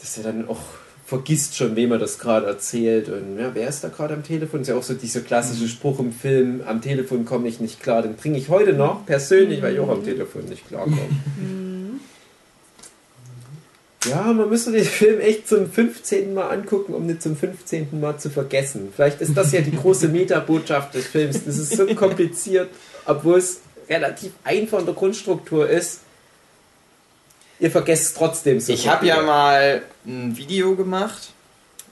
[0.00, 0.60] dass er dann auch
[1.06, 4.62] vergisst schon, wem er das gerade erzählt und ja, wer ist da gerade am Telefon?
[4.62, 8.02] Ist ja auch so dieser klassische Spruch im Film, am Telefon komme ich nicht klar,
[8.02, 10.98] den bringe ich heute noch persönlich, weil ich auch am Telefon nicht klarkomme.
[14.08, 16.34] Ja, man müsste den Film echt zum 15.
[16.34, 18.00] Mal angucken, um nicht zum 15.
[18.00, 18.92] Mal zu vergessen.
[18.94, 21.44] Vielleicht ist das ja die große Metabotschaft des Films.
[21.44, 22.68] Das ist so kompliziert,
[23.04, 26.00] obwohl es relativ einfach in der Grundstruktur ist.
[27.58, 28.72] Ihr vergesst es trotzdem so.
[28.72, 31.30] Ich habe ja mal ein Video gemacht,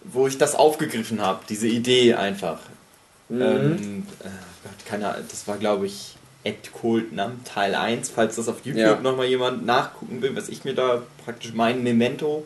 [0.05, 2.61] wo ich das aufgegriffen habe, diese Idee einfach.
[3.29, 3.41] Mhm.
[3.43, 4.25] Ähm, äh,
[4.63, 8.79] Gott, keine Ahnung, das war glaube ich Ed Coldnam Teil 1, falls das auf YouTube
[8.83, 9.01] Ja.
[9.01, 12.45] nochmal jemand nachgucken will, was ich mir da praktisch mein Memento,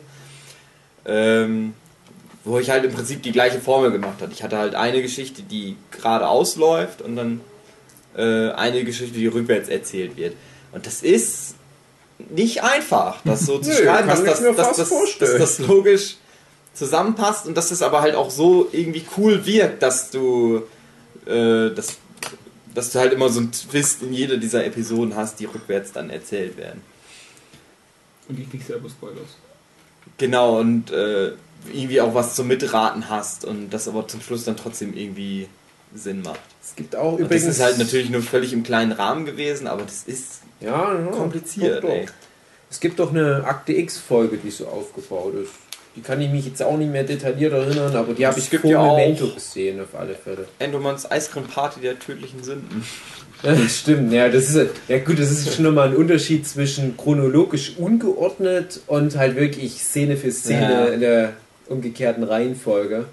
[1.05, 1.73] ähm,
[2.45, 4.31] wo ich halt im Prinzip die gleiche Formel gemacht habe.
[4.31, 7.41] Ich hatte halt eine Geschichte, die geradeaus läuft und dann
[8.15, 10.35] äh, eine Geschichte, die rückwärts erzählt wird.
[10.71, 11.48] Und das ist
[12.29, 16.17] nicht einfach, das so zu Nö, schreiben, dass das, dass, das, dass das logisch
[16.73, 20.63] zusammenpasst und dass es aber halt auch so irgendwie cool wirkt, dass du
[21.25, 21.97] äh, dass,
[22.73, 26.09] dass du halt immer so einen Twist in jeder dieser Episoden hast, die rückwärts dann
[26.09, 26.81] erzählt werden.
[28.27, 29.37] Und ich nicht selber spoilers.
[30.17, 31.33] Genau, und äh,
[31.73, 35.47] irgendwie auch was zum Mitraten hast und das aber zum Schluss dann trotzdem irgendwie
[35.95, 36.39] Sinn macht.
[36.63, 37.45] Es gibt auch Und übrigens.
[37.45, 41.05] das ist halt natürlich nur völlig im kleinen Rahmen gewesen, aber das ist ja, ja,
[41.11, 42.11] kompliziert, doch, doch.
[42.69, 45.51] Es gibt doch eine Akte X-Folge, die so aufgebaut ist.
[45.95, 48.69] Die kann ich mich jetzt auch nicht mehr detailliert erinnern, aber die habe ich vor
[48.69, 50.47] ja Memento gesehen, auf alle Fälle.
[50.59, 52.83] Endomans Eiscreme Party der tödlichen Sünden.
[53.41, 56.97] Ja, das stimmt, ja, das ist ja gut, das ist schon nochmal ein Unterschied zwischen
[56.97, 60.85] chronologisch ungeordnet und halt wirklich Szene für Szene Ja.
[60.87, 61.33] in der
[61.69, 63.05] umgekehrten Reihenfolge.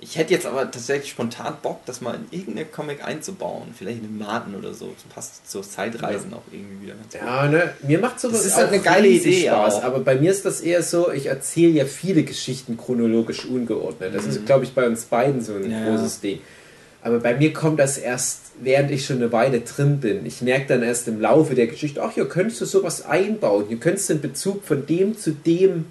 [0.00, 3.74] Ich hätte jetzt aber tatsächlich spontan Bock, das mal in irgendeine Comic einzubauen.
[3.76, 4.92] Vielleicht in Maten oder so.
[4.94, 7.20] Das passt zur Zeitreisen auch irgendwie wieder ganz gut.
[7.20, 9.82] Ja, ne, mir macht sowas Das ist halt eine geile Idee Spaß, auch.
[9.84, 14.14] aber bei mir ist das eher so, ich erzähle ja viele Geschichten chronologisch ungeordnet.
[14.14, 15.88] Das ist, glaube ich, bei uns beiden so ein Ja.
[15.90, 16.38] großes Ding.
[17.02, 20.26] Aber bei mir kommt das erst, während ich schon eine Weile drin bin.
[20.26, 23.64] Ich merke dann erst im Laufe der Geschichte, ach, hier könntest du sowas einbauen.
[23.68, 25.86] Hier könntest du einen Bezug von dem zu dem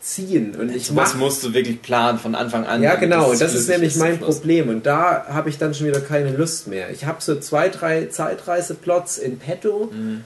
[0.00, 0.54] ziehen.
[0.54, 2.82] Und ich mache musst du wirklich planen von Anfang an.
[2.82, 4.18] ja, genau, und das ist nämlich mein.
[4.18, 4.68] Problem.
[4.68, 6.90] Und da habe ich dann schon wieder keine Lust mehr.
[6.90, 10.24] Ich habe so zwei, drei Zeitreiseplots in petto Mhm.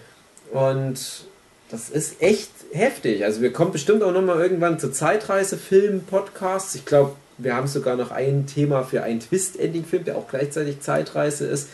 [0.53, 0.99] und
[1.71, 3.25] das ist echt heftig.
[3.25, 4.91] Also wir kommen bestimmt auch nochmal irgendwann zu
[5.71, 6.75] Zeitreisefilm-Podcasts.
[6.75, 11.47] Ich glaube, wir haben sogar noch ein Thema für einen Twist-Ending-Film, der auch gleichzeitig Zeitreise
[11.47, 11.69] ist.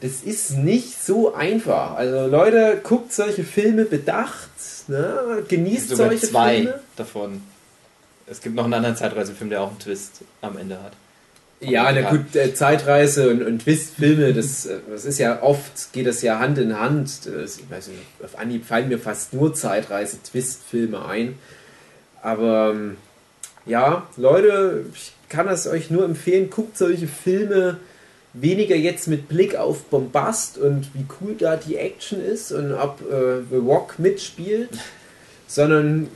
[0.00, 1.96] Das ist nicht so einfach.
[1.96, 4.50] Also Leute, guckt solche Filme bedacht,
[4.86, 5.42] ne?
[5.48, 6.80] genießt Sogar solche zwei Filme.
[6.96, 7.42] davon.
[8.26, 10.92] Es gibt noch einen anderen Zeitreisefilm, der auch einen Twist am Ende hat.
[11.60, 15.92] Ja, Aber na gut, äh, Zeitreise und, und Twist-Filme, das, äh, das ist ja oft,
[15.92, 17.26] geht das ja Hand in Hand.
[17.26, 21.36] Das, ich weiß nicht, auf Anhieb fallen mir fast nur Zeitreise-Twist-Filme ein.
[22.22, 22.96] Aber ähm,
[23.66, 27.78] ja, Leute, ich kann das euch nur empfehlen, guckt solche Filme
[28.32, 33.00] weniger jetzt mit Blick auf Bombast und wie cool da die Action ist und ob
[33.10, 34.70] äh, The Rock mitspielt,
[35.46, 36.08] sondern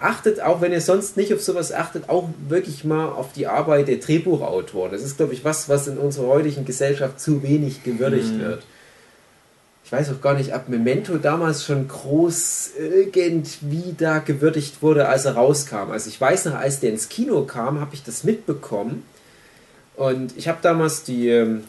[0.00, 3.88] achtet auch, wenn ihr sonst nicht auf sowas achtet, auch wirklich mal auf die Arbeit
[3.88, 4.90] der Drehbuchautoren.
[4.92, 8.40] Das ist, glaube ich, was, was in unserer heutigen Gesellschaft zu wenig gewürdigt Mhm.
[8.40, 8.62] wird.
[9.84, 15.24] Ich weiß auch gar nicht, ob Memento damals schon groß irgendwie da gewürdigt wurde, als
[15.24, 15.90] er rauskam.
[15.90, 19.02] Also ich weiß noch, als der ins Kino kam, habe ich das mitbekommen.
[20.00, 21.64] Und ich habe damals die, ähm,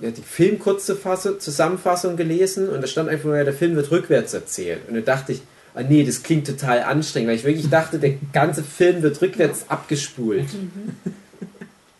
[0.00, 4.32] die Filmkurze Fassung, Zusammenfassung gelesen und da stand einfach nur, ja, der Film wird rückwärts
[4.32, 4.88] erzählt.
[4.88, 5.42] Und da dachte ich,
[5.74, 9.66] ah nee, das klingt total anstrengend, weil ich wirklich dachte, der ganze Film wird rückwärts
[9.68, 10.46] abgespult.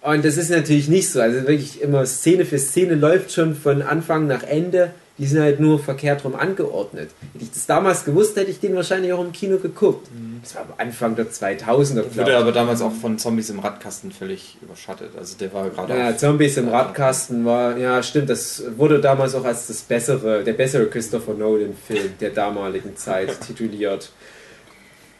[0.01, 1.21] Und das ist natürlich nicht so.
[1.21, 4.91] Also wirklich immer Szene für Szene läuft schon von Anfang nach Ende.
[5.17, 7.11] Die sind halt nur verkehrt rum angeordnet.
[7.33, 10.09] Hätte ich das damals gewusst, hätte ich den wahrscheinlich auch im Kino geguckt.
[10.43, 12.37] Das war am Anfang der 2000er, Wurde glaube ich.
[12.37, 15.11] aber damals auch von Zombies im Radkasten völlig überschattet.
[15.17, 19.45] Also der war gerade Ja, Zombies im Radkasten war, ja stimmt, das wurde damals auch
[19.45, 24.11] als das bessere, der bessere Christopher Nolan-Film der damaligen Zeit tituliert.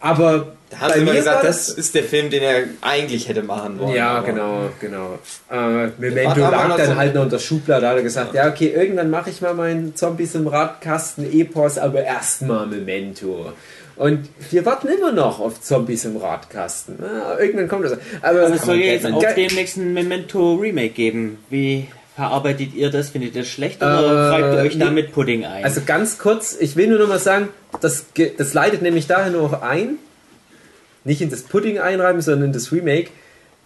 [0.05, 2.65] Aber Da haben bei sie immer mir gesagt, war das ist der Film, den er
[2.83, 3.95] eigentlich hätte machen wollen.
[3.95, 5.19] Ja, aber- genau, genau.
[5.51, 8.49] Äh, Memento war lag dann so- halt noch unter Schublade, da hat er gesagt, ja,
[8.49, 13.53] okay, irgendwann mache ich mal meinen Zombies im Radkasten Epos, aber erstmal Memento.
[13.97, 16.99] Und wir warten immer noch auf Zombies im Radkasten.
[17.01, 17.93] Ja, irgendwann kommt das.
[18.23, 21.39] Aber Also es soll ja jetzt auch demnächst ein Memento Remake geben.
[21.49, 23.11] Wie verarbeitet ihr das?
[23.11, 25.03] Findet ihr das schlecht oder Äh, reibt ihr euch da nee.
[25.03, 25.65] mit Pudding ein?
[25.65, 27.49] Also ganz kurz, ich will nur noch mal sagen,
[27.81, 29.97] das, das leitet nämlich daher noch ein,
[31.05, 33.11] nicht in das Pudding einreiben, sondern in das Remake.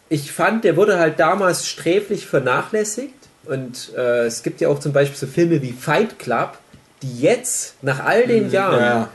[0.09, 3.15] Ich fand, der wurde halt damals sträflich vernachlässigt
[3.45, 6.59] und äh, es gibt ja auch zum Beispiel so Filme wie Fight Club,
[7.03, 9.09] die jetzt, nach all den Jahren, Ja.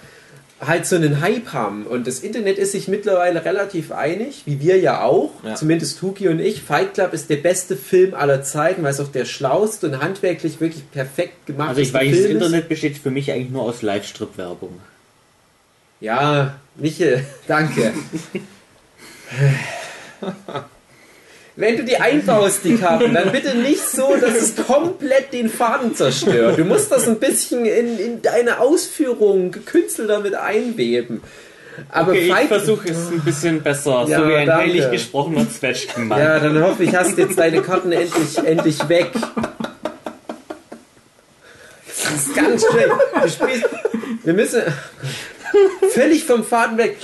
[0.65, 1.85] Halt so einen Hype haben.
[1.85, 5.55] Und das Internet ist sich mittlerweile relativ einig, wie wir ja auch, Ja.
[5.55, 6.61] zumindest Tuki und ich.
[6.61, 10.59] Fight Club ist der beste Film aller Zeiten, weil es auch der schlauste und handwerklich
[10.61, 11.93] wirklich perfekt gemacht Also ich ist.
[11.93, 14.79] weiß, das Internet besteht für mich eigentlich nur aus Live-Strip-Werbung.
[15.99, 17.93] Ja, Michel, danke.
[21.55, 25.95] Wenn du die einbaust, die Karten, dann bitte nicht so, dass es komplett den Faden
[25.95, 26.57] zerstört.
[26.57, 31.21] Du musst das ein bisschen in, in deine Ausführungen gekünstelt damit einweben.
[31.89, 34.63] Aber Okay, ich versuche es ein bisschen besser, Ja, so wie ein danke.
[34.63, 36.19] heilig gesprochener Zwetschgenmann.
[36.19, 39.11] Ja, dann hoffe ich, hast jetzt deine Karten endlich, endlich weg.
[41.85, 43.65] Das ist ganz schlecht.
[44.23, 44.61] Wir müssen
[45.91, 46.97] völlig vom Faden weg.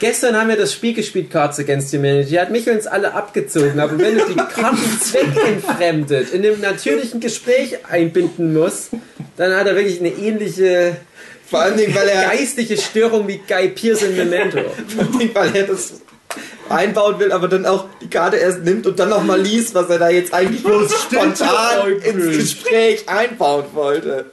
[0.00, 2.34] Gestern haben wir das Spiel gespielt, Cards Against Humanity.
[2.34, 3.78] Hat mich uns alle abgezogen.
[3.78, 8.90] Aber wenn du die Karten zweckentfremdet in einem natürlichen Gespräch einbinden musst,
[9.36, 10.96] dann hat er wirklich eine ähnliche
[11.48, 14.58] Vor allen Dingen, weil er, geistige Störung wie Guy Pearce in Memento.
[14.88, 15.94] vor allen Dingen, weil er das
[16.68, 19.98] einbauen will, aber dann auch die Karte erst nimmt und dann nochmal liest, was er
[19.98, 24.26] da jetzt eigentlich bloß spontan ins Gespräch einbauen wollte.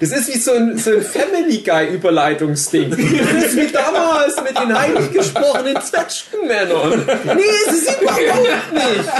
[0.00, 2.90] Das ist wie so ein, so ein Family Guy Überleitungsding.
[3.34, 7.04] Das ist wie damals mit den heilig gesprochenen Zwetschgenmännern.
[7.34, 9.10] Nee, es ist überhaupt nicht.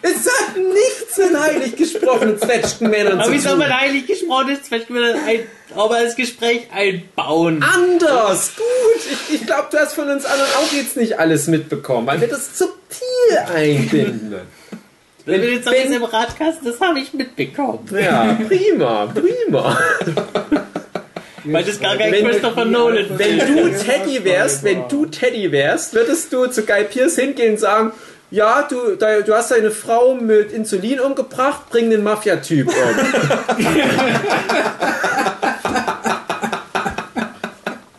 [0.00, 3.60] Es hat nichts mit heilig gesprochenen Zwetschgenmännern Aber zu wie soll tun.
[3.60, 5.40] man heilig gesprochen ist, vielleicht will er ein,
[5.74, 7.62] aber das Gespräch einbauen.
[7.62, 9.12] Anders, gut.
[9.28, 12.28] Ich, ich glaube, du hast von uns anderen auch jetzt nicht alles mitbekommen, weil wir
[12.28, 14.34] das subtil einbinden.
[15.24, 17.88] Wenn wir jetzt wenn- im Radkasten, das habe ich mitbekommen.
[17.92, 19.78] Ja, prima, prima.
[21.44, 25.94] Weil das gar kein Wenn- Christopher Nolan Wenn du Teddy wärst, wenn du Teddy wärst,
[25.94, 27.92] würdest du zu Guy Pierce hingehen und sagen,
[28.30, 32.74] ja, du, du hast deine Frau mit Insulin umgebracht, bring den Mafia-Typ um.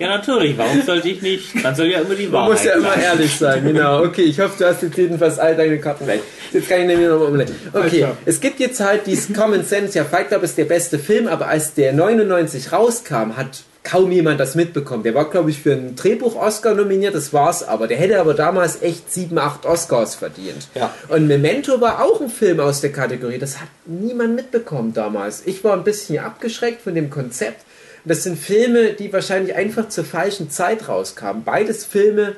[0.03, 0.57] Ja, natürlich.
[0.57, 1.63] Warum sollte ich nicht?
[1.63, 3.01] Man soll ja immer die Man Wahrheit muss ja immer sagen.
[3.01, 4.03] ehrlich sein, genau.
[4.03, 6.21] Okay, ich hoffe, du hast jetzt jedenfalls all deine Karten weg.
[6.51, 7.55] Jetzt kann ich nämlich nochmal umlegen.
[7.73, 9.97] Okay, es gibt jetzt halt dieses Common Sense.
[9.97, 14.39] Ja, Fight Club ist der beste Film, aber als der 99 rauskam, hat kaum jemand
[14.39, 15.03] das mitbekommen.
[15.03, 17.87] Der war, glaube ich, für einen Drehbuch-Oscar nominiert, das war's aber.
[17.87, 20.67] Der hätte aber damals echt 7, 8 Oscars verdient.
[20.73, 20.93] Ja.
[21.09, 23.39] Und Memento war auch ein Film aus der Kategorie.
[23.39, 25.43] Das hat niemand mitbekommen damals.
[25.45, 27.65] Ich war ein bisschen abgeschreckt von dem Konzept.
[28.05, 31.43] Das sind Filme, die wahrscheinlich einfach zur falschen Zeit rauskamen.
[31.43, 32.35] Beides Filme,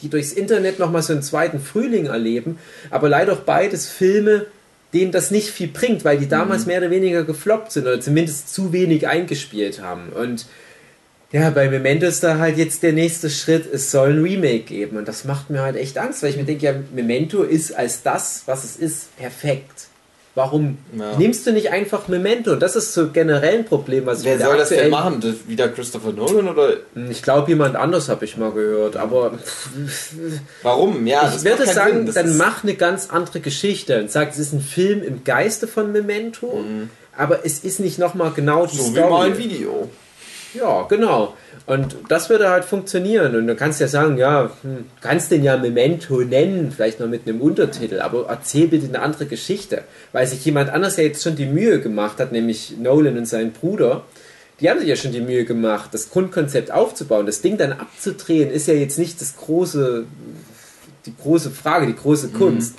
[0.00, 2.58] die durchs Internet nochmal so einen zweiten Frühling erleben,
[2.90, 4.46] aber leider auch beides Filme,
[4.94, 8.54] denen das nicht viel bringt, weil die damals mehr oder weniger gefloppt sind oder zumindest
[8.54, 10.08] zu wenig eingespielt haben.
[10.10, 10.46] Und
[11.30, 14.96] ja, bei Memento ist da halt jetzt der nächste Schritt, es soll ein Remake geben.
[14.96, 18.02] Und das macht mir halt echt Angst, weil ich mir denke, ja, Memento ist als
[18.02, 19.87] das, was es ist, perfekt.
[20.38, 21.18] Warum Ja.
[21.18, 22.54] nimmst du nicht einfach Memento?
[22.54, 25.20] Das ist so generell ein Problem, was Wer soll das denn machen?
[25.20, 26.74] Das wieder Christopher Nolan oder
[27.10, 29.32] Ich glaube, jemand anders habe ich mal gehört, aber
[30.62, 31.06] warum?
[31.08, 34.60] Ja, ich würde sagen, dann mach eine ganz andere Geschichte und sag, es ist ein
[34.60, 36.62] Film im Geiste von Memento,
[37.16, 38.80] aber es ist nicht nochmal genau die Mhm.
[38.80, 39.10] so wie Story.
[39.10, 39.90] mal ein Video.
[40.58, 41.34] Ja, genau.
[41.66, 43.36] Und das würde halt funktionieren.
[43.36, 47.28] Und du kannst ja sagen, ja, hm, kannst den ja Memento nennen, vielleicht noch mit
[47.28, 49.82] einem Untertitel, aber erzähl bitte eine andere Geschichte.
[50.12, 53.52] Weil sich jemand anders ja jetzt schon die Mühe gemacht hat, nämlich Nolan und sein
[53.52, 54.04] Bruder.
[54.60, 57.26] Die haben sich ja schon die Mühe gemacht, das Grundkonzept aufzubauen.
[57.26, 60.04] Das Ding dann abzudrehen, ist ja jetzt nicht das große,
[61.06, 62.74] die große Frage, die große Kunst.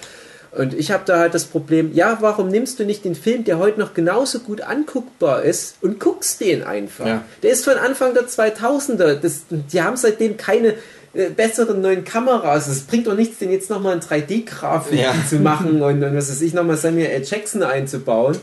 [0.52, 3.60] Und ich habe da halt das Problem, ja, warum nimmst du nicht den Film, der
[3.60, 7.06] heute noch genauso gut anguckbar ist und guckst den einfach?
[7.06, 7.24] Ja.
[7.44, 9.16] Der ist von Anfang der 2000er.
[9.16, 10.74] Das, die haben seitdem keine
[11.14, 12.68] äh, besseren neuen Kameras.
[12.68, 15.14] Es bringt doch nichts, den jetzt nochmal in 3D-Grafik Ja.
[15.30, 17.24] zu machen und, und was weiß ich, nochmal Samuel L.
[17.24, 18.38] Jackson einzubauen.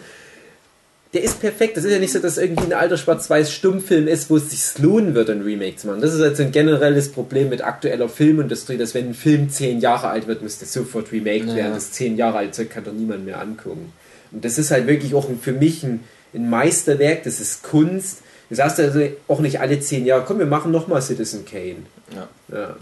[1.14, 1.76] Der ist perfekt.
[1.76, 5.14] Das ist ja nicht so, dass irgendwie ein alter Schwarz-Weiß-Stummfilm ist, wo es sich lohnen
[5.14, 6.00] würde, ein Remake zu machen.
[6.00, 10.08] Das ist also ein generelles Problem mit aktueller Filmindustrie, dass wenn ein Film zehn Jahre
[10.08, 11.54] alt wird, müsste sofort remaked Ja.
[11.56, 11.74] werden.
[11.74, 13.92] Das zehn Jahre alte Zeug kann doch niemand mehr angucken.
[14.32, 16.00] Und das ist halt wirklich auch ein, für mich ein,
[16.34, 18.18] ein Meisterwerk, das ist Kunst.
[18.50, 21.76] Du sagst also auch nicht alle zehn Jahre, komm, wir machen nochmal Citizen Kane.
[22.14, 22.28] Ja.
[22.52, 22.76] Ja.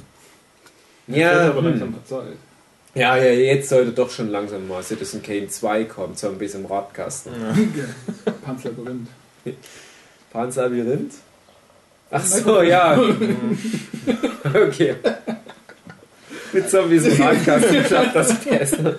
[1.07, 1.67] Ja, Ja, aber hm.
[1.81, 1.95] langsam.
[2.95, 7.33] Ja, ja, jetzt sollte doch schon langsam mal Citizen Kane 2 kommen, Zombies im Radkasten.
[8.45, 9.09] Panzerlabyrinth.
[10.35, 11.15] Pans Labyrinth?
[12.11, 12.99] Ach so, ja.
[14.45, 14.97] okay.
[16.53, 18.97] Mit Zombies im Radkasten klappt das besser.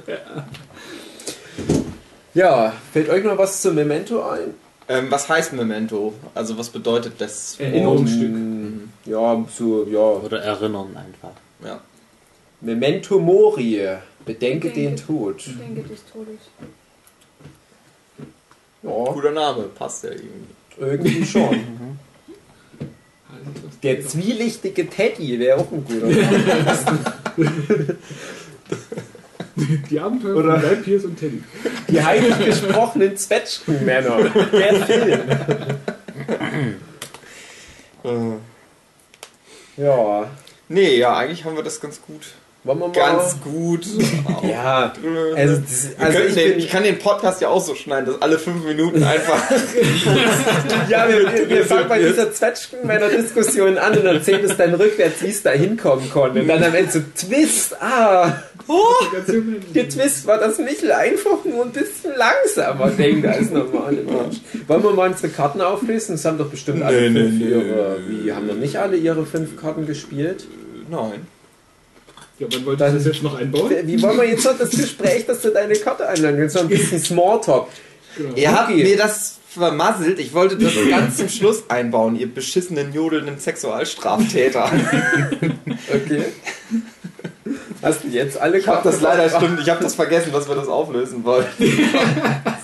[2.33, 4.53] Ja, fällt euch noch was zu Memento ein?
[4.87, 6.13] Ähm, was heißt Memento?
[6.33, 7.59] Also was bedeutet das?
[7.59, 8.29] Erinnerungsstück.
[8.29, 9.99] Ähm, Ja, so, ja.
[9.99, 11.31] Oder erinnern einfach.
[11.65, 11.79] Ja.
[12.65, 13.79] Memento Mori,
[14.25, 14.71] bedenke Bedenke.
[14.71, 15.37] den Tod.
[15.37, 16.39] Ich denke des Todes.
[18.81, 20.55] Ja, Guter Name, passt ja irgendwie.
[20.79, 21.97] irgendwie schon.
[22.79, 26.77] Das Der zwielichtige Teddy wäre auch ein guter Name.
[29.89, 31.41] Die Abenteuer Oder- von Pierce und Teddy.
[31.87, 34.17] Die heilig gesprochenen Zwetschgenmänner.
[34.51, 35.19] Der Film.
[39.77, 40.29] Ja,
[40.67, 42.33] Nee, ja, eigentlich haben wir das ganz gut.
[42.65, 42.93] Wollen wir mal...
[42.93, 43.85] Ganz gut.
[44.43, 44.93] Ja,
[45.35, 48.37] also, das, also ich, den, ich kann den Podcast ja auch so schneiden, dass alle
[48.37, 49.41] fünf Minuten einfach.
[50.89, 55.41] ja, wir, wir, fangen bei dieser Zwetschgenmänner-Diskussion an und erzählen es dann rückwärts, wie es
[55.41, 56.41] da hinkommen konnte.
[56.41, 58.43] Und dann am Ende so, Twist, ah,
[59.27, 59.55] jung.
[59.73, 64.37] der Twist war, dass Michel einfach nur ein bisschen langsamer denkt als normale Mensch.
[64.67, 66.15] Wollen wir mal unsere Karten auflösen?
[66.15, 67.51] Es haben doch bestimmt alle Nee, fünf nee, nee.
[67.51, 70.47] ihre, wie, haben noch nicht alle ihre fünf Karten gespielt?
[70.89, 71.27] Nein.
[72.39, 73.71] Ja, wann wolltest du das jetzt noch einbauen?
[73.83, 76.55] Wie wollen wir jetzt noch das Gespräch, dass du deine Karte einladen willst?
[76.55, 77.67] So ein bisschen Smalltalk.
[78.17, 78.35] Genau.
[78.35, 78.83] Ihr habt Okay.
[78.83, 80.19] mir das vermasselt.
[80.19, 84.69] Ich wollte das ganz zum Schluss einbauen, ihr beschissenen, jodelnden Sexualstraftäter.
[85.93, 86.23] Okay.
[87.81, 90.55] Hast du jetzt alle Ich habe das leider stimmt, ich habe das vergessen, dass wir
[90.55, 91.63] das auflösen wollten.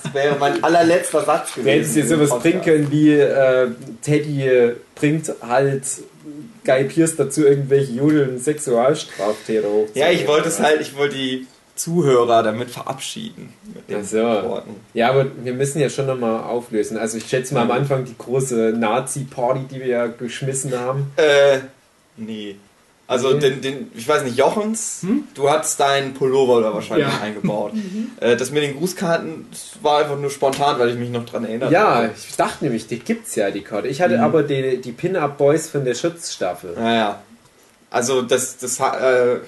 [0.03, 1.65] Das wäre mein allerletzter Satz gewesen.
[1.65, 3.69] Du hättest dir sowas bringen können wie äh,
[4.01, 5.83] Teddy bringt halt
[6.63, 9.95] Guy Pierce dazu, irgendwelche jodelnden Sexualstraftäter hochzunehmen.
[9.95, 13.53] Ja, ich wollte es halt, ich wollte die Zuhörer damit verabschieden.
[13.73, 14.17] Mit den Ach so.
[14.17, 14.75] Worten.
[14.93, 16.97] Ja, aber wir müssen ja schon nochmal auflösen.
[16.97, 21.11] Also ich schätze mal am Anfang die große Nazi-Party, die wir ja geschmissen haben.
[21.15, 21.59] Äh,
[22.17, 22.55] nee.
[23.11, 23.39] Also Nee.
[23.39, 25.01] den, den, ich weiß nicht, Jochens,
[25.33, 27.21] du hast deinen Pullover da wahrscheinlich Ja.
[27.21, 27.73] eingebaut.
[28.21, 31.43] äh, das mit den Grußkarten das war einfach nur spontan, weil ich mich noch dran
[31.45, 32.11] erinnert Ja, habe.
[32.29, 33.87] ich dachte nämlich, die gibt's ja, die Karte.
[33.89, 34.23] Ich hatte Mhm.
[34.23, 36.73] aber die, die Pin-Up-Boys von der Schutzstaffel.
[36.75, 37.21] Naja.
[37.89, 39.39] Also das, das äh, äh,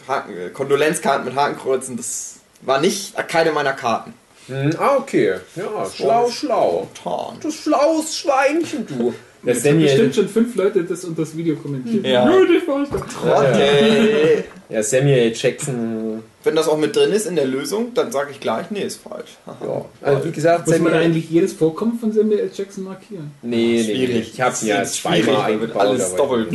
[0.53, 4.14] Kondolenzkarten mit Hakenkreuzen, das war nicht keine meiner Karten.
[4.48, 5.35] Hm, ah, okay.
[5.56, 5.64] Ja,
[5.95, 6.88] schlau, schlau.
[6.94, 7.38] Spontan.
[7.40, 9.14] Du schlaues Schweinchen, du.
[9.45, 12.06] Der Jetzt bestimmt schon fünf Leute das unter das Video kommentiert.
[12.06, 12.30] Ja.
[12.65, 13.40] War's doch.
[13.40, 14.44] Okay.
[14.70, 16.24] ja, Samuel Jackson.
[16.44, 19.02] Wenn das auch mit drin ist in der Lösung, dann sage ich gleich, nee, ist
[19.02, 19.38] falsch.
[19.45, 19.86] Ja.
[20.02, 21.03] Also wie gesagt, Muss man Samuel.
[21.06, 22.52] eigentlich jedes Vorkommen von Samuel L.
[22.53, 23.32] Jackson markieren?
[23.41, 23.84] Nee, nee, nee.
[23.84, 24.34] Schwierig.
[24.34, 25.78] Ich hab's ja zweimal eingebaut.
[25.82, 26.49] alles doppelt.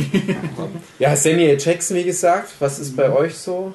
[0.99, 2.53] Ja, Samuel Jackson, wie gesagt.
[2.59, 3.73] Was ist bei euch so?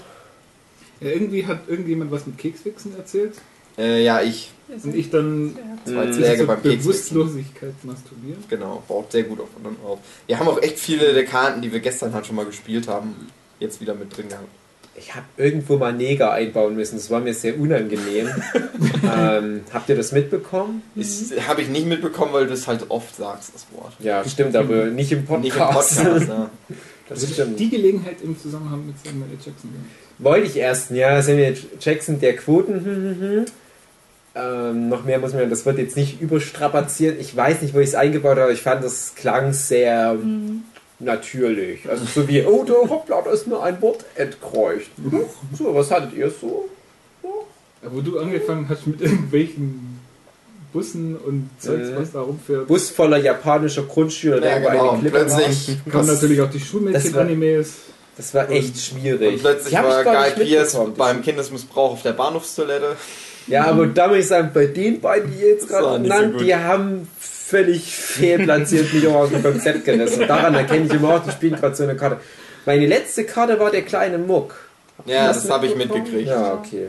[1.00, 3.34] Ja, irgendwie hat irgendjemand was mit Kekswichsen erzählt
[3.78, 4.50] äh, ja, ich.
[4.82, 6.12] und ich dann Zwei Mhm.
[6.12, 6.62] Zwerge zur beim.
[6.62, 8.42] Bewusstlosigkeit masturbieren.
[8.48, 9.98] Genau, baut sehr gut aufeinander auf.
[10.26, 13.14] Wir haben auch echt viele der Karten, die wir gestern halt schon mal gespielt haben,
[13.60, 14.48] jetzt wieder mit drin gehabt.
[14.96, 16.96] Ich habe irgendwo mal Neger einbauen müssen.
[16.96, 18.28] Das war mir sehr unangenehm.
[19.02, 20.82] ähm, habt ihr das mitbekommen?
[20.94, 23.92] Das habe ich nicht mitbekommen, weil du es halt oft sagst, das Wort.
[23.98, 25.42] Ja, stimmt, aber nicht im Podcast.
[25.44, 26.28] Nicht im Podcast.
[26.28, 26.50] ja.
[27.06, 27.60] Das stimmt.
[27.60, 29.28] Die Gelegenheit im Zusammenhang mit Samuel.
[29.32, 29.68] Jackson.
[30.18, 33.44] Wollte ich erst, ja, Samuel Jackson, der Quoten.
[34.34, 34.70] Hm, hm, hm.
[34.70, 37.20] Ähm, noch mehr muss man, das wird jetzt nicht überstrapaziert.
[37.20, 40.16] Ich weiß nicht, wo ich es eingebaut habe, aber ich fand, das klang sehr
[40.98, 41.88] natürlich.
[41.88, 44.90] Also so wie, oh, da, hoppla, da ist mir ein Wort entkreucht.
[45.10, 46.68] Huch, So, was hattet ihr so?
[47.22, 47.30] Ja,
[47.92, 50.00] Wo du angefangen hast mit irgendwelchen
[50.72, 51.96] Bussen und Zeugs, Mhm.
[51.96, 54.90] was da rumfährt, Bus voller japanischer Grundschüler, der Ja, über genau.
[54.90, 57.72] eine Klippe Plötzlich kamen was- natürlich auch die Schulmädchen-Animes.
[58.16, 59.34] Das war echt schwierig.
[59.34, 62.96] Und plötzlich war Guy Pierce beim Kindesmissbrauch auf der Bahnhofstoilette.
[63.46, 66.02] Ja, aber da muss ich sagen, bei den beiden, die ihr jetzt Das gerade so
[66.02, 66.42] genannt, gut.
[66.46, 70.26] die haben völlig fehlplatziert mich auch aus dem Konzept gerissen.
[70.26, 72.18] Daran erkenne ich immer auch, die spielen gerade so eine Karte.
[72.66, 74.54] Meine letzte Karte war der kleine Muck.
[75.06, 76.28] Ja, das du habe ich mitgekriegt.
[76.28, 76.88] Ja, okay.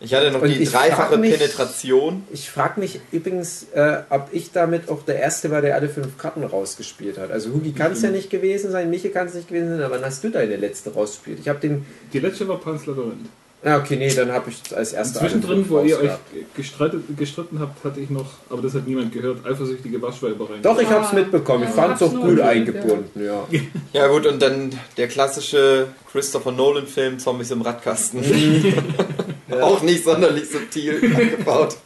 [0.00, 2.24] Ich hatte noch Und die dreifache mich- Penetration.
[2.32, 6.18] Ich frage mich übrigens, äh, ob ich damit auch der Erste war, der alle fünf
[6.18, 7.30] Karten rausgespielt hat.
[7.30, 9.94] Also Hugi kann es ja nicht gewesen sein, Michi kann es nicht gewesen sein, aber
[9.94, 11.38] wann hast du deine letzte rausgespielt?
[11.40, 11.86] Ich habe den...
[12.12, 13.28] Die letzte war Pans Labyrinth.
[13.64, 16.10] Ja, okay, nee, dann habe ich als erster Zwischendrin, wo ihr euch
[16.56, 20.62] gestreitet, gestritten habt, hatte ich noch, aber das hat niemand gehört, eifersüchtige Waschweiber rein.
[20.62, 21.14] Doch, ich habe es Ah.
[21.14, 21.62] mitbekommen.
[21.62, 23.46] Ich Ja, fand es auch gut eingebunden, ja.
[23.92, 28.20] Ja gut, und dann der klassische Christopher Nolan-Film Zombies im Radkasten.
[29.60, 31.76] Auch nicht sonderlich subtil eingebaut.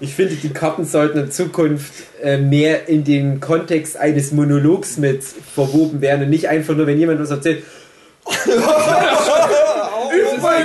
[0.00, 1.92] Ich finde, die Karten sollten in Zukunft
[2.22, 6.98] äh, mehr in den Kontext eines Monologs mit verwoben werden und nicht einfach nur, wenn
[6.98, 7.64] jemand was erzählt.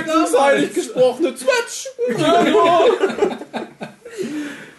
[0.00, 1.86] Übrigens heilig gesprochene Zwetsch.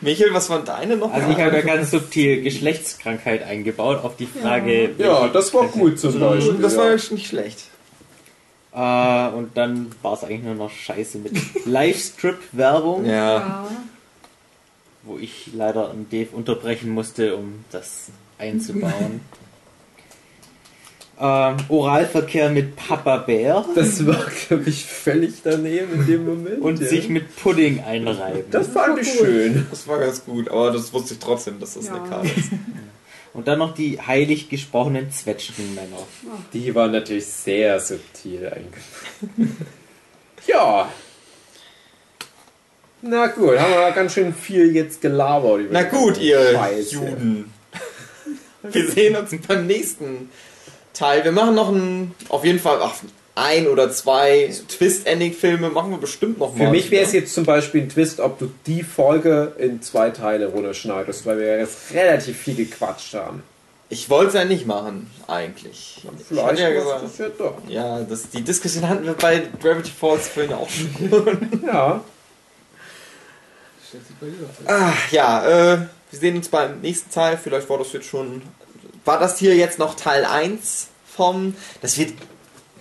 [0.01, 1.11] Michael, was waren deine noch?
[1.11, 4.91] Also ich habe ja ganz subtil Geschlechtskrankheit eingebaut auf die Frage.
[4.97, 6.53] Ja, welche- das war gut zum Beispiel.
[6.61, 6.95] das war ja.
[6.95, 7.59] ja nicht schlecht.
[8.73, 11.33] Äh, und dann war es eigentlich nur noch Scheiße mit
[11.65, 13.11] Livestrip-Werbung, Ja.
[13.37, 13.67] Ja.
[15.03, 19.21] wo ich leider einen Dave unterbrechen musste, um das einzubauen.
[21.19, 26.61] ähm, Oralverkehr mit Papa Bär Das war, glaube ich, völlig daneben in dem Moment.
[26.61, 26.87] und ja.
[26.87, 28.43] sich mit Pudding einreiben.
[28.51, 29.65] Das fand ich schön.
[29.69, 31.95] Das war ganz gut, aber das wusste ich trotzdem, dass das Ja.
[31.95, 32.49] eine Karte ist.
[33.33, 35.97] Und dann noch die heilig gesprochenen Zwetschgenmänner.
[36.53, 39.65] Die war natürlich sehr subtil eingebunden.
[40.47, 40.89] ja.
[43.01, 45.59] Na gut, haben wir ganz schön viel jetzt gelabert.
[45.61, 46.95] Über Na gut, ihr Scheiße.
[46.95, 47.53] Juden.
[48.63, 50.29] Wir sehen uns beim nächsten
[50.95, 51.23] Teil.
[51.23, 52.95] Wir machen noch ein, auf jeden Fall, ach,
[53.35, 56.65] ein oder zwei Twist-Ending-Filme machen wir bestimmt noch mal.
[56.65, 60.09] Für mich wäre es jetzt zum Beispiel ein Twist, ob du die Folge in zwei
[60.09, 63.43] Teile runterschneidest, weil wir jetzt relativ viel gequatscht haben.
[63.89, 66.01] Ich wollte es ja nicht machen, eigentlich.
[66.03, 67.01] Ich Vielleicht ja gesagt.
[67.03, 67.57] du es ja doch.
[67.67, 71.61] Ja, das, die Diskussion hatten wir bei Gravity Falls vorhin auch schon.
[71.67, 72.03] Ja.
[74.65, 75.77] Ah, ja, äh,
[76.11, 77.37] wir sehen uns beim nächsten Teil.
[77.41, 78.41] Vielleicht war das jetzt schon.
[79.05, 81.55] War das hier jetzt noch Teil 1 vom.
[81.81, 82.13] Das wird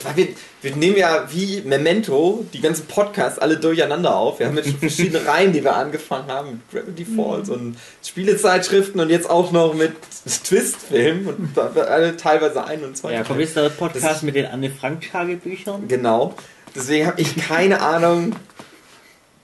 [0.03, 0.29] Weil wir,
[0.63, 4.39] wir nehmen ja wie Memento die ganzen Podcasts alle durcheinander auf.
[4.39, 9.01] Wir haben jetzt schon verschiedene Reihen, die wir angefangen haben, mit Gravity Falls und Spielezeitschriften
[9.01, 9.93] und jetzt auch noch mit
[10.45, 13.13] Twist-Filmen und alle teilweise ein und zwei.
[13.13, 15.87] Ja, komm, ist der Podcast mit den Anne Frank Tagebüchern?
[15.89, 16.35] Genau.
[16.75, 18.35] Deswegen habe ich keine Ahnung,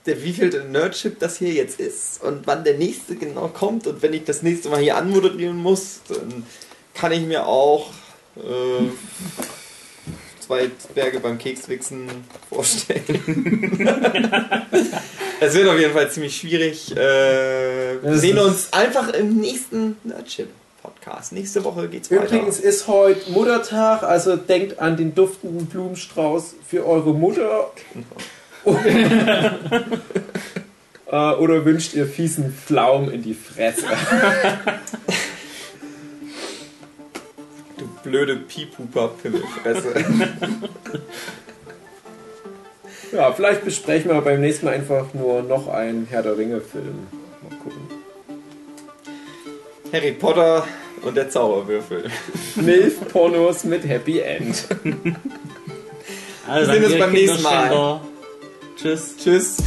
[0.05, 3.87] der wievielte Nerdship das hier jetzt ist und wann der nächste genau kommt.
[3.87, 6.43] Und wenn ich das nächste Mal hier anmoderieren muss, dann
[7.01, 7.89] kann ich mir auch
[8.37, 8.87] äh,
[10.39, 12.07] zwei Berge beim Kekswichsen
[12.47, 13.89] vorstellen.
[15.43, 16.95] Es wird auf jeden Fall ziemlich schwierig.
[16.95, 20.49] Äh, wir sehen uns einfach im nächsten Nerdship
[20.83, 21.31] Podcast.
[21.31, 22.25] Nächste Woche geht's weiter.
[22.25, 27.71] Übrigens ist heute Muttertag, also denkt an den duftenden Blumenstrauß für eure Mutter.
[31.07, 33.87] äh, oder wünscht ihr fiesen Pflaum in die Fresse?
[38.03, 39.93] Blöde Piepuper-Pimmelfresse.
[43.11, 47.07] Ja, vielleicht besprechen wir beim nächsten Mal einfach nur noch einen Herr der Ringe-Film.
[47.41, 47.81] Mal gucken.
[49.91, 50.65] Harry Potter
[51.01, 52.09] und der Zauberwürfel.
[52.55, 54.65] Milf-Pornos mit Happy End.
[56.47, 57.99] Also Wir sehen uns beim nächsten Mal.
[58.77, 59.15] Tschüss.
[59.17, 59.57] Tschüss.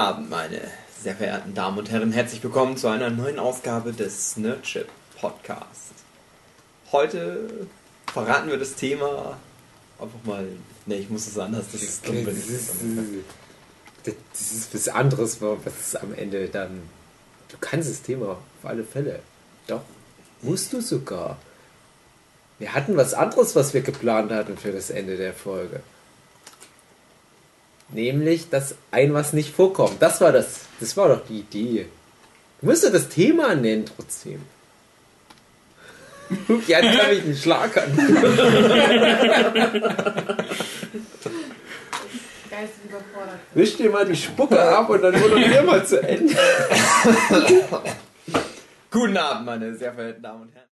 [0.00, 0.62] Abend, meine
[1.02, 2.10] sehr verehrten Damen und Herren.
[2.10, 4.88] Herzlich willkommen zu einer neuen Ausgabe des Nerdship
[5.20, 5.92] Podcast.
[6.90, 7.66] Heute
[8.10, 9.36] verraten wir das Thema
[10.00, 10.46] einfach mal.
[10.86, 11.66] Ne, ich muss es anders.
[11.70, 12.70] Das ist dumm, Das ist,
[14.32, 16.80] das ist was anderes, was am Ende dann.
[17.50, 19.20] Du kannst das Thema auf alle Fälle.
[19.66, 19.82] Doch.
[20.40, 21.36] Musst du sogar.
[22.58, 25.82] Wir hatten was anderes, was wir geplant hatten für das Ende der Folge.
[27.92, 30.00] Nämlich, dass ein was nicht vorkommt.
[30.00, 30.60] Das war das.
[30.78, 31.86] Das war doch die Idee.
[32.60, 34.42] Du musst das Thema nennen trotzdem.
[36.68, 37.98] Ja, jetzt habe ich einen Schlag an.
[43.54, 46.36] Wisch dir mal die Spucke ab und dann moderier mal zu Ende.
[48.92, 50.69] Guten Abend, meine sehr verehrten Damen und Herren.